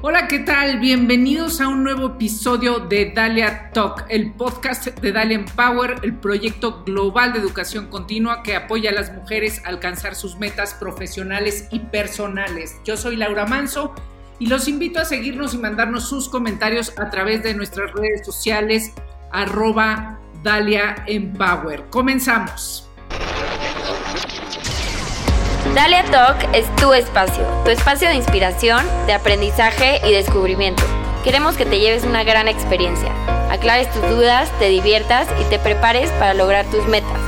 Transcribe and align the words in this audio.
Hola, 0.00 0.28
¿qué 0.28 0.38
tal? 0.38 0.78
Bienvenidos 0.78 1.60
a 1.60 1.66
un 1.66 1.82
nuevo 1.82 2.06
episodio 2.06 2.78
de 2.78 3.10
Dalia 3.10 3.72
Talk, 3.72 4.06
el 4.08 4.30
podcast 4.32 4.86
de 4.86 5.10
Dalia 5.10 5.34
Empower, 5.34 5.96
el 6.04 6.14
proyecto 6.14 6.84
global 6.84 7.32
de 7.32 7.40
educación 7.40 7.88
continua 7.88 8.44
que 8.44 8.54
apoya 8.54 8.90
a 8.90 8.92
las 8.92 9.12
mujeres 9.12 9.60
a 9.64 9.70
alcanzar 9.70 10.14
sus 10.14 10.38
metas 10.38 10.72
profesionales 10.74 11.66
y 11.72 11.80
personales. 11.80 12.76
Yo 12.84 12.96
soy 12.96 13.16
Laura 13.16 13.44
Manso 13.44 13.92
y 14.38 14.46
los 14.46 14.68
invito 14.68 15.00
a 15.00 15.04
seguirnos 15.04 15.54
y 15.54 15.58
mandarnos 15.58 16.08
sus 16.08 16.28
comentarios 16.28 16.96
a 16.96 17.10
través 17.10 17.42
de 17.42 17.54
nuestras 17.54 17.90
redes 17.92 18.24
sociales 18.24 18.92
arroba 19.32 20.20
Dalia 20.44 21.02
Empower. 21.08 21.86
Comenzamos. 21.90 22.87
Dalia 25.78 26.02
Talk 26.06 26.36
es 26.54 26.66
tu 26.74 26.92
espacio, 26.92 27.46
tu 27.64 27.70
espacio 27.70 28.08
de 28.08 28.16
inspiración, 28.16 28.84
de 29.06 29.12
aprendizaje 29.12 30.00
y 30.04 30.12
descubrimiento. 30.12 30.82
Queremos 31.22 31.56
que 31.56 31.64
te 31.64 31.78
lleves 31.78 32.02
una 32.02 32.24
gran 32.24 32.48
experiencia, 32.48 33.12
aclares 33.48 33.88
tus 33.92 34.02
dudas, 34.10 34.50
te 34.58 34.70
diviertas 34.70 35.28
y 35.40 35.48
te 35.48 35.60
prepares 35.60 36.10
para 36.18 36.34
lograr 36.34 36.66
tus 36.72 36.84
metas. 36.88 37.20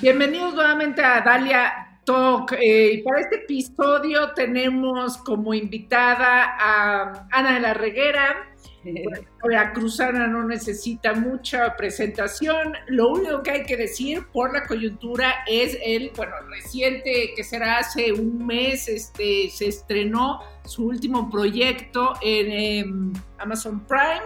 Bienvenidos 0.00 0.54
nuevamente 0.54 1.04
a 1.04 1.20
Dalia 1.20 2.00
Talk. 2.04 2.56
Eh, 2.60 3.00
para 3.04 3.20
este 3.20 3.36
episodio 3.36 4.32
tenemos 4.32 5.18
como 5.18 5.54
invitada 5.54 6.56
a 6.58 7.28
Ana 7.30 7.54
de 7.54 7.60
la 7.60 7.74
Reguera, 7.74 8.51
la 9.44 9.72
cruzana 9.72 10.26
no 10.26 10.44
necesita 10.44 11.14
mucha 11.14 11.76
presentación. 11.76 12.74
Lo 12.88 13.10
único 13.10 13.42
que 13.42 13.50
hay 13.50 13.62
que 13.64 13.76
decir 13.76 14.26
por 14.32 14.52
la 14.52 14.64
coyuntura 14.66 15.44
es 15.46 15.78
el, 15.84 16.12
bueno, 16.16 16.34
reciente, 16.48 17.32
que 17.34 17.44
será 17.44 17.78
hace 17.78 18.12
un 18.12 18.46
mes, 18.46 18.88
este, 18.88 19.50
se 19.50 19.68
estrenó 19.68 20.40
su 20.64 20.86
último 20.86 21.30
proyecto 21.30 22.14
en 22.22 22.52
em, 22.52 23.12
Amazon 23.38 23.84
Prime, 23.86 24.22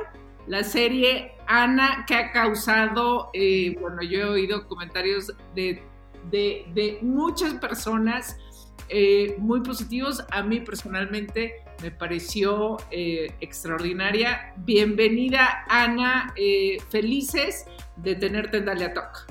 la 0.47 0.63
serie 0.63 1.33
Ana, 1.47 2.05
que 2.07 2.15
ha 2.15 2.33
causado, 2.33 3.31
eh, 3.33 3.77
bueno, 3.81 4.03
yo 4.03 4.21
he 4.21 4.25
oído 4.25 4.67
comentarios 4.69 5.33
de, 5.55 5.83
de, 6.31 6.99
muchas 7.03 7.55
personas 7.55 8.37
eh, 8.89 9.37
muy 9.39 9.61
positivos. 9.61 10.25
A 10.31 10.43
mí 10.43 10.61
personalmente 10.61 11.55
me 11.83 11.91
pareció 11.91 12.79
eh, 12.91 13.33
extraordinaria. 13.41 14.53
Bienvenida, 14.57 15.65
Ana. 15.69 16.33
Eh, 16.37 16.79
felices 16.91 17.67
de 17.97 18.15
tenerte 18.15 18.59
en 18.59 18.67
Dalia 18.67 18.93
Talk. 18.95 19.27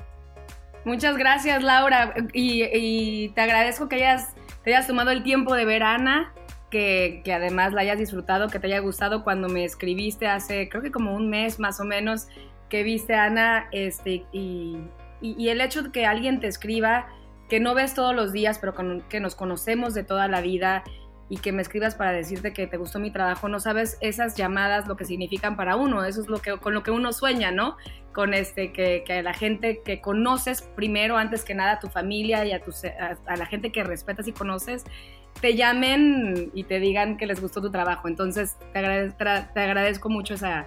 Muchas 0.84 1.16
gracias, 1.16 1.62
Laura. 1.62 2.14
Y, 2.32 3.30
te 3.30 3.40
agradezco 3.40 3.88
que 3.88 3.96
hayas, 3.96 4.34
te 4.62 4.74
hayas 4.74 4.86
tomado 4.86 5.10
el 5.10 5.22
tiempo 5.22 5.54
de 5.54 5.64
ver 5.64 5.82
a 5.82 5.94
Ana, 5.94 6.32
que, 6.70 7.22
además 7.34 7.72
la 7.72 7.80
hayas 7.80 7.98
disfrutado, 7.98 8.48
que 8.48 8.60
te 8.60 8.68
haya 8.68 8.78
gustado 8.78 9.24
cuando 9.24 9.48
me 9.48 9.64
escribiste 9.64 10.28
hace, 10.28 10.68
creo 10.68 10.82
que 10.82 10.92
como 10.92 11.14
un 11.14 11.28
mes 11.28 11.58
más 11.58 11.80
o 11.80 11.84
menos, 11.84 12.28
que 12.68 12.84
viste 12.84 13.14
a 13.14 13.24
Ana. 13.24 13.68
Este, 13.72 14.24
y, 14.32 14.78
y 15.20 15.48
el 15.48 15.60
hecho 15.60 15.82
de 15.82 15.90
que 15.90 16.06
alguien 16.06 16.38
te 16.38 16.46
escriba, 16.46 17.08
que 17.48 17.60
no 17.60 17.74
ves 17.74 17.94
todos 17.94 18.14
los 18.14 18.32
días, 18.32 18.58
pero 18.58 18.74
que 19.08 19.20
nos 19.20 19.34
conocemos 19.34 19.94
de 19.94 20.04
toda 20.04 20.28
la 20.28 20.40
vida 20.40 20.84
y 21.28 21.38
que 21.38 21.52
me 21.52 21.62
escribas 21.62 21.94
para 21.94 22.12
decirte 22.12 22.52
que 22.52 22.66
te 22.66 22.76
gustó 22.76 22.98
mi 22.98 23.10
trabajo, 23.10 23.48
no 23.48 23.58
sabes 23.58 23.98
esas 24.00 24.36
llamadas 24.36 24.86
lo 24.86 24.96
que 24.96 25.04
significan 25.04 25.56
para 25.56 25.76
uno, 25.76 26.04
eso 26.04 26.20
es 26.20 26.28
lo 26.28 26.38
que 26.38 26.56
con 26.58 26.74
lo 26.74 26.82
que 26.82 26.90
uno 26.90 27.12
sueña, 27.12 27.50
¿no? 27.50 27.76
Con 28.12 28.32
este 28.32 28.72
que, 28.72 29.02
que 29.04 29.22
la 29.22 29.34
gente 29.34 29.82
que 29.84 30.00
conoces 30.00 30.62
primero 30.62 31.16
antes 31.16 31.44
que 31.44 31.54
nada 31.54 31.72
a 31.72 31.78
tu 31.80 31.88
familia 31.88 32.44
y 32.44 32.52
a, 32.52 32.60
tu, 32.60 32.70
a, 32.70 33.36
la 33.36 33.46
gente 33.46 33.72
que 33.72 33.82
respetas 33.82 34.28
y 34.28 34.32
conoces 34.32 34.84
te 35.40 35.54
llamen 35.54 36.50
y 36.54 36.64
te 36.64 36.80
digan 36.80 37.16
que 37.18 37.26
les 37.26 37.40
gustó 37.42 37.60
tu 37.60 37.70
trabajo. 37.70 38.08
Entonces, 38.08 38.56
te, 38.72 38.80
te 38.80 39.60
agradezco 39.60 40.08
mucho 40.08 40.32
esa, 40.32 40.66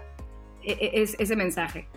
e, 0.61 0.73
e, 0.73 1.01
ese 1.01 1.35
mensaje. 1.35 1.87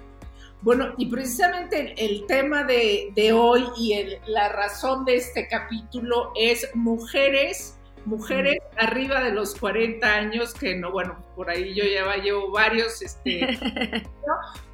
Bueno, 0.62 0.94
y 0.96 1.06
precisamente 1.06 1.94
el, 1.98 2.24
tema 2.26 2.62
de, 2.62 3.10
de 3.16 3.32
hoy 3.32 3.64
y 3.76 3.94
la 4.26 4.48
razón 4.48 5.04
de 5.04 5.16
este 5.16 5.48
capítulo 5.48 6.32
es 6.36 6.70
mujeres 6.74 7.76
mujeres 8.04 8.58
arriba 8.76 9.22
de 9.22 9.32
los 9.32 9.54
40 9.54 10.06
años, 10.06 10.54
que 10.54 10.76
no, 10.76 10.90
bueno, 10.90 11.16
por 11.36 11.50
ahí 11.50 11.74
yo 11.74 11.84
ya 11.84 12.16
llevo 12.16 12.50
varios, 12.50 13.00
este, 13.02 13.58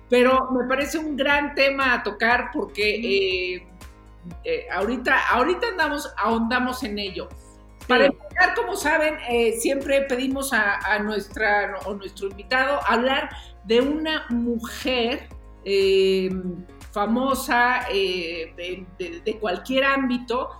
pero 0.08 0.50
me 0.50 0.66
parece 0.66 0.98
un 0.98 1.16
gran 1.16 1.54
tema 1.54 1.94
a 1.94 2.02
tocar 2.02 2.50
porque 2.52 3.54
eh, 3.54 3.66
eh, 4.44 4.66
ahorita, 4.72 5.28
ahorita 5.30 5.68
andamos, 5.68 6.12
ahondamos 6.16 6.82
en 6.82 6.98
ello. 6.98 7.28
Para 7.86 8.06
empezar, 8.06 8.54
como 8.54 8.76
saben, 8.76 9.16
eh, 9.30 9.52
siempre 9.52 10.02
pedimos 10.02 10.52
a, 10.52 10.98
nuestra, 10.98 11.78
o 11.86 11.94
nuestro 11.94 12.28
invitado 12.28 12.80
hablar 12.86 13.30
de 13.64 13.80
una 13.80 14.26
mujer 14.28 15.28
famosa 16.92 17.86
de, 17.90 19.38
cualquier 19.40 19.84
ámbito 19.84 20.50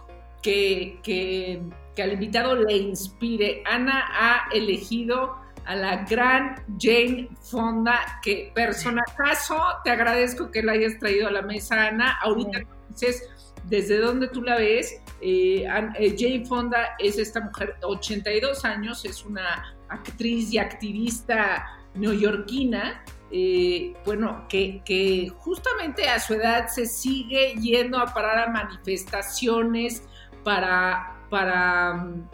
que, 0.43 1.01
que 1.03 1.63
que 1.99 2.05
al 2.05 2.13
invitado 2.13 2.55
le 2.55 2.77
inspire. 2.77 3.65
Ana 3.67 4.05
ha 4.13 4.49
elegido 4.53 5.35
a 5.65 5.75
la 5.75 6.05
gran 6.05 6.55
Jane 6.79 7.29
Fonda, 7.41 8.21
que 8.23 8.53
personajazo, 8.55 9.61
te 9.83 9.91
agradezco 9.91 10.49
que 10.53 10.63
la 10.63 10.73
hayas 10.73 10.97
traído 11.01 11.27
a 11.27 11.33
la 11.33 11.43
mesa, 11.43 11.89
Ana. 11.89 12.17
Ahorita 12.23 12.61
dices 12.89 13.29
desde 13.65 13.99
dónde 13.99 14.29
tú 14.29 14.43
la 14.43 14.59
ves. 14.59 15.03
Eh, 15.21 15.67
eh, 15.99 16.17
Jane 16.17 16.47
Fonda 16.47 16.91
es 17.01 17.19
esta 17.19 17.41
mujer 17.41 17.75
de 17.81 17.87
82 17.87 18.65
años, 18.65 19.05
es 19.05 19.25
una 19.25 19.75
actriz 19.89 20.53
y 20.53 20.59
activista 20.59 21.67
neoyorquina. 21.95 23.03
Eh, 23.33 23.93
bueno, 24.05 24.47
que, 24.49 24.83
que 24.85 25.33
justamente 25.37 26.09
a 26.09 26.21
su 26.21 26.35
edad 26.35 26.69
se 26.69 26.87
sigue 26.87 27.57
yendo 27.61 27.99
a 27.99 28.07
parar 28.15 28.39
a 28.39 28.51
manifestaciones 28.53 30.05
para 30.45 31.18
para 31.31 31.95
mm, 31.95 32.29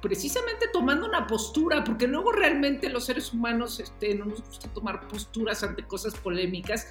precisamente 0.00 0.66
tomando 0.72 1.06
una 1.06 1.26
postura, 1.26 1.84
porque 1.84 2.06
luego 2.06 2.32
realmente 2.32 2.88
los 2.88 3.04
seres 3.04 3.32
humanos 3.32 3.80
este, 3.80 4.14
no 4.14 4.26
nos 4.26 4.42
gusta 4.42 4.68
tomar 4.72 5.06
posturas 5.08 5.62
ante 5.62 5.84
cosas 5.84 6.14
polémicas. 6.14 6.88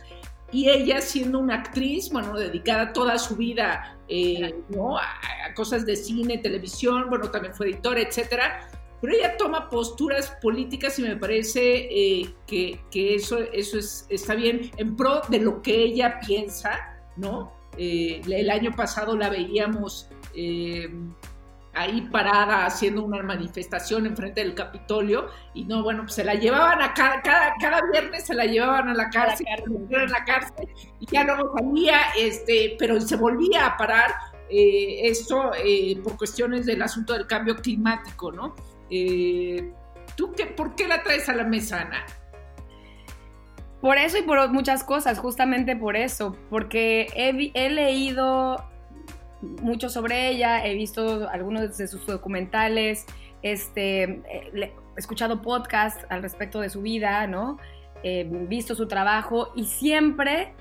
Y 0.51 0.67
ella 0.69 0.99
siendo 1.01 1.39
una 1.39 1.55
actriz, 1.55 2.09
bueno, 2.11 2.35
dedicada 2.35 2.91
toda 2.91 3.19
su 3.19 3.35
vida 3.35 3.97
eh, 4.07 4.55
a, 4.99 5.53
cosas 5.53 5.85
de 5.85 5.95
cine, 5.95 6.39
televisión, 6.39 7.05
bueno, 7.09 7.29
también 7.29 7.53
fue 7.53 7.67
editora, 7.67 8.01
etcétera. 8.01 8.67
Pero 9.01 9.13
ella 9.13 9.37
toma 9.37 9.69
posturas 9.69 10.35
políticas 10.41 10.97
y 10.99 11.03
me 11.03 11.15
parece 11.15 11.87
eh, 11.89 12.33
que, 12.47 12.81
eso, 12.91 13.39
eso 13.53 13.77
es, 13.77 14.05
está 14.09 14.35
bien 14.35 14.71
en 14.77 14.95
pro 14.95 15.21
de 15.29 15.39
lo 15.39 15.61
que 15.61 15.83
ella 15.83 16.19
piensa, 16.25 16.97
¿no? 17.15 17.53
Eh, 17.77 18.21
el 18.27 18.49
año 18.49 18.75
pasado 18.75 19.15
la 19.15 19.29
veíamos 19.29 20.09
ahí 21.73 22.01
parada 22.11 22.65
haciendo 22.65 23.03
una 23.03 23.21
manifestación 23.21 24.05
enfrente 24.05 24.41
del 24.41 24.55
Capitolio 24.55 25.27
y 25.53 25.65
no, 25.65 25.83
bueno, 25.83 26.03
pues 26.03 26.15
se 26.15 26.23
la 26.23 26.33
llevaban 26.33 26.81
a 26.81 26.93
cada, 26.93 27.21
cada, 27.21 27.81
viernes 27.91 28.25
se 28.25 28.33
la 28.33 28.45
llevaban 28.45 28.89
a 28.89 28.93
la 28.93 29.09
cárcel, 29.09 29.45
a 29.47 30.05
la 30.07 30.25
cárcel 30.25 30.67
y 30.99 31.05
ya 31.05 31.23
luego 31.23 31.53
salía, 31.57 31.99
este, 32.17 32.75
pero 32.79 32.99
se 32.99 33.15
volvía 33.15 33.65
a 33.65 33.77
parar 33.77 34.11
eh, 34.49 35.07
esto 35.07 35.51
eh, 35.63 35.99
por 36.03 36.17
cuestiones 36.17 36.65
del 36.65 36.81
asunto 36.81 37.13
del 37.13 37.27
cambio 37.27 37.55
climático, 37.55 38.31
¿no? 38.31 38.55
Eh, 38.89 39.71
¿Tú 40.15 40.33
qué, 40.33 40.47
por 40.47 40.75
qué 40.75 40.87
la 40.87 41.03
traes 41.03 41.29
a 41.29 41.33
la 41.33 41.43
mesa, 41.43 41.81
Ana? 41.81 42.05
Por 43.79 43.97
eso 43.97 44.17
y 44.17 44.23
por 44.23 44.49
muchas 44.49 44.83
cosas, 44.83 45.19
justamente 45.19 45.75
por 45.75 45.95
eso, 45.95 46.35
porque 46.49 47.07
he, 47.15 47.51
he 47.53 47.69
leído 47.69 48.57
mucho 49.41 49.89
sobre 49.89 50.29
ella, 50.29 50.65
he 50.65 50.73
visto 50.73 51.29
algunos 51.29 51.77
de 51.77 51.87
sus 51.87 52.05
documentales, 52.05 53.05
este, 53.41 54.03
eh, 54.03 54.51
he 54.53 54.73
escuchado 54.99 55.41
podcasts 55.41 56.05
al 56.09 56.21
respecto 56.21 56.59
de 56.59 56.69
su 56.69 56.81
vida, 56.81 57.25
¿no? 57.27 57.57
He 58.03 58.23
visto 58.23 58.75
su 58.75 58.87
trabajo 58.87 59.51
y 59.55 59.65
siempre 59.65 60.53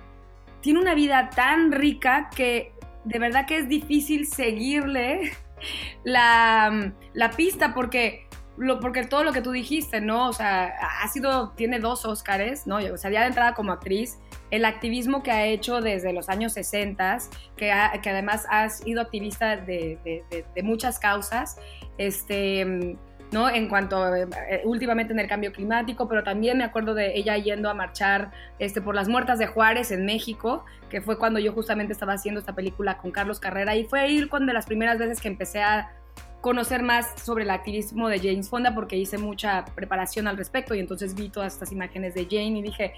tiene 0.61 0.81
una 0.81 0.94
vida 0.94 1.31
tan 1.31 1.73
rica 1.73 2.31
que 2.35 2.73
de 3.05 3.19
verdad 3.19 3.47
que 3.47 3.58
es 3.58 3.69
difícil 3.69 4.26
seguirle 4.26 5.32
la, 6.05 6.93
la 7.14 7.31
pista 7.31 7.75
porque 7.75 8.26
lo, 8.56 8.81
porque 8.81 9.05
todo 9.05 9.25
lo 9.25 9.32
que 9.32 9.41
tú 9.41 9.52
dijiste, 9.52 10.00
¿no? 10.00 10.29
O 10.29 10.32
sea, 10.32 10.75
ha 11.02 11.08
sido, 11.08 11.50
tiene 11.50 11.79
dos 11.79 12.05
Óscares, 12.05 12.67
¿no? 12.67 12.76
O 12.76 12.97
sea, 12.97 13.11
ya 13.11 13.20
de 13.20 13.29
entrada 13.29 13.55
como 13.55 13.73
actriz, 13.73 14.19
el 14.50 14.65
activismo 14.65 15.23
que 15.23 15.31
ha 15.31 15.47
hecho 15.47 15.81
desde 15.81 16.12
los 16.12 16.29
años 16.29 16.53
60, 16.55 17.19
que, 17.56 17.71
además 17.73 18.47
ha 18.50 18.69
sido 18.69 19.03
activista 19.03 19.56
de, 19.56 20.25
muchas 20.62 20.99
causas, 20.99 21.59
este, 21.99 22.97
¿no? 23.31 23.50
En 23.50 23.69
cuanto 23.69 24.15
eh, 24.15 24.27
últimamente 24.65 25.12
en 25.12 25.19
el 25.19 25.29
cambio 25.29 25.53
climático, 25.53 26.09
pero 26.09 26.23
también 26.25 26.59
me 26.59 26.65
acuerdo 26.65 26.95
de 26.95 27.17
ella 27.17 27.37
yendo 27.37 27.69
a 27.69 27.75
marchar 27.75 28.31
este, 28.59 28.81
por 28.81 28.95
las 28.95 29.09
muertas 29.09 29.39
de 29.39 29.47
Juárez 29.47 29.91
en 29.91 30.06
México, 30.06 30.65
que 30.89 31.03
fue 31.03 31.19
cuando 31.19 31.39
yo 31.39 31.53
justamente 31.53 31.93
estaba 31.93 32.15
haciendo 32.15 32.41
esta 32.41 32.55
película 32.55 32.97
con 32.99 33.11
Carlos 33.11 33.41
Carrera 33.41 33.77
y 33.77 33.85
fue 33.85 34.09
ir 34.11 34.29
con 34.29 34.47
de 34.47 34.55
las 34.55 34.67
primeras 34.67 34.99
veces 34.99 35.21
que 35.21 35.29
empecé 35.29 35.62
a 35.62 35.93
conocer 36.41 36.83
más 36.83 37.21
sobre 37.21 37.45
el 37.45 37.50
activismo 37.50 38.09
de 38.09 38.19
James 38.21 38.49
Fonda 38.49 38.75
porque 38.75 38.97
hice 38.97 39.19
mucha 39.19 39.65
preparación 39.75 40.29
al 40.29 40.37
respecto 40.37 40.75
y 40.75 40.79
entonces 40.79 41.15
vi 41.15 41.29
todas 41.29 41.55
estas 41.55 41.73
imágenes 41.73 42.15
de 42.15 42.25
Jane 42.25 42.59
y 42.59 42.62
dije, 42.62 42.95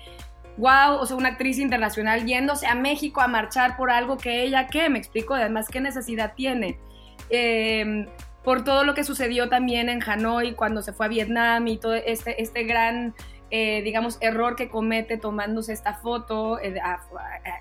wow, 0.56 0.96
o 1.00 1.06
sea, 1.06 1.16
una 1.16 1.30
actriz 1.30 1.58
internacional 1.58 2.24
yéndose 2.24 2.66
a 2.66 2.74
México 2.74 3.20
a 3.20 3.28
marchar 3.28 3.76
por 3.76 3.90
algo 3.90 4.16
que 4.16 4.42
ella, 4.42 4.66
¿qué? 4.66 4.88
Me 4.88 4.98
explico, 4.98 5.34
además, 5.34 5.68
¿qué 5.68 5.80
necesidad 5.80 6.34
tiene? 6.34 6.78
Em, 7.30 8.06
por 8.44 8.64
todo 8.64 8.84
lo 8.84 8.94
que 8.94 9.04
sucedió 9.04 9.48
también 9.48 9.88
en 9.88 10.02
Hanoi 10.02 10.54
cuando 10.54 10.82
se 10.82 10.92
fue 10.92 11.06
a 11.06 11.08
Vietnam 11.08 11.66
y 11.68 11.76
todo 11.76 11.94
este, 11.94 12.40
este 12.42 12.64
gran, 12.64 13.14
eh, 13.50 13.82
digamos, 13.82 14.18
error 14.20 14.56
que 14.56 14.68
comete 14.68 15.16
tomándose 15.18 15.72
esta 15.72 15.94
foto 15.94 16.58
eh, 16.60 16.80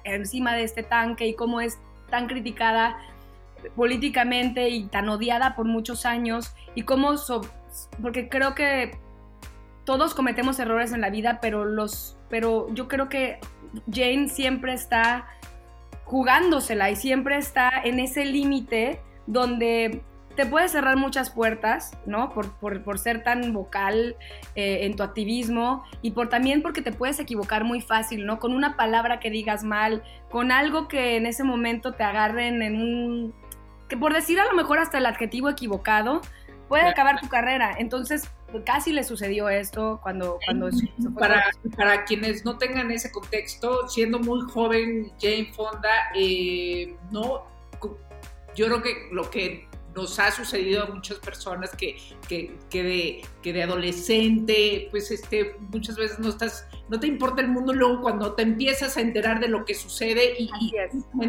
encima 0.03 0.55
de 0.55 0.63
este 0.63 0.83
tanque 0.83 1.27
y 1.27 1.35
cómo 1.35 1.61
es 1.61 1.77
tan 2.09 2.27
criticada 2.27 2.97
políticamente 3.75 4.69
y 4.69 4.85
tan 4.85 5.09
odiada 5.09 5.55
por 5.55 5.65
muchos 5.65 6.05
años 6.05 6.53
y 6.75 6.83
cómo, 6.83 7.13
porque 8.01 8.29
creo 8.29 8.55
que 8.55 8.97
todos 9.89 10.13
cometemos 10.13 10.59
errores 10.59 10.93
en 10.93 11.01
la 11.01 11.09
vida, 11.09 11.39
pero 11.41 11.65
los, 11.65 12.15
pero 12.29 12.71
yo 12.75 12.87
creo 12.87 13.09
que 13.09 13.39
Jane 13.91 14.29
siempre 14.29 14.71
está 14.71 15.25
jugándosela 16.05 16.91
y 16.91 16.95
siempre 16.95 17.37
está 17.37 17.71
en 17.83 17.99
ese 17.99 18.23
límite 18.23 19.01
donde 19.25 20.03
te 20.35 20.45
puede 20.45 20.69
cerrar 20.69 20.95
muchas 20.95 21.31
puertas, 21.31 21.97
¿no? 22.05 22.35
Por, 22.35 22.51
por, 22.59 22.99
ser 22.99 23.23
tan 23.23 23.51
vocal 23.51 24.15
eh, 24.53 24.85
en 24.85 24.95
tu 24.95 25.01
activismo 25.01 25.83
y 26.03 26.11
por 26.11 26.29
también 26.29 26.61
porque 26.61 26.83
te 26.83 26.91
puedes 26.91 27.19
equivocar 27.19 27.63
muy 27.63 27.81
fácil, 27.81 28.27
¿no? 28.27 28.37
Con 28.37 28.53
una 28.53 28.77
palabra 28.77 29.19
que 29.19 29.31
digas 29.31 29.63
mal, 29.63 30.03
con 30.29 30.51
algo 30.51 30.87
que 30.87 31.17
en 31.17 31.25
ese 31.25 31.43
momento 31.43 31.93
te 31.93 32.03
agarren 32.03 32.61
en 32.61 32.75
un 32.79 33.33
que 33.87 33.97
por 33.97 34.13
decir 34.13 34.39
a 34.39 34.45
lo 34.45 34.53
mejor 34.53 34.77
hasta 34.77 34.99
el 34.99 35.07
adjetivo 35.07 35.49
equivocado, 35.49 36.21
puede 36.69 36.83
acabar 36.83 37.19
tu 37.19 37.27
carrera. 37.27 37.75
Entonces, 37.77 38.29
casi 38.65 38.93
le 38.93 39.03
sucedió 39.03 39.49
esto 39.49 39.99
cuando... 40.01 40.39
cuando 40.45 40.69
para, 41.17 41.51
para 41.75 42.05
quienes 42.05 42.45
no 42.45 42.57
tengan 42.57 42.91
ese 42.91 43.11
contexto, 43.11 43.89
siendo 43.89 44.19
muy 44.19 44.41
joven 44.51 45.11
Jane 45.19 45.51
Fonda, 45.53 46.11
eh, 46.15 46.95
no, 47.11 47.43
yo 48.55 48.65
creo 48.67 48.81
que 48.81 49.09
lo 49.11 49.29
que 49.29 49.68
nos 49.99 50.17
ha 50.19 50.31
sucedido 50.31 50.83
a 50.83 50.87
muchas 50.87 51.17
personas 51.17 51.75
que, 51.75 51.97
que, 52.27 52.57
que, 52.69 52.83
de, 52.83 53.21
que 53.41 53.53
de 53.53 53.63
adolescente, 53.63 54.87
pues 54.91 55.11
este, 55.11 55.55
muchas 55.71 55.95
veces 55.97 56.19
no 56.19 56.29
estás, 56.29 56.67
no 56.87 56.99
te 56.99 57.07
importa 57.07 57.41
el 57.41 57.49
mundo, 57.49 57.73
luego 57.73 58.01
cuando 58.01 58.33
te 58.33 58.43
empiezas 58.43 58.95
a 58.97 59.01
enterar 59.01 59.39
de 59.39 59.49
lo 59.49 59.65
que 59.65 59.73
sucede 59.73 60.35
y, 60.39 60.49
y 60.61 60.73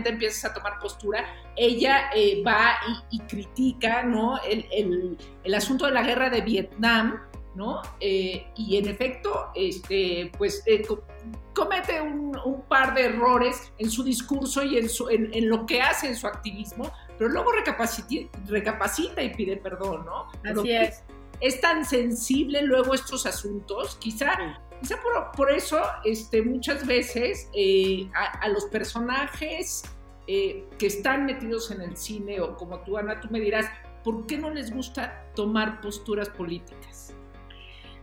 empiezas 0.04 0.50
a 0.50 0.54
tomar 0.54 0.78
postura, 0.78 1.26
ella 1.56 2.10
eh, 2.14 2.42
va 2.46 2.76
y, 3.10 3.18
critica, 3.20 4.02
¿no? 4.02 4.40
El, 4.42 4.66
el, 4.72 5.18
el, 5.44 5.54
asunto 5.54 5.86
de 5.86 5.92
la 5.92 6.02
guerra 6.02 6.30
de 6.30 6.40
Vietnam, 6.40 7.20
¿no? 7.54 7.82
Eh, 8.00 8.46
y 8.56 8.76
en 8.76 8.88
efecto, 8.88 9.50
este, 9.54 10.30
pues 10.38 10.62
eh, 10.66 10.82
comete 11.54 12.00
un, 12.00 12.38
un, 12.44 12.62
par 12.62 12.94
de 12.94 13.06
errores 13.06 13.72
en 13.78 13.90
su 13.90 14.04
discurso 14.04 14.62
y 14.62 14.78
en, 14.78 14.88
su, 14.88 15.08
en, 15.10 15.34
en, 15.34 15.48
lo 15.48 15.66
que 15.66 15.82
hace 15.82 16.06
en 16.06 16.16
su 16.16 16.26
activismo, 16.26 16.90
pero 17.20 17.32
luego 17.32 17.52
recapacita, 17.52 19.22
y 19.22 19.34
pide 19.34 19.58
perdón, 19.58 20.06
¿no? 20.06 20.28
Así 20.42 20.72
es. 20.72 21.04
Es 21.42 21.60
tan 21.60 21.84
sensible 21.84 22.62
luego 22.62 22.94
estos 22.94 23.26
asuntos, 23.26 23.96
quizá, 23.96 24.58
quizá 24.80 24.96
por, 25.36 25.50
eso 25.50 25.82
este, 26.06 26.40
muchas 26.40 26.86
veces 26.86 27.50
eh, 27.52 28.08
a, 28.14 28.48
los 28.48 28.64
personajes 28.64 29.82
eh, 30.28 30.64
que 30.78 30.86
están 30.86 31.26
metidos 31.26 31.70
en 31.70 31.82
el 31.82 31.94
cine, 31.94 32.40
o 32.40 32.56
como 32.56 32.80
tú, 32.84 32.96
Ana, 32.96 33.20
tú 33.20 33.28
me 33.30 33.38
dirás, 33.38 33.66
¿por 34.02 34.26
qué 34.26 34.38
no 34.38 34.48
les 34.48 34.72
gusta 34.72 35.22
tomar 35.34 35.82
posturas 35.82 36.30
políticas? 36.30 37.14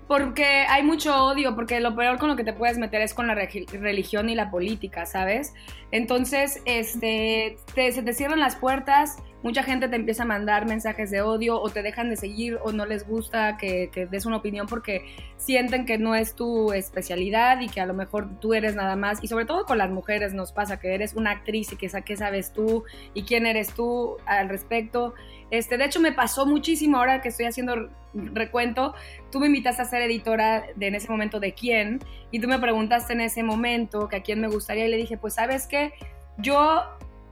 Porque 0.08 0.66
hay 0.70 0.84
mucho 0.84 1.26
odio, 1.26 1.54
porque 1.54 1.80
lo 1.82 1.96
peor 1.96 2.18
con 2.18 2.30
lo 2.30 2.36
que 2.36 2.46
te 2.46 2.54
puedes 2.54 2.78
meter 2.78 3.02
es 3.02 3.14
con 3.14 3.28
la 3.28 3.36
religión 3.36 4.30
y 4.30 4.36
la 4.36 4.50
política, 4.50 5.06
¿sabes? 5.06 5.54
Entonces, 5.92 6.62
este, 6.66 7.58
se 7.76 8.04
te 8.04 8.14
cierran 8.14 8.40
las 8.40 8.56
puertas, 8.56 9.18
mucha 9.44 9.64
gente 9.64 9.88
te 9.88 9.96
empieza 9.96 10.24
a 10.24 10.26
mandar 10.26 10.66
mensajes 10.66 11.12
de 11.12 11.22
odio 11.22 11.62
o 11.62 11.70
te 11.70 11.82
dejan 11.82 12.10
de 12.10 12.18
seguir 12.18 12.58
o 12.64 12.72
no 12.72 12.86
les 12.86 13.08
gusta 13.08 13.58
que, 13.58 13.90
des 14.10 14.26
una 14.26 14.38
opinión 14.38 14.68
porque 14.68 15.06
sienten 15.38 15.86
que 15.86 15.98
no 15.98 16.16
es 16.16 16.36
tu 16.36 16.74
especialidad 16.74 17.62
y 17.62 17.70
que 17.70 17.80
a 17.80 17.86
lo 17.86 17.94
mejor 17.94 18.40
tú 18.40 18.54
eres 18.54 18.76
nada 18.76 18.96
más. 18.96 19.24
Y 19.24 19.28
sobre 19.28 19.46
todo 19.46 19.66
con 19.66 19.78
las 19.78 19.90
mujeres 19.90 20.34
nos 20.34 20.52
pasa 20.52 20.80
que 20.80 20.94
eres 20.94 21.14
una 21.14 21.32
actriz 21.32 21.72
y 21.72 21.76
que 21.76 21.88
qué 22.06 22.18
sabes 22.18 22.52
tú 22.52 22.84
y 23.14 23.24
quién 23.24 23.46
eres 23.46 23.74
tú 23.74 24.18
al 24.26 24.50
respecto. 24.50 25.14
Este, 25.50 25.78
de 25.78 25.86
hecho, 25.86 26.00
me 26.00 26.12
pasó 26.12 26.46
muchísimo 26.46 26.98
ahora 26.98 27.22
que 27.22 27.30
estoy 27.30 27.46
haciendo 27.46 27.90
recuento. 28.34 28.94
Tú 29.32 29.40
me 29.40 29.48
invitaste 29.48 29.82
a 29.82 29.86
ser 29.86 30.02
editora 30.02 30.66
de 30.76 30.88
en 30.88 30.96
ese 30.96 31.10
momento 31.10 31.40
de 31.40 31.54
quién 31.54 32.00
y 32.32 32.40
tú 32.40 32.48
me 32.48 32.60
preguntaste 32.60 33.14
en 33.14 33.22
ese 33.22 33.44
momento 33.44 34.08
que 34.08 34.18
a 34.18 34.24
quién 34.24 34.42
me 34.42 34.48
gustaría 34.48 34.86
y 34.88 34.90
le 34.90 34.98
dije, 34.98 35.18
pues 35.18 35.36
sabes 35.36 35.68
qué, 35.68 35.94
yo 36.38 36.84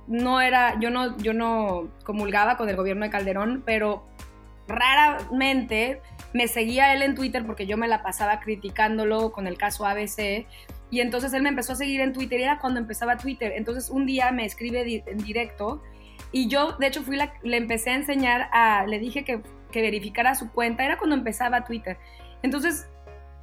no 0.07 0.41
era, 0.41 0.79
yo 0.79 0.89
no, 0.89 1.17
yo 1.17 1.33
no 1.33 1.89
comulgaba 2.03 2.57
con 2.57 2.69
el 2.69 2.75
gobierno 2.75 3.05
de 3.05 3.11
Calderón, 3.11 3.63
pero 3.65 4.05
raramente 4.67 6.01
me 6.33 6.47
seguía 6.47 6.93
él 6.93 7.01
en 7.01 7.15
Twitter 7.15 7.45
porque 7.45 7.65
yo 7.65 7.77
me 7.77 7.87
la 7.87 8.03
pasaba 8.03 8.39
criticándolo 8.39 9.31
con 9.31 9.47
el 9.47 9.57
caso 9.57 9.85
ABC. 9.85 10.45
Y 10.91 10.99
entonces 10.99 11.33
él 11.33 11.41
me 11.41 11.49
empezó 11.49 11.73
a 11.73 11.75
seguir 11.75 12.01
en 12.01 12.13
Twitter 12.13 12.39
era 12.39 12.59
cuando 12.59 12.79
empezaba 12.79 13.17
Twitter. 13.17 13.53
Entonces 13.55 13.89
un 13.89 14.05
día 14.05 14.31
me 14.31 14.45
escribe 14.45 15.03
en 15.05 15.17
directo 15.17 15.81
y 16.31 16.47
yo, 16.47 16.73
de 16.73 16.87
hecho, 16.87 17.01
fui 17.01 17.15
la, 17.15 17.33
le 17.43 17.55
empecé 17.55 17.91
a 17.91 17.95
enseñar 17.95 18.49
a, 18.51 18.85
le 18.85 18.99
dije 18.99 19.23
que, 19.23 19.41
que 19.75 19.81
verificara 19.81 20.35
su 20.35 20.53
cuenta, 20.53 20.85
era 20.85 20.97
cuando 20.97 21.17
empezaba 21.17 21.65
Twitter. 21.65 21.97
Entonces, 22.43 22.87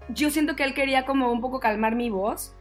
yo 0.08 0.30
siento 0.30 0.56
que 0.56 0.64
él 0.64 0.72
quería 0.72 1.04
como 1.04 1.30
un 1.30 1.42
poco 1.42 1.60
calmar 1.60 1.94
mi 1.94 2.08
voz 2.08 2.54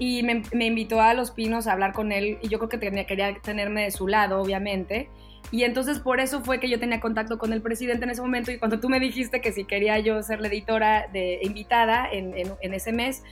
y 0.00 0.24
me, 0.24 0.42
me, 0.52 0.66
invitó 0.66 1.00
a 1.00 1.14
Los 1.14 1.30
Pinos 1.30 1.68
a 1.68 1.72
hablar 1.74 1.92
con 1.92 2.10
él 2.10 2.38
y 2.42 2.48
yo 2.48 2.58
creo 2.58 2.68
que 2.68 2.78
tenía, 2.78 3.06
quería 3.06 3.38
tenerme 3.40 3.84
de 3.84 3.92
su 3.92 4.08
lado, 4.08 4.40
obviamente. 4.40 5.08
Y 5.52 5.62
entonces 5.62 6.00
por 6.00 6.18
eso 6.18 6.42
fue 6.42 6.58
que 6.58 6.68
yo 6.68 6.80
tenía 6.80 6.98
contacto 6.98 7.38
con 7.38 7.52
el 7.52 7.62
presidente 7.62 8.04
en 8.04 8.10
ese 8.10 8.20
momento 8.20 8.50
y 8.50 8.58
cuando 8.58 8.80
tú 8.80 8.88
me 8.88 8.98
dijiste 8.98 9.40
que 9.40 9.52
si 9.52 9.64
quería 9.64 10.00
yo 10.00 10.20
ser 10.24 10.40
la 10.40 10.48
editora 10.48 11.06
de 11.12 11.38
invitada 11.42 12.08
en, 12.10 12.36
en, 12.36 12.52
en 12.60 12.74
ese 12.74 12.90
mes, 12.90 13.22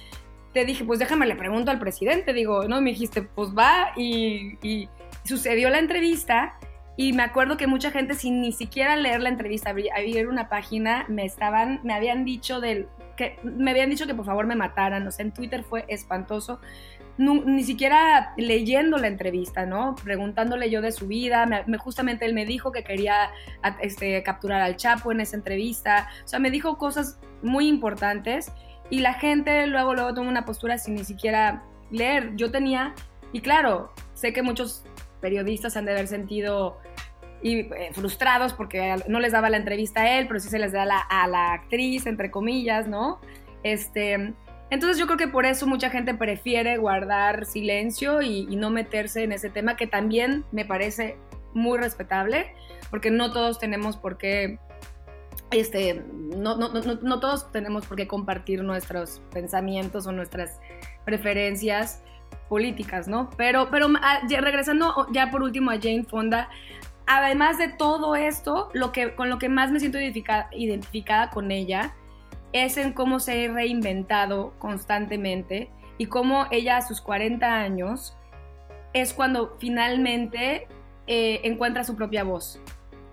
te 0.53 0.65
dije, 0.65 0.85
pues 0.85 1.01
déjame 1.01 1.27
le 1.27 1.35
pregunto 1.35 1.73
al 1.73 1.81
presidente, 1.81 2.33
digo, 2.33 2.69
no, 2.69 2.81
me 2.81 2.91
dijiste, 2.91 3.23
pues 3.23 3.49
va 3.49 3.91
y, 3.97 4.59
y 4.63 4.89
sucedió 5.25 5.71
la 5.71 5.81
entrevista 5.81 6.57
y 6.97 7.13
me 7.13 7.23
acuerdo 7.23 7.57
que 7.57 7.67
mucha 7.67 7.91
gente 7.91 8.15
sin 8.15 8.41
ni 8.41 8.53
siquiera 8.53 8.97
leer 8.97 9.21
la 9.23 9.31
entrevista, 9.31 9.71
abrir 9.71 10.29
una 10.29 10.49
página, 10.49 11.07
me 11.09 11.25
estaban, 11.25 11.81
me 11.83 11.95
habían 11.95 12.25
dicho 12.25 12.61
del, 12.61 12.87
que 13.17 13.39
me 13.43 13.71
habían 13.71 13.91
dicho 13.91 14.07
que 14.07 14.15
por 14.15 14.27
favor 14.27 14.47
me 14.47 14.57
mataran, 14.57 15.07
o 15.07 15.11
sea, 15.11 15.25
en 15.25 15.33
Twitter 15.33 15.65
fue 15.65 15.85
espantoso, 15.89 16.61
ni 17.19 17.63
siquiera 17.63 18.33
leyendo 18.37 18.97
la 18.99 19.07
entrevista, 19.07 19.67
¿no? 19.67 19.95
Preguntándole 20.03 20.71
yo 20.71 20.81
de 20.81 20.93
su 20.93 21.07
vida, 21.07 21.47
me, 21.47 21.79
justamente 21.79 22.25
él 22.25 22.35
me 22.35 22.47
dijo 22.47 22.73
que 22.73 22.85
quería 22.85 23.31
este, 23.81 24.23
capturar 24.23 24.61
al 24.61 24.77
Chapo 24.77 25.13
en 25.13 25.21
esa 25.21 25.37
entrevista, 25.37 26.09
o 26.25 26.29
sea, 26.29 26.39
me 26.39 26.51
dijo 26.51 26.79
cosas 26.79 27.19
muy 27.43 27.69
importantes 27.69 28.53
y 28.91 29.01
la 29.01 29.15
gente 29.15 29.67
luego, 29.67 29.95
luego 29.95 30.15
tomó 30.15 30.29
una 30.29 30.45
postura 30.45 30.79
sin 30.79 30.95
ni 30.95 31.05
siquiera 31.05 31.63
leer. 31.91 32.35
Yo 32.37 32.51
tenía, 32.51 32.95
y 33.33 33.41
claro, 33.41 33.93
sé 34.15 34.33
que 34.33 34.43
muchos 34.43 34.85
periodistas 35.23 35.75
han 35.79 35.87
de 35.87 35.93
haber 35.93 36.09
sentido 36.09 36.77
y, 37.43 37.61
eh, 37.61 37.91
frustrados 37.93 38.53
porque 38.53 38.97
no 39.09 39.21
les 39.21 39.33
daba 39.33 39.49
la 39.49 39.57
entrevista 39.57 40.03
a 40.03 40.19
él, 40.19 40.27
pero 40.29 40.39
sí 40.41 40.51
se 40.51 40.59
les 40.59 40.73
da 40.73 40.83
a 40.83 41.27
la 41.27 41.55
actriz, 41.55 42.07
entre 42.07 42.31
comillas, 42.31 42.87
¿no? 42.87 43.21
Este, 43.63 44.35
entonces 44.73 44.97
yo 44.99 45.05
creo 45.07 45.19
que 45.19 45.29
por 45.29 45.45
eso 45.45 45.67
mucha 45.67 45.91
gente 45.91 46.15
prefiere 46.15 46.79
guardar 46.79 47.45
silencio 47.45 48.23
y, 48.23 48.47
no 48.57 48.71
meterse 48.71 49.23
en 49.23 49.33
ese 49.33 49.51
tema 49.51 49.77
que 49.77 49.87
también 49.87 50.45
me 50.51 50.65
parece 50.65 51.19
muy 51.53 51.79
respetable, 51.79 52.55
porque 52.91 53.11
no 53.11 53.33
todos 53.33 53.59
tenemos 53.59 53.99
por 53.99 54.17
qué, 54.17 54.59
este, 55.51 56.03
no, 56.37 56.57
no, 56.57 56.71
no, 56.71 56.81
no 56.81 57.21
todos 57.21 57.53
tenemos 57.53 57.87
por 57.87 57.99
qué 57.99 58.07
compartir 58.07 58.63
nuestros 58.63 59.21
pensamientos 59.31 60.07
o 60.07 60.13
nuestras 60.13 60.59
preferencias 61.05 62.03
políticas, 62.53 63.09
¿no? 63.09 63.31
Pero, 63.39 63.71
pero 63.71 63.87
ah, 64.03 64.21
regresando 64.29 65.07
ya 65.11 65.31
por 65.31 65.43
último 65.43 65.71
a 65.71 65.77
Jane 65.77 66.05
Fonda, 66.05 66.51
además 67.07 67.57
de 67.57 67.69
todo 67.69 68.15
esto, 68.15 68.69
lo 68.75 68.93
que, 68.93 69.15
con 69.15 69.31
lo 69.31 69.39
que 69.39 69.49
más 69.49 69.71
me 69.71 69.81
siento 69.81 69.99
identificada, 69.99 70.51
identificada 70.53 71.31
con 71.31 71.51
ella 71.51 71.95
es 72.53 72.77
en 72.77 72.93
cómo 72.93 73.21
se 73.21 73.47
ha 73.47 73.53
reinventado 73.55 74.53
constantemente 74.59 75.71
y 75.97 76.09
cómo 76.09 76.47
ella 76.51 76.77
a 76.77 76.83
sus 76.83 77.01
40 77.01 77.47
años 77.47 78.19
es 78.93 79.15
cuando 79.15 79.57
finalmente 79.59 80.69
eh, 81.07 81.41
encuentra 81.45 81.85
su 81.85 81.97
propia 81.97 82.23
voz. 82.23 82.61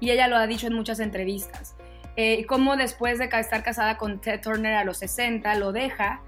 Y 0.01 0.09
ella 0.11 0.27
lo 0.27 0.35
ha 0.35 0.47
dicho 0.47 0.67
en 0.67 0.73
muchas 0.73 0.99
entrevistas. 0.99 1.77
Eh, 2.17 2.45
cómo 2.45 2.75
después 2.75 3.19
de 3.19 3.29
estar 3.33 3.63
casada 3.63 3.95
con 3.95 4.19
Ted 4.19 4.41
Turner 4.41 4.73
a 4.73 4.83
los 4.83 4.97
60, 4.97 5.55
lo 5.55 5.71
deja 5.71 6.23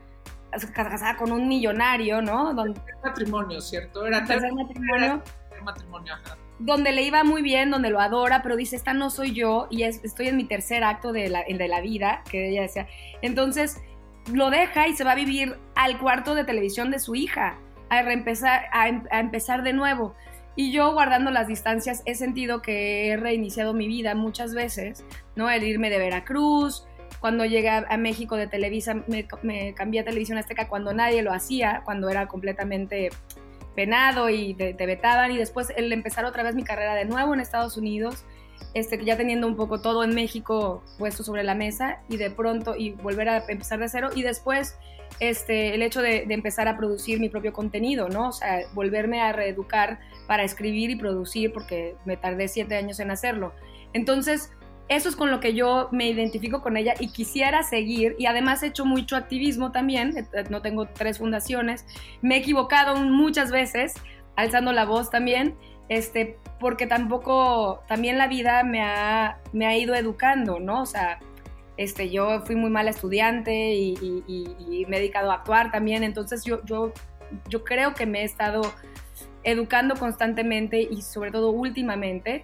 casada 0.74 1.18
con 1.18 1.32
un 1.32 1.48
millonario, 1.48 2.22
¿no? 2.22 2.54
Donde... 2.54 2.80
matrimonio, 3.04 3.62
¿cierto? 3.62 4.06
Era 4.06 4.26
tercer 4.26 4.52
matrimonio. 4.54 5.22
matrimonio, 5.64 6.16
donde 6.60 6.92
le 6.92 7.04
iba 7.04 7.24
muy 7.24 7.42
bien, 7.42 7.72
donde 7.72 7.90
lo 7.90 8.00
adora, 8.00 8.42
pero 8.44 8.56
dice, 8.56 8.76
esta 8.76 8.94
no 8.94 9.10
soy 9.10 9.34
yo 9.34 9.68
y 9.70 9.84
estoy 9.84 10.28
en 10.28 10.38
mi 10.38 10.46
tercer 10.46 10.84
acto 10.84 11.12
de 11.12 11.30
la, 11.30 11.44
de 11.44 11.68
la 11.68 11.82
vida, 11.82 12.24
que 12.30 12.50
ella 12.50 12.62
decía. 12.62 12.88
Entonces 13.22 13.82
lo 14.32 14.50
deja 14.50 14.88
y 14.88 14.94
se 14.94 15.04
va 15.04 15.14
a 15.14 15.16
vivir 15.16 15.58
al 15.76 15.98
cuarto 15.98 16.36
de 16.36 16.44
televisión 16.44 16.92
de 16.92 17.00
su 17.00 17.16
hija, 17.16 17.58
a, 17.90 18.02
reempezar, 18.04 18.66
a, 18.72 18.84
a 18.84 19.20
empezar 19.20 19.64
de 19.64 19.74
nuevo. 19.74 20.16
Y 20.56 20.72
yo 20.72 20.94
guardando 20.94 21.32
las 21.32 21.48
distancias 21.48 22.04
he 22.06 22.14
sentido 22.14 22.62
que 22.62 23.10
he 23.10 23.18
reiniciado 23.18 23.74
mi 23.74 23.88
vida 23.88 24.16
muchas 24.16 24.54
veces, 24.54 25.06
¿no? 25.36 25.50
El 25.50 25.64
irme 25.64 25.90
de 25.90 25.98
Veracruz, 25.98 26.86
cuando 27.22 27.46
llegué 27.46 27.70
a 27.70 27.98
México 27.98 28.36
de 28.36 28.48
Televisa, 28.48 28.96
me, 29.08 29.74
cambié 29.76 30.02
a 30.02 30.04
Televisión 30.04 30.40
Azteca 30.40 30.68
cuando 30.68 30.92
nadie 30.92 31.22
lo 31.22 31.32
hacía, 31.32 31.84
cuando 31.86 32.10
era 32.10 32.28
completamente 32.28 33.12
penado 33.76 34.30
y 34.32 34.56
te, 34.56 34.74
vetaban 34.74 35.32
y 35.32 35.38
después 35.38 35.72
el 35.78 35.94
empezar 35.94 36.26
otra 36.26 36.42
vez 36.42 36.56
mi 36.56 36.64
carrera 36.64 36.96
de 36.96 37.06
nuevo 37.06 37.36
en 37.36 37.40
Estados 37.40 37.78
Unidos, 37.78 38.26
este, 38.74 39.06
ya 39.06 39.18
teniendo 39.18 39.46
un 39.46 39.56
poco 39.56 39.82
todo 39.82 40.04
en 40.04 40.16
México 40.16 40.84
puesto 40.98 41.24
sobre 41.24 41.44
la 41.44 41.54
mesa 41.54 42.00
y 42.10 42.18
de 42.18 42.32
pronto 42.32 42.76
y 42.76 42.92
volver 42.94 43.30
a 43.30 43.46
empezar 43.48 43.78
de 43.78 43.88
cero 43.88 44.10
y 44.16 44.24
después 44.24 44.76
este, 45.20 45.76
el 45.76 45.84
hecho 45.84 46.02
de, 46.02 46.26
de, 46.26 46.34
empezar 46.34 46.68
a 46.68 46.76
producir 46.76 47.20
mi 47.20 47.30
propio 47.30 47.54
contenido, 47.54 48.10
¿no? 48.10 48.30
O 48.30 48.32
sea, 48.32 48.62
volverme 48.74 49.22
a 49.22 49.32
reeducar 49.32 50.00
para 50.26 50.44
escribir 50.44 50.90
y 50.90 50.96
producir 50.96 51.54
porque 51.54 51.96
me 52.06 52.18
tardé 52.18 52.48
siete 52.48 52.76
años 52.76 53.00
en 53.00 53.12
hacerlo. 53.12 53.54
Entonces, 53.94 54.52
eso 54.92 55.08
es 55.08 55.16
con 55.16 55.32
lo 55.32 55.40
que 55.40 55.54
yo 55.54 55.88
me 55.94 56.10
identifico 56.10 56.62
con 56.62 56.76
ella 56.76 56.96
y 57.00 57.08
quisiera 57.08 57.64
seguir. 57.64 58.14
Y 58.20 58.26
además 58.26 58.62
he 58.62 58.68
hecho 58.68 58.84
mucho 58.84 59.16
activismo 59.16 59.72
también. 59.72 60.18
Eh, 60.18 60.26
eh, 60.34 60.44
no 60.50 60.62
tengo 60.62 60.86
tres 60.86 61.20
fundaciones. 61.20 61.86
Me 62.22 62.36
he 62.36 62.40
equivocado 62.40 62.98
muchas 62.98 63.52
veces, 63.52 63.94
alzando 64.36 64.74
la 64.74 64.84
voz 64.84 65.10
también, 65.10 65.56
este, 65.88 66.38
porque 66.60 66.88
tampoco, 66.88 67.82
también 67.88 68.18
la 68.18 68.28
vida 68.28 68.64
me 68.64 68.82
ha, 68.82 69.40
me 69.54 69.66
ha 69.66 69.78
ido 69.78 69.96
educando, 69.96 70.60
¿no? 70.60 70.82
O 70.82 70.86
sea, 70.86 71.20
este, 71.78 72.10
yo 72.10 72.42
fui 72.42 72.58
muy 72.58 72.70
mala 72.70 72.90
estudiante 72.90 73.74
y, 73.74 73.96
me 74.90 74.98
he 74.98 75.00
dedicado 75.00 75.32
a 75.32 75.36
actuar 75.36 75.72
también. 75.72 76.04
Entonces 76.04 76.44
yo, 76.44 76.66
yo, 76.66 76.92
yo 77.48 77.64
creo 77.64 77.94
que 77.94 78.06
me 78.06 78.24
he 78.24 78.26
estado 78.26 78.62
educando 79.44 79.96
constantemente 79.96 80.82
y 80.82 81.02
sobre 81.02 81.32
todo 81.32 81.52
últimamente 81.52 82.44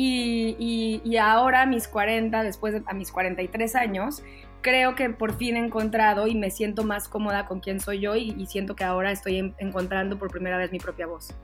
y, 0.00 1.16
ahora 1.16 1.62
a 1.62 1.66
mis 1.66 1.88
40, 1.88 2.42
después 2.42 2.74
de, 2.74 2.82
a 2.86 2.94
mis 2.94 3.10
43 3.10 3.74
años, 3.74 4.22
creo 4.60 4.94
que 4.94 5.10
por 5.10 5.36
fin 5.36 5.56
he 5.56 5.64
encontrado 5.64 6.26
y 6.26 6.34
me 6.34 6.50
siento 6.50 6.84
más 6.84 7.08
cómoda 7.08 7.46
con 7.46 7.60
quién 7.60 7.80
soy 7.80 8.00
yo 8.00 8.14
y, 8.14 8.46
siento 8.46 8.76
que 8.76 8.84
ahora 8.84 9.10
estoy 9.10 9.54
encontrando 9.58 10.18
por 10.18 10.30
primera 10.30 10.56
vez 10.56 10.70
mi 10.70 10.78
propia 10.78 11.06
voz. 11.06 11.34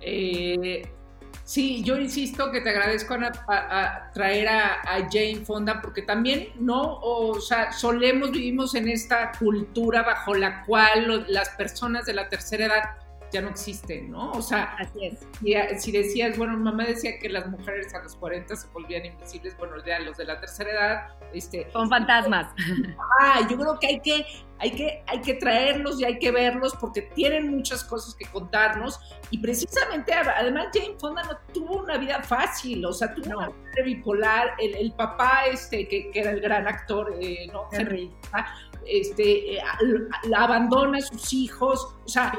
Eh, 0.00 0.88
sí, 1.44 1.82
yo 1.84 1.96
insisto 1.98 2.50
que 2.50 2.60
te 2.60 2.70
agradezco 2.70 3.14
a, 3.14 4.10
traer 4.12 4.48
a, 4.48 4.80
Jane 5.10 5.42
Fonda 5.44 5.80
porque 5.80 6.02
también, 6.02 6.48
¿no? 6.58 6.98
O 7.00 7.40
sea, 7.40 7.72
solemos, 7.72 8.30
vivimos 8.30 8.74
en 8.74 8.88
esta 8.88 9.32
cultura 9.38 10.02
bajo 10.02 10.34
la 10.34 10.64
cual 10.64 11.26
las 11.28 11.50
personas 11.50 12.06
de 12.06 12.14
la 12.14 12.28
tercera 12.28 12.66
edad 12.66 13.01
ya 13.32 13.40
no 13.40 13.48
existen, 13.48 14.10
¿no? 14.10 14.32
O 14.32 14.42
sea, 14.42 14.76
Así 14.78 15.06
es. 15.06 15.82
Si, 15.82 15.90
decías, 15.90 16.36
bueno, 16.36 16.56
mamá 16.56 16.84
decía 16.84 17.18
que 17.18 17.28
las 17.28 17.46
mujeres 17.48 17.94
a 17.94 18.02
los 18.02 18.14
40 18.16 18.54
se 18.54 18.68
volvían 18.68 19.06
invisibles, 19.06 19.56
bueno, 19.58 19.74
ya 19.84 19.98
los 20.00 20.16
de 20.16 20.26
la 20.26 20.38
tercera 20.38 20.70
edad, 20.70 21.08
este... 21.32 21.70
Son 21.72 21.88
fantasmas. 21.88 22.52
Ah, 23.20 23.46
yo 23.48 23.56
creo 23.56 23.78
que 23.78 23.86
hay 23.86 24.00
que, 24.00 24.26
hay 24.58 24.70
que, 24.72 25.02
hay 25.06 25.20
que 25.20 25.34
traerlos 25.34 26.00
y 26.00 26.04
hay 26.04 26.18
que 26.18 26.30
verlos 26.30 26.74
porque 26.80 27.02
tienen 27.02 27.50
muchas 27.50 27.84
cosas 27.84 28.14
que 28.14 28.26
contarnos 28.26 29.00
y 29.30 29.38
precisamente, 29.38 30.12
además 30.12 30.68
Jane 30.72 30.96
Fonda 30.98 31.22
no 31.22 31.38
tuvo 31.52 31.82
una 31.82 31.96
vida 31.98 32.22
fácil, 32.22 32.84
o 32.84 32.92
sea, 32.92 33.14
tuvo 33.14 33.38
una 33.38 33.48
vida 33.48 33.84
bipolar, 33.84 34.54
el, 34.58 34.92
papá, 34.92 35.46
este, 35.50 35.88
que, 35.88 36.10
era 36.14 36.30
el 36.30 36.40
gran 36.40 36.68
actor, 36.68 37.14
eh, 37.20 37.48
¿no? 37.52 37.68
Henry. 37.72 38.10
Este, 38.86 39.54
eh, 39.54 39.62
abandona 40.36 40.98
a 40.98 41.00
sus 41.00 41.32
hijos, 41.32 41.94
o 42.04 42.08
sea, 42.08 42.32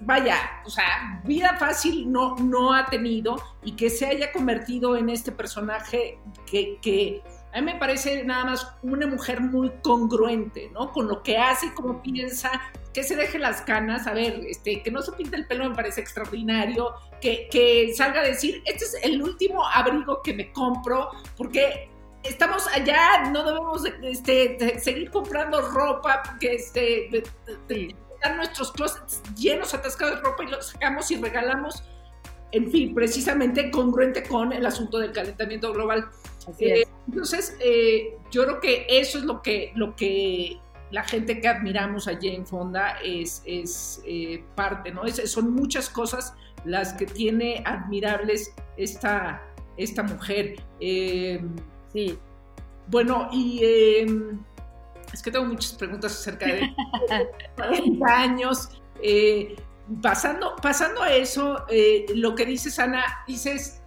vaya, 0.00 0.36
o 0.64 0.70
sea, 0.70 1.20
vida 1.24 1.56
fácil 1.58 2.10
no, 2.10 2.36
no 2.36 2.74
ha 2.74 2.86
tenido 2.86 3.36
y 3.62 3.72
que 3.72 3.90
se 3.90 4.06
haya 4.06 4.32
convertido 4.32 4.96
en 4.96 5.08
este 5.08 5.32
personaje 5.32 6.18
que, 6.50 6.78
que 6.82 7.22
a 7.52 7.60
mí 7.60 7.72
me 7.72 7.78
parece 7.78 8.22
nada 8.24 8.44
más 8.44 8.74
una 8.82 9.06
mujer 9.06 9.40
muy 9.40 9.70
congruente, 9.82 10.70
¿no? 10.74 10.92
Con 10.92 11.08
lo 11.08 11.22
que 11.22 11.38
hace, 11.38 11.72
cómo 11.72 12.02
piensa, 12.02 12.50
que 12.92 13.02
se 13.02 13.16
deje 13.16 13.38
las 13.38 13.62
canas, 13.62 14.06
a 14.06 14.12
ver, 14.12 14.40
este, 14.46 14.82
que 14.82 14.90
no 14.90 15.00
se 15.00 15.12
pinte 15.12 15.36
el 15.36 15.46
pelo 15.46 15.68
me 15.68 15.74
parece 15.74 16.02
extraordinario, 16.02 16.94
que, 17.20 17.48
que 17.50 17.94
salga 17.94 18.20
a 18.20 18.24
decir, 18.24 18.62
este 18.66 18.84
es 18.84 18.98
el 19.02 19.22
último 19.22 19.66
abrigo 19.66 20.22
que 20.22 20.34
me 20.34 20.52
compro, 20.52 21.10
porque 21.36 21.88
estamos 22.22 22.66
allá, 22.74 23.30
no 23.30 23.42
debemos 23.42 23.82
este, 24.02 24.78
seguir 24.78 25.10
comprando 25.10 25.62
ropa, 25.62 26.22
porque 26.24 26.56
este, 26.56 27.22
nuestros 28.36 28.72
closets 28.72 29.22
llenos, 29.34 29.74
atascados 29.74 30.16
de 30.16 30.22
ropa 30.22 30.44
y 30.44 30.48
los 30.48 30.68
sacamos 30.68 31.10
y 31.10 31.16
regalamos, 31.16 31.82
en 32.52 32.70
fin, 32.70 32.94
precisamente 32.94 33.70
congruente 33.70 34.22
con 34.22 34.52
el 34.52 34.64
asunto 34.64 34.98
del 34.98 35.12
calentamiento 35.12 35.72
global. 35.72 36.08
Eh, 36.58 36.84
entonces, 37.08 37.56
eh, 37.60 38.16
yo 38.30 38.44
creo 38.44 38.60
que 38.60 38.86
eso 38.88 39.18
es 39.18 39.24
lo 39.24 39.42
que, 39.42 39.72
lo 39.74 39.96
que 39.96 40.58
la 40.90 41.02
gente 41.02 41.40
que 41.40 41.48
admiramos 41.48 42.06
a 42.06 42.14
Jane 42.14 42.44
Fonda 42.44 42.98
es, 43.02 43.42
es 43.44 44.02
eh, 44.06 44.44
parte, 44.54 44.92
¿no? 44.92 45.04
Es, 45.04 45.16
son 45.30 45.52
muchas 45.52 45.90
cosas 45.90 46.34
las 46.64 46.92
que 46.92 47.06
tiene 47.06 47.62
admirables 47.66 48.54
esta, 48.76 49.42
esta 49.76 50.02
mujer. 50.02 50.56
sí. 51.92 52.18
Bueno, 52.88 53.28
y 53.32 53.62
es 55.12 55.22
que 55.22 55.30
tengo 55.30 55.44
muchas 55.44 55.72
preguntas 55.72 56.12
acerca 56.12 56.46
de 56.46 56.74
40 57.56 58.06
años. 58.06 58.68
Eh, 59.02 59.56
pasando, 60.02 60.56
pasando 60.56 61.02
a 61.02 61.12
eso, 61.12 61.64
eh, 61.68 62.06
lo 62.14 62.34
que 62.34 62.44
dices, 62.44 62.78
Ana, 62.78 63.04
dices, 63.26 63.82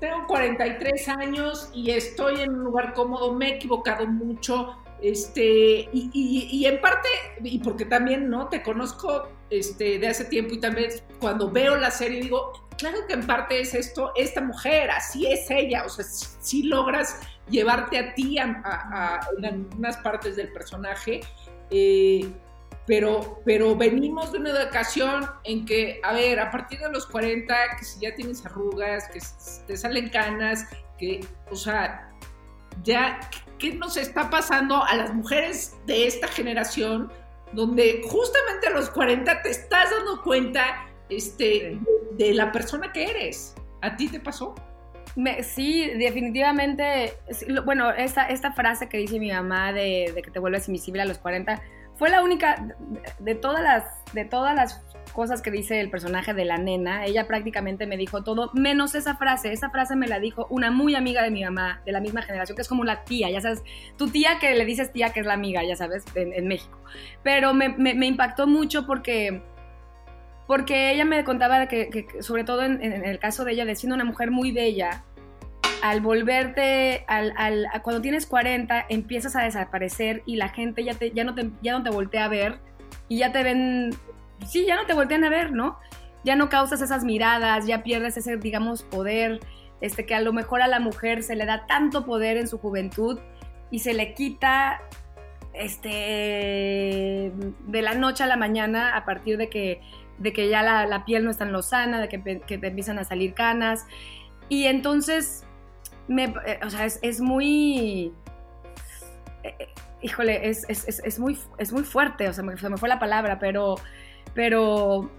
tengo 0.00 0.26
43 0.26 1.08
años 1.08 1.70
y 1.72 1.90
estoy 1.90 2.40
en 2.40 2.50
un 2.50 2.64
lugar 2.64 2.94
cómodo, 2.94 3.32
me 3.32 3.48
he 3.48 3.54
equivocado 3.56 4.06
mucho, 4.06 4.76
este, 5.02 5.88
y, 5.92 6.64
en 6.66 6.80
parte, 6.80 7.08
y 7.42 7.58
porque 7.58 7.84
también, 7.84 8.30
¿no? 8.30 8.48
Te 8.48 8.62
conozco 8.62 9.28
este, 9.50 9.98
de 9.98 10.08
hace 10.08 10.24
tiempo 10.24 10.54
y 10.54 10.60
también 10.60 10.90
cuando 11.20 11.50
veo 11.50 11.76
la 11.76 11.90
serie 11.90 12.22
digo, 12.22 12.68
claro 12.78 12.98
que 13.06 13.14
en 13.14 13.26
parte 13.26 13.60
es 13.60 13.74
esto, 13.74 14.12
esta 14.16 14.40
mujer, 14.40 14.90
así 14.90 15.26
es 15.26 15.50
ella, 15.50 15.84
o 15.84 15.88
sea, 15.88 16.04
si, 16.04 16.62
logras 16.62 17.20
llevarte 17.48 17.98
a 17.98 18.14
ti 18.14 18.38
a, 18.38 19.20
en 19.38 19.44
algunas 19.44 19.96
partes 19.98 20.36
del 20.36 20.52
personaje, 20.52 21.20
eh, 21.70 22.30
pero, 22.86 23.40
pero 23.44 23.74
venimos 23.74 24.32
de 24.32 24.38
una 24.38 24.50
educación 24.50 25.26
en 25.44 25.64
que, 25.64 26.00
a 26.02 26.12
ver, 26.12 26.38
a 26.38 26.50
partir 26.50 26.80
de 26.80 26.90
los 26.90 27.06
40, 27.06 27.54
que 27.78 27.84
si 27.84 28.00
ya 28.00 28.14
tienes 28.14 28.44
arrugas, 28.44 29.08
que 29.08 29.20
te 29.66 29.76
salen 29.76 30.10
canas, 30.10 30.66
que, 30.98 31.26
o 31.50 31.56
sea, 31.56 32.12
ya, 32.82 33.20
¿qué 33.58 33.74
nos 33.74 33.96
está 33.96 34.28
pasando 34.28 34.82
a 34.84 34.94
las 34.96 35.14
mujeres 35.14 35.76
de 35.86 36.06
esta 36.06 36.28
generación? 36.28 37.10
Donde 37.52 38.02
justamente 38.04 38.66
a 38.66 38.70
los 38.70 38.90
40 38.90 39.42
te 39.42 39.50
estás 39.50 39.90
dando 39.90 40.22
cuenta 40.22 40.86
este, 41.08 41.78
de, 42.12 42.34
la 42.34 42.52
persona 42.52 42.92
que 42.92 43.04
eres. 43.04 43.54
¿A 43.82 43.96
ti 43.96 44.08
te 44.08 44.20
pasó? 44.20 44.54
Sí, 45.42 45.90
definitivamente. 45.90 47.14
Bueno, 47.64 47.90
esta, 47.90 48.26
esta 48.26 48.52
frase 48.52 48.88
que 48.88 48.98
dice 48.98 49.18
mi 49.18 49.30
mamá 49.30 49.72
de, 49.72 50.12
de, 50.14 50.22
que 50.22 50.30
te 50.30 50.38
vuelves 50.38 50.68
invisible 50.68 51.02
a 51.02 51.04
los 51.04 51.18
40 51.18 51.62
fue 51.96 52.10
la 52.10 52.22
única 52.22 52.76
de 53.18 53.34
todas 53.34 53.62
las, 53.62 53.84
de 54.12 54.24
todas 54.24 54.54
las 54.54 54.82
cosas 55.12 55.42
que 55.42 55.50
dice 55.50 55.80
el 55.80 55.90
personaje 55.90 56.34
de 56.34 56.44
la 56.44 56.58
nena, 56.58 57.06
ella 57.06 57.26
prácticamente 57.26 57.86
me 57.86 57.96
dijo 57.96 58.24
todo, 58.24 58.50
menos 58.52 58.94
esa 58.94 59.16
frase. 59.16 59.52
Esa 59.52 59.70
frase 59.70 59.94
me 59.96 60.08
la 60.08 60.18
dijo 60.18 60.46
una 60.50 60.70
muy 60.70 60.96
amiga 60.96 61.22
de 61.22 61.30
mi 61.30 61.44
mamá, 61.44 61.80
de 61.86 61.92
la 61.92 62.00
misma 62.00 62.22
generación, 62.22 62.56
que 62.56 62.62
es 62.62 62.68
como 62.68 62.84
la 62.84 63.04
tía, 63.04 63.30
ya 63.30 63.40
sabes, 63.40 63.62
tu 63.96 64.08
tía 64.08 64.38
que 64.40 64.54
le 64.54 64.64
dices 64.64 64.92
tía 64.92 65.10
que 65.10 65.20
es 65.20 65.26
la 65.26 65.34
amiga, 65.34 65.62
ya 65.62 65.76
sabes, 65.76 66.04
en, 66.16 66.48
México. 66.48 66.78
Pero 67.22 67.54
me, 67.54 67.68
me, 67.68 68.06
impactó 68.06 68.46
mucho 68.46 68.86
porque, 68.86 69.42
porque 70.46 70.92
ella 70.92 71.04
me 71.04 71.24
contaba 71.24 71.66
que, 71.66 72.06
sobre 72.20 72.44
todo 72.44 72.62
en, 72.62 72.82
el 72.82 73.18
caso 73.18 73.44
de 73.44 73.52
ella, 73.52 73.64
de 73.64 73.76
siendo 73.76 73.94
una 73.94 74.04
mujer 74.04 74.30
muy 74.30 74.52
bella, 74.52 75.04
al 75.82 76.00
volverte, 76.00 77.04
al, 77.08 77.66
cuando 77.82 78.00
tienes 78.00 78.26
40, 78.26 78.86
empiezas 78.88 79.36
a 79.36 79.42
desaparecer 79.42 80.22
y 80.24 80.36
la 80.36 80.48
gente 80.48 80.82
ya, 80.84 80.94
te, 80.94 81.10
ya, 81.10 81.24
no 81.24 81.34
te, 81.34 81.50
ya 81.62 81.72
no 81.72 81.82
te 81.82 81.90
voltea 81.90 82.24
a 82.24 82.28
ver 82.28 82.58
y 83.08 83.18
ya 83.18 83.32
te 83.32 83.42
ven 83.42 83.94
sí, 84.46 84.64
ya 84.66 84.76
no 84.76 84.86
te 84.86 84.94
voltean 84.94 85.24
a 85.24 85.28
ver, 85.28 85.52
¿no? 85.52 85.78
Ya 86.24 86.36
no 86.36 86.48
causas 86.48 86.80
esas 86.80 87.04
miradas, 87.04 87.66
ya 87.66 87.82
pierdes 87.82 88.16
ese, 88.16 88.36
digamos, 88.36 88.82
poder, 88.82 89.40
este, 89.80 90.06
que 90.06 90.14
a 90.14 90.20
lo 90.20 90.32
mejor 90.32 90.62
a 90.62 90.68
la 90.68 90.80
mujer 90.80 91.22
se 91.22 91.36
le 91.36 91.44
da 91.44 91.66
tanto 91.66 92.04
poder 92.04 92.36
en 92.36 92.48
su 92.48 92.58
juventud 92.58 93.18
y 93.70 93.80
se 93.80 93.94
le 93.94 94.14
quita, 94.14 94.80
este, 95.52 97.32
de 97.66 97.82
la 97.82 97.94
noche 97.94 98.24
a 98.24 98.26
la 98.26 98.36
mañana 98.36 98.96
a 98.96 99.04
partir 99.04 99.36
de 99.36 99.48
que 99.48 99.80
de 100.18 100.32
que 100.32 100.48
ya 100.48 100.62
la, 100.62 101.04
piel 101.04 101.24
no 101.24 101.30
está 101.30 101.44
en 101.44 101.52
lozana, 101.52 102.00
de 102.00 102.08
que, 102.08 102.40
que, 102.40 102.58
te 102.58 102.66
empiezan 102.68 102.98
a 102.98 103.04
salir 103.04 103.34
canas. 103.34 103.86
Y 104.48 104.66
entonces, 104.66 105.44
me, 106.08 106.24
eh, 106.46 106.60
o 106.64 106.70
sea, 106.70 106.84
es, 106.84 107.20
muy... 107.20 108.12
Eh, 109.42 109.54
eh, 109.58 109.68
híjole, 110.02 110.48
es, 110.48 110.66
es, 110.68 111.18
muy, 111.18 111.38
es 111.58 111.72
muy 111.72 111.82
fuerte, 111.82 112.28
o 112.28 112.32
sea, 112.32 112.44
se 112.56 112.68
me 112.68 112.76
fue 112.76 112.88
la 112.88 112.98
palabra, 112.98 113.38
pero, 113.38 113.76
pero 114.34 115.10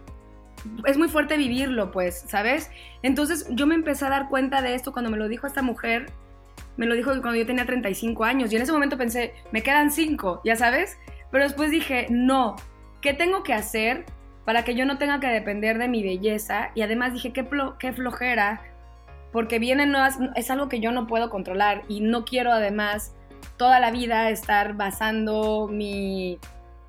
es 0.86 0.98
muy 0.98 1.08
fuerte 1.08 1.38
vivirlo, 1.38 1.92
pues, 1.92 2.24
¿sabes? 2.28 2.70
Entonces 3.02 3.48
yo 3.50 3.68
me 3.68 3.76
empecé 3.76 4.06
a 4.06 4.10
dar 4.10 4.30
cuenta 4.30 4.62
de 4.62 4.76
esto 4.76 4.92
cuando 4.92 5.10
me 5.12 5.18
lo 5.18 5.28
dijo 5.28 5.48
esta 5.48 5.62
mujer, 5.62 6.12
me 6.78 6.86
lo 6.86 6.96
dijo 6.96 7.10
cuando 7.10 7.36
yo 7.36 7.46
tenía 7.46 7.66
35 7.66 8.24
años, 8.24 8.52
y 8.52 8.56
en 8.56 8.62
ese 8.62 8.72
momento 8.72 8.98
pensé, 8.98 9.34
me 9.52 9.64
quedan 9.64 9.92
5, 9.92 10.42
ya 10.44 10.56
sabes, 10.56 10.98
pero 11.32 11.44
después 11.44 11.72
dije, 11.72 12.08
no, 12.10 12.56
¿qué 13.02 13.14
tengo 13.14 13.44
que 13.44 13.54
hacer 13.54 14.06
para 14.46 14.64
que 14.64 14.76
yo 14.76 14.86
no 14.86 14.98
tenga 14.98 15.20
que 15.20 15.28
depender 15.28 15.78
de 15.78 15.88
mi 15.88 16.04
belleza? 16.04 16.72
Y 16.76 16.82
además 16.82 17.14
dije, 17.14 17.34
qué, 17.34 17.46
qué 17.80 17.94
flojera, 17.94 18.62
porque 19.32 19.60
vienen 19.60 19.92
nuevas, 19.92 20.18
es 20.36 20.50
algo 20.50 20.70
que 20.70 20.80
yo 20.80 20.92
no 20.92 21.08
puedo 21.08 21.30
controlar 21.30 21.84
y 21.90 22.00
no 22.00 22.24
quiero 22.24 22.54
además 22.54 23.14
toda 23.58 23.80
la 23.80 23.92
vida 23.92 24.30
estar 24.30 24.76
basando 24.76 25.68
mi, 25.70 26.40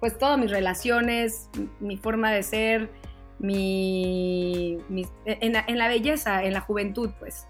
pues 0.01 0.19
todas 0.19 0.39
mis 0.39 0.51
relaciones, 0.51 1.49
mi 1.81 1.97
forma 1.97 2.31
de 2.31 2.43
ser, 2.43 2.91
mi, 3.39 4.79
en, 5.25 5.79
la, 5.79 5.89
belleza, 5.89 6.45
en 6.45 6.53
la 6.53 6.61
juventud, 6.61 7.11
pues. 7.19 7.47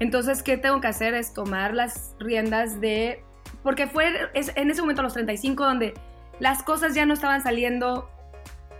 Entonces, 0.00 0.42
¿qué 0.42 0.56
tengo 0.56 0.80
que 0.80 0.86
hacer? 0.86 1.14
Es 1.14 1.34
tomar 1.34 1.74
las 1.74 2.14
riendas 2.18 2.80
de... 2.80 3.22
Porque 3.62 3.86
fue 3.86 4.06
en 4.34 4.70
ese 4.70 4.80
momento, 4.80 5.00
a 5.00 5.04
los 5.04 5.14
35, 5.14 5.64
donde 5.64 5.94
las 6.38 6.62
cosas 6.62 6.94
ya 6.94 7.04
no 7.04 7.14
estaban 7.14 7.42
saliendo 7.42 8.08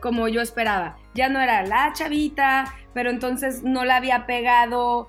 como 0.01 0.29
yo 0.29 0.41
esperaba. 0.41 0.97
Ya 1.15 1.29
no 1.29 1.41
era 1.41 1.63
la 1.63 1.93
chavita, 1.93 2.75
pero 2.95 3.11
entonces 3.11 3.63
no 3.63 3.85
la 3.85 3.97
había 3.97 4.27
pegado 4.27 5.09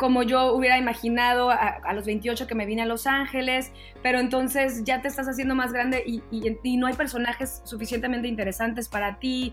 como 0.00 0.22
yo 0.22 0.54
hubiera 0.54 0.78
imaginado 0.78 1.50
a, 1.50 1.92
los 1.92 2.06
28 2.06 2.46
que 2.46 2.54
me 2.54 2.64
vine 2.64 2.80
a 2.80 2.86
Los 2.86 3.06
Ángeles, 3.06 3.70
pero 4.02 4.18
entonces 4.18 4.82
ya 4.82 5.02
te 5.02 5.08
estás 5.08 5.28
haciendo 5.28 5.54
más 5.54 5.74
grande 5.74 6.02
y, 6.06 6.22
y, 6.30 6.76
no 6.78 6.86
hay 6.86 6.94
personajes 6.94 7.60
suficientemente 7.64 8.26
interesantes 8.26 8.88
para 8.88 9.18
ti. 9.18 9.52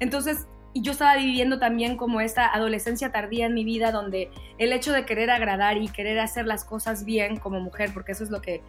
Entonces, 0.00 0.48
y 0.72 0.82
yo 0.82 0.90
estaba 0.90 1.16
viviendo 1.16 1.60
también 1.60 1.96
como 1.96 2.20
esta 2.20 2.52
adolescencia 2.52 3.12
tardía 3.12 3.46
en 3.46 3.54
mi 3.54 3.62
vida, 3.64 3.92
donde 3.92 4.32
el 4.58 4.72
hecho 4.72 4.92
de 4.92 5.06
querer 5.06 5.30
agradar 5.30 5.76
y 5.76 5.86
querer 5.86 6.18
hacer 6.18 6.44
las 6.44 6.64
cosas 6.64 7.04
bien 7.04 7.36
como 7.36 7.60
mujer, 7.60 7.90
porque 7.94 8.10
eso 8.10 8.24
es 8.24 8.30
lo 8.30 8.42
que, 8.42 8.62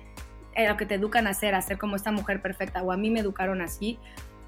eh, 0.54 0.70
lo 0.70 0.78
que 0.78 0.86
te 0.86 0.94
educan 0.94 1.26
a 1.26 1.32
hacer, 1.32 1.56
a 1.56 1.62
ser 1.64 1.80
como 1.80 1.96
esta 1.96 2.12
mujer 2.12 2.40
perfecta, 2.40 2.84
o 2.84 2.92
a 2.92 2.98
mí 2.98 3.10
me 3.10 3.22
educaron 3.22 3.62
así, 3.62 3.98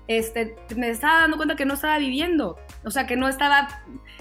este, 0.07 0.55
me 0.75 0.89
estaba 0.89 1.21
dando 1.21 1.37
cuenta 1.37 1.55
que 1.55 1.65
no 1.65 1.73
estaba 1.73 1.97
viviendo, 1.97 2.57
o 2.85 2.91
sea, 2.91 3.05
que 3.05 3.17
no 3.17 3.27
estaba 3.27 3.67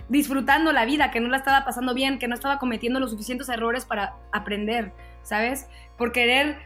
disfrutando 0.09 0.73
la 0.73 0.85
vida, 0.85 1.11
que 1.11 1.21
no 1.21 1.29
la 1.29 1.37
estaba 1.37 1.65
pasando 1.65 1.95
bien, 1.95 2.19
que 2.19 2.29
no 2.29 2.35
estaba 2.35 2.59
cometiendo 2.59 3.01
los 3.01 3.11
suficientes 3.11 3.49
errores 3.49 3.85
para 3.85 4.17
aprender, 4.33 4.93
¿sabes? 5.23 5.69
Por 5.97 6.13
querer 6.13 6.59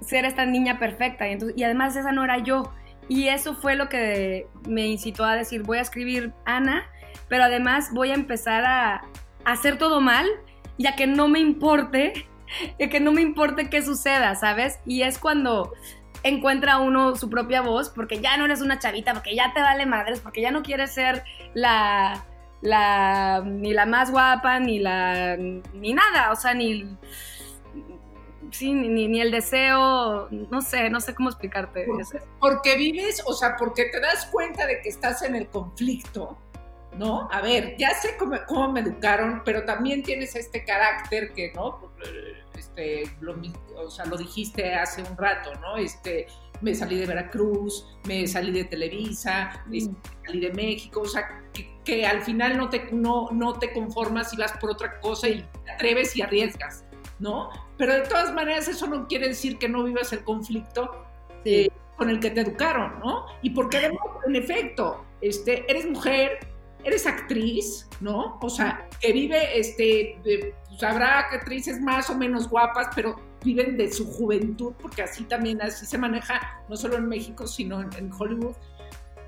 ser 0.00 0.24
esta 0.24 0.46
niña 0.46 0.78
perfecta. 0.78 1.28
Y, 1.28 1.32
entonces, 1.32 1.56
y 1.58 1.64
además 1.64 1.96
esa 1.96 2.12
no 2.12 2.24
era 2.24 2.38
yo. 2.38 2.72
Y 3.08 3.28
eso 3.28 3.54
fue 3.54 3.76
lo 3.76 3.88
que 3.88 4.46
me 4.68 4.86
incitó 4.86 5.24
a 5.24 5.36
decir, 5.36 5.62
voy 5.62 5.78
a 5.78 5.82
escribir 5.82 6.32
Ana, 6.44 6.84
pero 7.28 7.44
además 7.44 7.90
voy 7.92 8.10
a 8.10 8.14
empezar 8.14 8.64
a, 8.64 9.02
hacer 9.44 9.76
todo 9.76 10.00
mal, 10.00 10.26
ya 10.78 10.94
que 10.94 11.06
no 11.06 11.28
me 11.28 11.40
importe, 11.40 12.26
que 12.78 13.00
no 13.00 13.12
me 13.12 13.22
importe 13.22 13.68
qué 13.68 13.82
suceda, 13.82 14.34
¿sabes? 14.34 14.78
Y 14.86 15.02
es 15.02 15.18
cuando 15.18 15.72
encuentra 16.22 16.78
uno 16.78 17.16
su 17.16 17.28
propia 17.28 17.62
voz, 17.62 17.90
porque 17.90 18.20
ya 18.20 18.36
no 18.36 18.44
eres 18.44 18.60
una 18.60 18.78
chavita, 18.78 19.12
porque 19.12 19.34
ya 19.34 19.52
te 19.52 19.60
vale 19.60 19.86
madres, 19.86 20.20
porque 20.20 20.40
ya 20.40 20.50
no 20.50 20.62
quieres 20.62 20.92
ser 20.92 21.24
la, 21.54 22.24
la, 22.60 23.42
ni 23.44 23.72
la 23.72 23.86
más 23.86 24.10
guapa, 24.10 24.60
ni 24.60 24.78
la, 24.78 25.36
ni 25.36 25.92
nada, 25.92 26.30
o 26.32 26.36
sea, 26.36 26.54
ni, 26.54 26.96
sí, 28.50 28.72
ni, 28.72 29.08
ni, 29.08 29.20
el 29.20 29.30
deseo, 29.30 30.28
no 30.30 30.62
sé, 30.62 30.90
no 30.90 31.00
sé 31.00 31.14
cómo 31.14 31.28
explicarte. 31.28 31.86
Porque 32.38 32.76
vives, 32.76 33.22
o 33.26 33.32
sea, 33.32 33.56
porque 33.56 33.86
te 33.86 34.00
das 34.00 34.26
cuenta 34.26 34.66
de 34.66 34.80
que 34.80 34.88
estás 34.88 35.22
en 35.22 35.34
el 35.34 35.48
conflicto, 35.48 36.38
¿no? 36.96 37.28
A 37.32 37.40
ver, 37.40 37.76
ya 37.78 37.90
sé 37.94 38.16
cómo, 38.16 38.36
cómo 38.46 38.72
me 38.72 38.80
educaron, 38.80 39.42
pero 39.44 39.64
también 39.64 40.02
tienes 40.02 40.36
este 40.36 40.64
carácter 40.64 41.32
que, 41.32 41.52
¿no? 41.54 41.92
Este, 42.62 43.02
lo, 43.20 43.34
o 43.76 43.90
sea, 43.90 44.04
lo 44.04 44.16
dijiste 44.16 44.72
hace 44.74 45.02
un 45.02 45.16
rato, 45.16 45.52
¿no? 45.60 45.76
Este, 45.76 46.28
me 46.60 46.76
salí 46.76 46.96
de 46.96 47.06
Veracruz, 47.06 47.98
me 48.06 48.24
salí 48.28 48.52
de 48.52 48.64
Televisa, 48.64 49.64
me 49.66 49.80
mm. 49.80 49.96
salí 50.24 50.40
de 50.40 50.52
México, 50.52 51.00
o 51.00 51.06
sea, 51.06 51.42
que, 51.84 52.06
al 52.06 52.22
final 52.22 52.56
no 52.56 52.68
te, 52.68 52.92
no, 52.92 53.30
no 53.32 53.58
te 53.58 53.72
conformas 53.72 54.32
y 54.32 54.36
vas 54.36 54.52
por 54.58 54.70
otra 54.70 55.00
cosa 55.00 55.28
y 55.28 55.44
te 55.64 55.72
atreves 55.72 56.14
y 56.14 56.22
arriesgas, 56.22 56.84
¿no? 57.18 57.50
Pero 57.76 57.94
de 57.94 58.02
todas 58.02 58.32
maneras 58.32 58.68
eso 58.68 58.86
no 58.86 59.08
quiere 59.08 59.28
decir 59.28 59.58
que 59.58 59.68
no 59.68 59.82
vivas 59.82 60.12
el 60.12 60.22
conflicto 60.22 61.04
eh, 61.44 61.68
con 61.96 62.10
el 62.10 62.20
que 62.20 62.30
te 62.30 62.42
educaron, 62.42 63.00
¿no? 63.00 63.26
Y 63.42 63.50
porque 63.50 63.90
en 64.24 64.36
efecto, 64.36 65.04
este, 65.20 65.68
eres 65.68 65.90
mujer, 65.90 66.38
eres 66.84 67.06
actriz, 67.06 67.88
¿no? 68.00 68.38
O 68.40 68.50
sea, 68.50 68.88
que 69.00 69.12
vive, 69.12 69.58
este, 69.58 70.18
pues 70.68 70.82
habrá 70.82 71.20
actrices 71.20 71.80
más 71.80 72.10
o 72.10 72.14
menos 72.16 72.48
guapas, 72.48 72.88
pero 72.94 73.16
viven 73.44 73.76
de 73.76 73.92
su 73.92 74.06
juventud, 74.06 74.72
porque 74.80 75.02
así 75.02 75.24
también, 75.24 75.60
así 75.62 75.86
se 75.86 75.98
maneja, 75.98 76.62
no 76.68 76.76
solo 76.76 76.96
en 76.96 77.08
México, 77.08 77.46
sino 77.46 77.80
en, 77.80 78.10
Hollywood. 78.12 78.56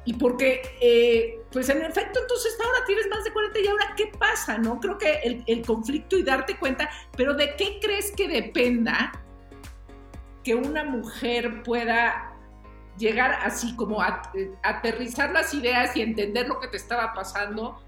Y 0.07 0.15
porque, 0.15 0.61
eh, 0.81 1.41
pues 1.51 1.69
en 1.71 1.83
efecto, 1.83 2.21
entonces 2.21 2.57
ahora 2.63 2.85
tienes 2.87 3.07
más 3.09 3.25
de 3.25 3.33
40 3.33 3.61
y 3.61 3.67
ahora, 3.69 3.95
¿qué 3.97 4.13
pasa? 4.19 4.59
¿No? 4.59 4.79
Creo 4.79 4.99
que 4.99 5.15
el, 5.25 5.43
el 5.47 5.65
conflicto 5.65 6.19
y 6.19 6.23
darte 6.23 6.59
cuenta, 6.59 6.91
pero 7.17 7.35
¿de 7.35 7.57
qué 7.57 7.79
crees 7.81 8.13
que 8.13 8.29
dependa 8.29 9.13
que 10.43 10.55
una 10.55 10.85
mujer 10.85 11.63
pueda 11.63 12.34
llegar 12.99 13.39
así 13.43 13.75
como 13.77 14.01
a, 14.01 14.31
eh, 14.35 14.53
aterrizar 14.63 15.33
las 15.33 15.53
ideas 15.55 15.97
y 15.97 16.03
entender 16.03 16.49
lo 16.49 16.61
que 16.61 16.69
te 16.69 16.77
estaba 16.77 17.13
pasando 17.15 17.81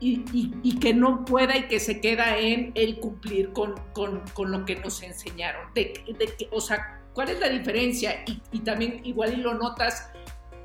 y, 0.00 0.78
que 0.80 0.92
no 0.92 1.24
pueda 1.24 1.56
y 1.56 1.66
que 1.66 1.80
se 1.80 2.00
queda 2.00 2.36
en 2.36 2.72
el 2.74 3.00
cumplir 3.00 3.52
con, 3.52 3.74
con, 3.94 4.52
lo 4.52 4.64
que 4.66 4.76
nos 4.76 5.02
enseñaron. 5.02 5.72
De, 5.72 5.94
o 6.50 6.60
sea, 6.60 7.00
¿cuál 7.14 7.30
es 7.30 7.40
la 7.40 7.48
diferencia? 7.48 8.22
Y, 8.52 8.58
también 8.60 9.00
igual 9.04 9.32
y 9.32 9.36
lo 9.36 9.54
notas 9.54 10.10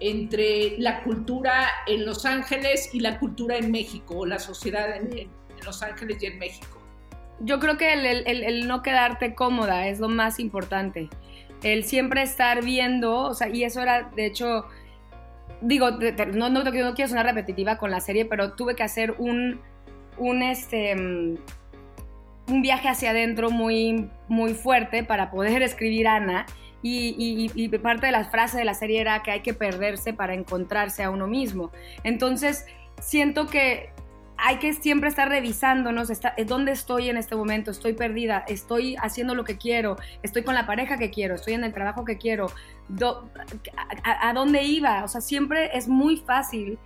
entre 0.01 0.77
la 0.77 1.03
cultura 1.03 1.69
en 1.87 2.05
Los 2.05 2.25
Ángeles 2.25 2.89
y 2.93 2.99
la 2.99 3.17
cultura 3.17 3.57
en 3.57 3.71
México, 3.71 4.19
o 4.19 4.25
la 4.25 4.39
sociedad 4.39 4.93
en, 4.93 5.29
Los 5.63 5.81
Ángeles 5.83 6.21
y 6.21 6.25
en 6.25 6.39
México. 6.39 6.77
Yo 7.39 7.59
creo 7.59 7.77
que 7.77 7.93
el, 7.93 8.05
el 8.27 8.67
no 8.67 8.81
quedarte 8.81 9.35
cómoda 9.35 9.87
es 9.87 10.01
lo 10.01 10.09
más 10.09 10.39
importante 10.41 11.09
el 11.63 11.83
siempre 11.83 12.21
estar 12.21 12.63
viendo, 12.63 13.17
o 13.17 13.33
sea, 13.33 13.49
y 13.49 13.63
eso 13.63 13.81
era, 13.81 14.03
de 14.15 14.25
hecho, 14.25 14.65
digo, 15.61 15.91
no, 16.33 16.49
no, 16.49 16.63
quiero 16.71 17.07
sonar 17.07 17.25
repetitiva 17.25 17.77
con 17.77 17.91
la 17.91 17.99
serie, 17.99 18.25
pero 18.25 18.53
tuve 18.53 18.75
que 18.75 18.83
hacer 18.83 19.15
un, 19.17 19.59
un, 20.17 20.41
este, 20.41 20.95
mm, 20.95 21.37
un 22.47 22.61
viaje 22.61 22.87
hacia 22.87 23.11
adentro 23.11 23.49
muy, 23.49 24.09
muy 24.27 24.53
fuerte 24.53 25.03
para 25.03 25.31
poder 25.31 25.61
escribir 25.63 26.07
Ana. 26.07 26.45
Y, 26.81 27.51
y, 27.53 27.67
parte 27.79 28.05
de 28.05 28.13
las 28.13 28.31
frases 28.31 28.57
de 28.57 28.63
la 28.63 28.73
serie 28.73 29.01
era 29.01 29.21
que 29.21 29.31
hay 29.31 29.41
que 29.41 29.53
perderse 29.53 30.13
para 30.13 30.33
encontrarse 30.33 31.03
a 31.03 31.09
uno 31.09 31.27
mismo. 31.27 31.71
Entonces, 32.05 32.65
siento 33.01 33.47
que 33.47 33.89
hay 34.41 34.57
que 34.57 34.73
siempre 34.73 35.09
estar 35.09 35.27
revisándonos, 35.27 36.09
está, 36.09 36.33
eh, 36.37 36.45
dónde 36.45 36.71
estoy 36.71 37.09
en 37.09 37.17
este 37.17 37.35
momento, 37.35 37.71
estoy 37.71 37.93
perdida, 37.93 38.43
estoy 38.47 38.95
haciendo 39.01 39.35
lo 39.35 39.43
que 39.43 39.57
quiero, 39.57 39.97
estoy 40.23 40.43
con 40.43 40.55
la 40.55 40.65
pareja 40.65 40.97
que 40.97 41.09
quiero, 41.09 41.35
estoy 41.35 41.53
en 41.53 41.63
el 41.63 41.73
trabajo 41.73 42.05
que 42.05 42.17
quiero, 42.17 42.47
a, 44.03 44.33
dónde 44.33 44.63
iba, 44.63 45.03
o 45.03 45.07
sea, 45.07 45.21
siempre 45.21 45.77
es 45.77 45.87
muy 45.87 46.17
fácil 46.17 46.79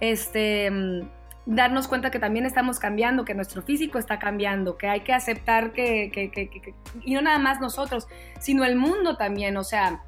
este, 0.00 0.70
mm, 0.70 1.08
darnos 1.46 1.88
cuenta 1.88 2.10
que 2.10 2.18
también 2.18 2.46
estamos 2.46 2.78
cambiando, 2.78 3.24
que 3.24 3.34
nuestro 3.34 3.62
físico 3.62 3.98
está 3.98 4.18
cambiando, 4.18 4.76
que 4.76 4.88
hay 4.88 5.00
que 5.00 5.12
aceptar 5.12 5.72
que, 5.72 6.10
que 6.12 6.74
y 7.04 7.14
no 7.14 7.22
nada 7.22 7.38
más 7.38 7.60
nosotros, 7.60 8.06
sino 8.38 8.64
el 8.64 8.76
mundo 8.76 9.16
también, 9.16 9.56
o 9.56 9.64
sea, 9.64 10.02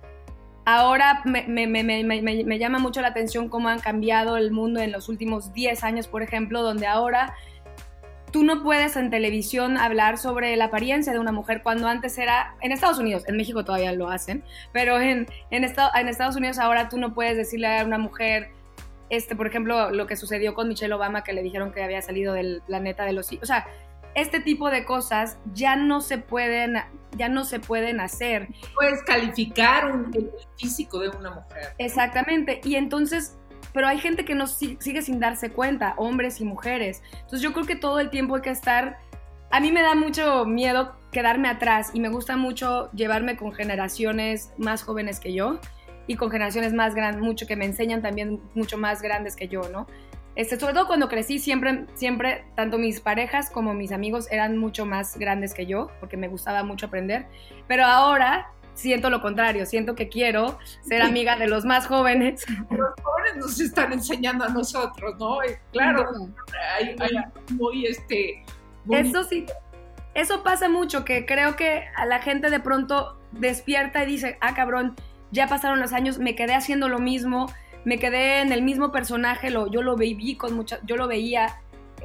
Ahora 0.66 1.22
me, 1.24 2.58
llama 2.58 2.78
mucho 2.78 3.02
la 3.02 3.08
atención 3.08 3.48
cómo 3.48 3.68
han 3.68 3.80
cambiado 3.80 4.38
el 4.38 4.50
mundo 4.50 4.80
en 4.80 4.92
los 4.92 5.10
últimos 5.10 5.52
10 5.52 5.84
años, 5.84 6.08
por 6.08 6.22
ejemplo, 6.22 6.62
donde 6.62 6.86
ahora 6.86 7.34
tú 8.32 8.44
no 8.44 8.62
puedes 8.62 8.96
en 8.96 9.10
televisión 9.10 9.76
hablar 9.76 10.16
sobre 10.16 10.56
la 10.56 10.64
apariencia 10.66 11.12
de 11.12 11.18
una 11.18 11.32
mujer 11.32 11.62
cuando 11.62 11.86
antes 11.86 12.16
era, 12.16 12.56
en 12.62 12.72
Estados 12.72 12.98
Unidos, 12.98 13.24
en 13.28 13.36
México 13.36 13.64
todavía 13.64 13.92
lo 13.92 14.08
hacen, 14.08 14.42
pero 14.72 14.98
en, 14.98 15.28
en, 15.50 15.64
Estados 15.64 16.34
Unidos 16.34 16.58
ahora 16.58 16.88
tú 16.88 16.96
no 16.98 17.12
puedes 17.12 17.36
decirle 17.36 17.78
a 17.78 17.84
una 17.84 17.98
mujer, 17.98 18.48
este, 19.10 19.36
por 19.36 19.46
ejemplo, 19.46 19.90
lo 19.90 20.06
que 20.06 20.16
sucedió 20.16 20.54
con 20.54 20.66
Michelle 20.66 20.94
Obama, 20.94 21.22
que 21.22 21.34
le 21.34 21.42
dijeron 21.42 21.72
que 21.72 21.82
había 21.84 22.00
salido 22.00 22.32
del 22.32 22.62
planeta 22.66 23.04
de 23.04 23.12
los... 23.12 23.30
O 23.40 23.46
sea, 23.46 23.66
este 24.14 24.40
tipo 24.40 24.70
de 24.70 24.84
cosas 24.84 25.38
ya 25.52 25.76
no 25.76 26.00
se 26.00 26.18
pueden, 26.18 26.76
ya 27.16 27.28
no 27.28 27.44
se 27.44 27.60
pueden 27.60 28.00
hacer. 28.00 28.48
Puedes 28.74 29.02
calificar 29.02 29.90
un, 29.90 30.10
el 30.14 30.30
físico 30.58 31.00
de 31.00 31.08
una 31.10 31.30
mujer. 31.30 31.74
Exactamente. 31.78 32.60
Y 32.64 32.76
entonces 32.76 33.36
pero 33.74 33.88
hay 33.88 33.98
gente 33.98 34.24
que 34.24 34.36
no 34.36 34.46
sigue 34.46 35.02
sin 35.02 35.18
darse 35.18 35.50
cuenta, 35.50 35.94
hombres 35.96 36.40
y 36.40 36.44
mujeres. 36.44 37.02
Entonces 37.12 37.40
yo 37.40 37.52
creo 37.52 37.66
que 37.66 37.74
todo 37.74 37.98
el 37.98 38.08
tiempo 38.08 38.36
hay 38.36 38.42
que 38.42 38.50
estar... 38.50 38.98
A 39.50 39.58
mí 39.58 39.72
me 39.72 39.82
da 39.82 39.96
mucho 39.96 40.46
miedo 40.46 40.94
quedarme 41.10 41.48
atrás 41.48 41.90
y 41.92 41.98
me 41.98 42.08
gusta 42.08 42.36
mucho 42.36 42.90
llevarme 42.92 43.36
con 43.36 43.52
generaciones 43.52 44.52
más 44.58 44.84
jóvenes 44.84 45.18
que 45.18 45.34
yo 45.34 45.58
y 46.06 46.14
con 46.14 46.30
generaciones 46.30 46.72
más 46.72 46.94
grandes, 46.94 47.22
mucho 47.22 47.46
que 47.46 47.56
me 47.56 47.64
enseñan 47.64 48.00
también 48.00 48.40
mucho 48.54 48.78
más 48.78 49.02
grandes 49.02 49.34
que 49.34 49.48
yo, 49.48 49.62
¿no? 49.70 49.86
Este, 50.36 50.58
sobre 50.58 50.74
todo 50.74 50.86
cuando 50.86 51.08
crecí, 51.08 51.38
siempre, 51.38 51.86
siempre, 51.94 52.44
tanto 52.56 52.78
mis 52.78 53.00
parejas 53.00 53.50
como 53.50 53.72
mis 53.72 53.92
amigos 53.92 54.30
eran 54.32 54.58
mucho 54.58 54.84
más 54.84 55.16
grandes 55.16 55.54
que 55.54 55.66
yo, 55.66 55.90
porque 56.00 56.16
me 56.16 56.28
gustaba 56.28 56.64
mucho 56.64 56.86
aprender. 56.86 57.26
Pero 57.68 57.84
ahora 57.84 58.50
siento 58.74 59.10
lo 59.10 59.22
contrario, 59.22 59.66
siento 59.66 59.94
que 59.94 60.08
quiero 60.08 60.58
ser 60.82 61.02
amiga 61.02 61.36
de 61.36 61.46
los 61.46 61.64
más 61.64 61.86
jóvenes. 61.86 62.44
Los 62.70 62.90
jóvenes 63.02 63.36
nos 63.36 63.60
están 63.60 63.92
enseñando 63.92 64.44
a 64.44 64.48
nosotros, 64.48 65.16
¿no? 65.18 65.38
Claro, 65.72 66.10
hay, 66.78 66.96
muy 67.52 67.86
este... 67.86 68.44
Eso 68.90 69.24
sí, 69.24 69.46
eso 70.14 70.42
pasa 70.42 70.68
mucho, 70.68 71.04
que 71.04 71.24
creo 71.24 71.56
que 71.56 71.84
a 71.96 72.04
la 72.04 72.20
gente 72.20 72.50
de 72.50 72.60
pronto 72.60 73.18
despierta 73.32 74.04
y 74.04 74.06
dice, 74.06 74.36
ah, 74.40 74.54
cabrón, 74.54 74.94
ya 75.30 75.48
pasaron 75.48 75.80
los 75.80 75.92
años, 75.92 76.18
me 76.18 76.34
quedé 76.34 76.54
haciendo 76.54 76.88
lo 76.88 76.98
mismo, 76.98 77.46
me 77.84 77.98
quedé 77.98 78.40
en 78.40 78.52
el 78.52 78.62
mismo 78.62 78.92
personaje, 78.92 79.50
lo, 79.50 79.70
yo 79.70 79.82
lo 79.82 79.96
vi 79.96 80.36
con 80.36 80.54
mucha, 80.54 80.80
yo 80.84 80.96
lo 80.96 81.06
veía 81.06 81.60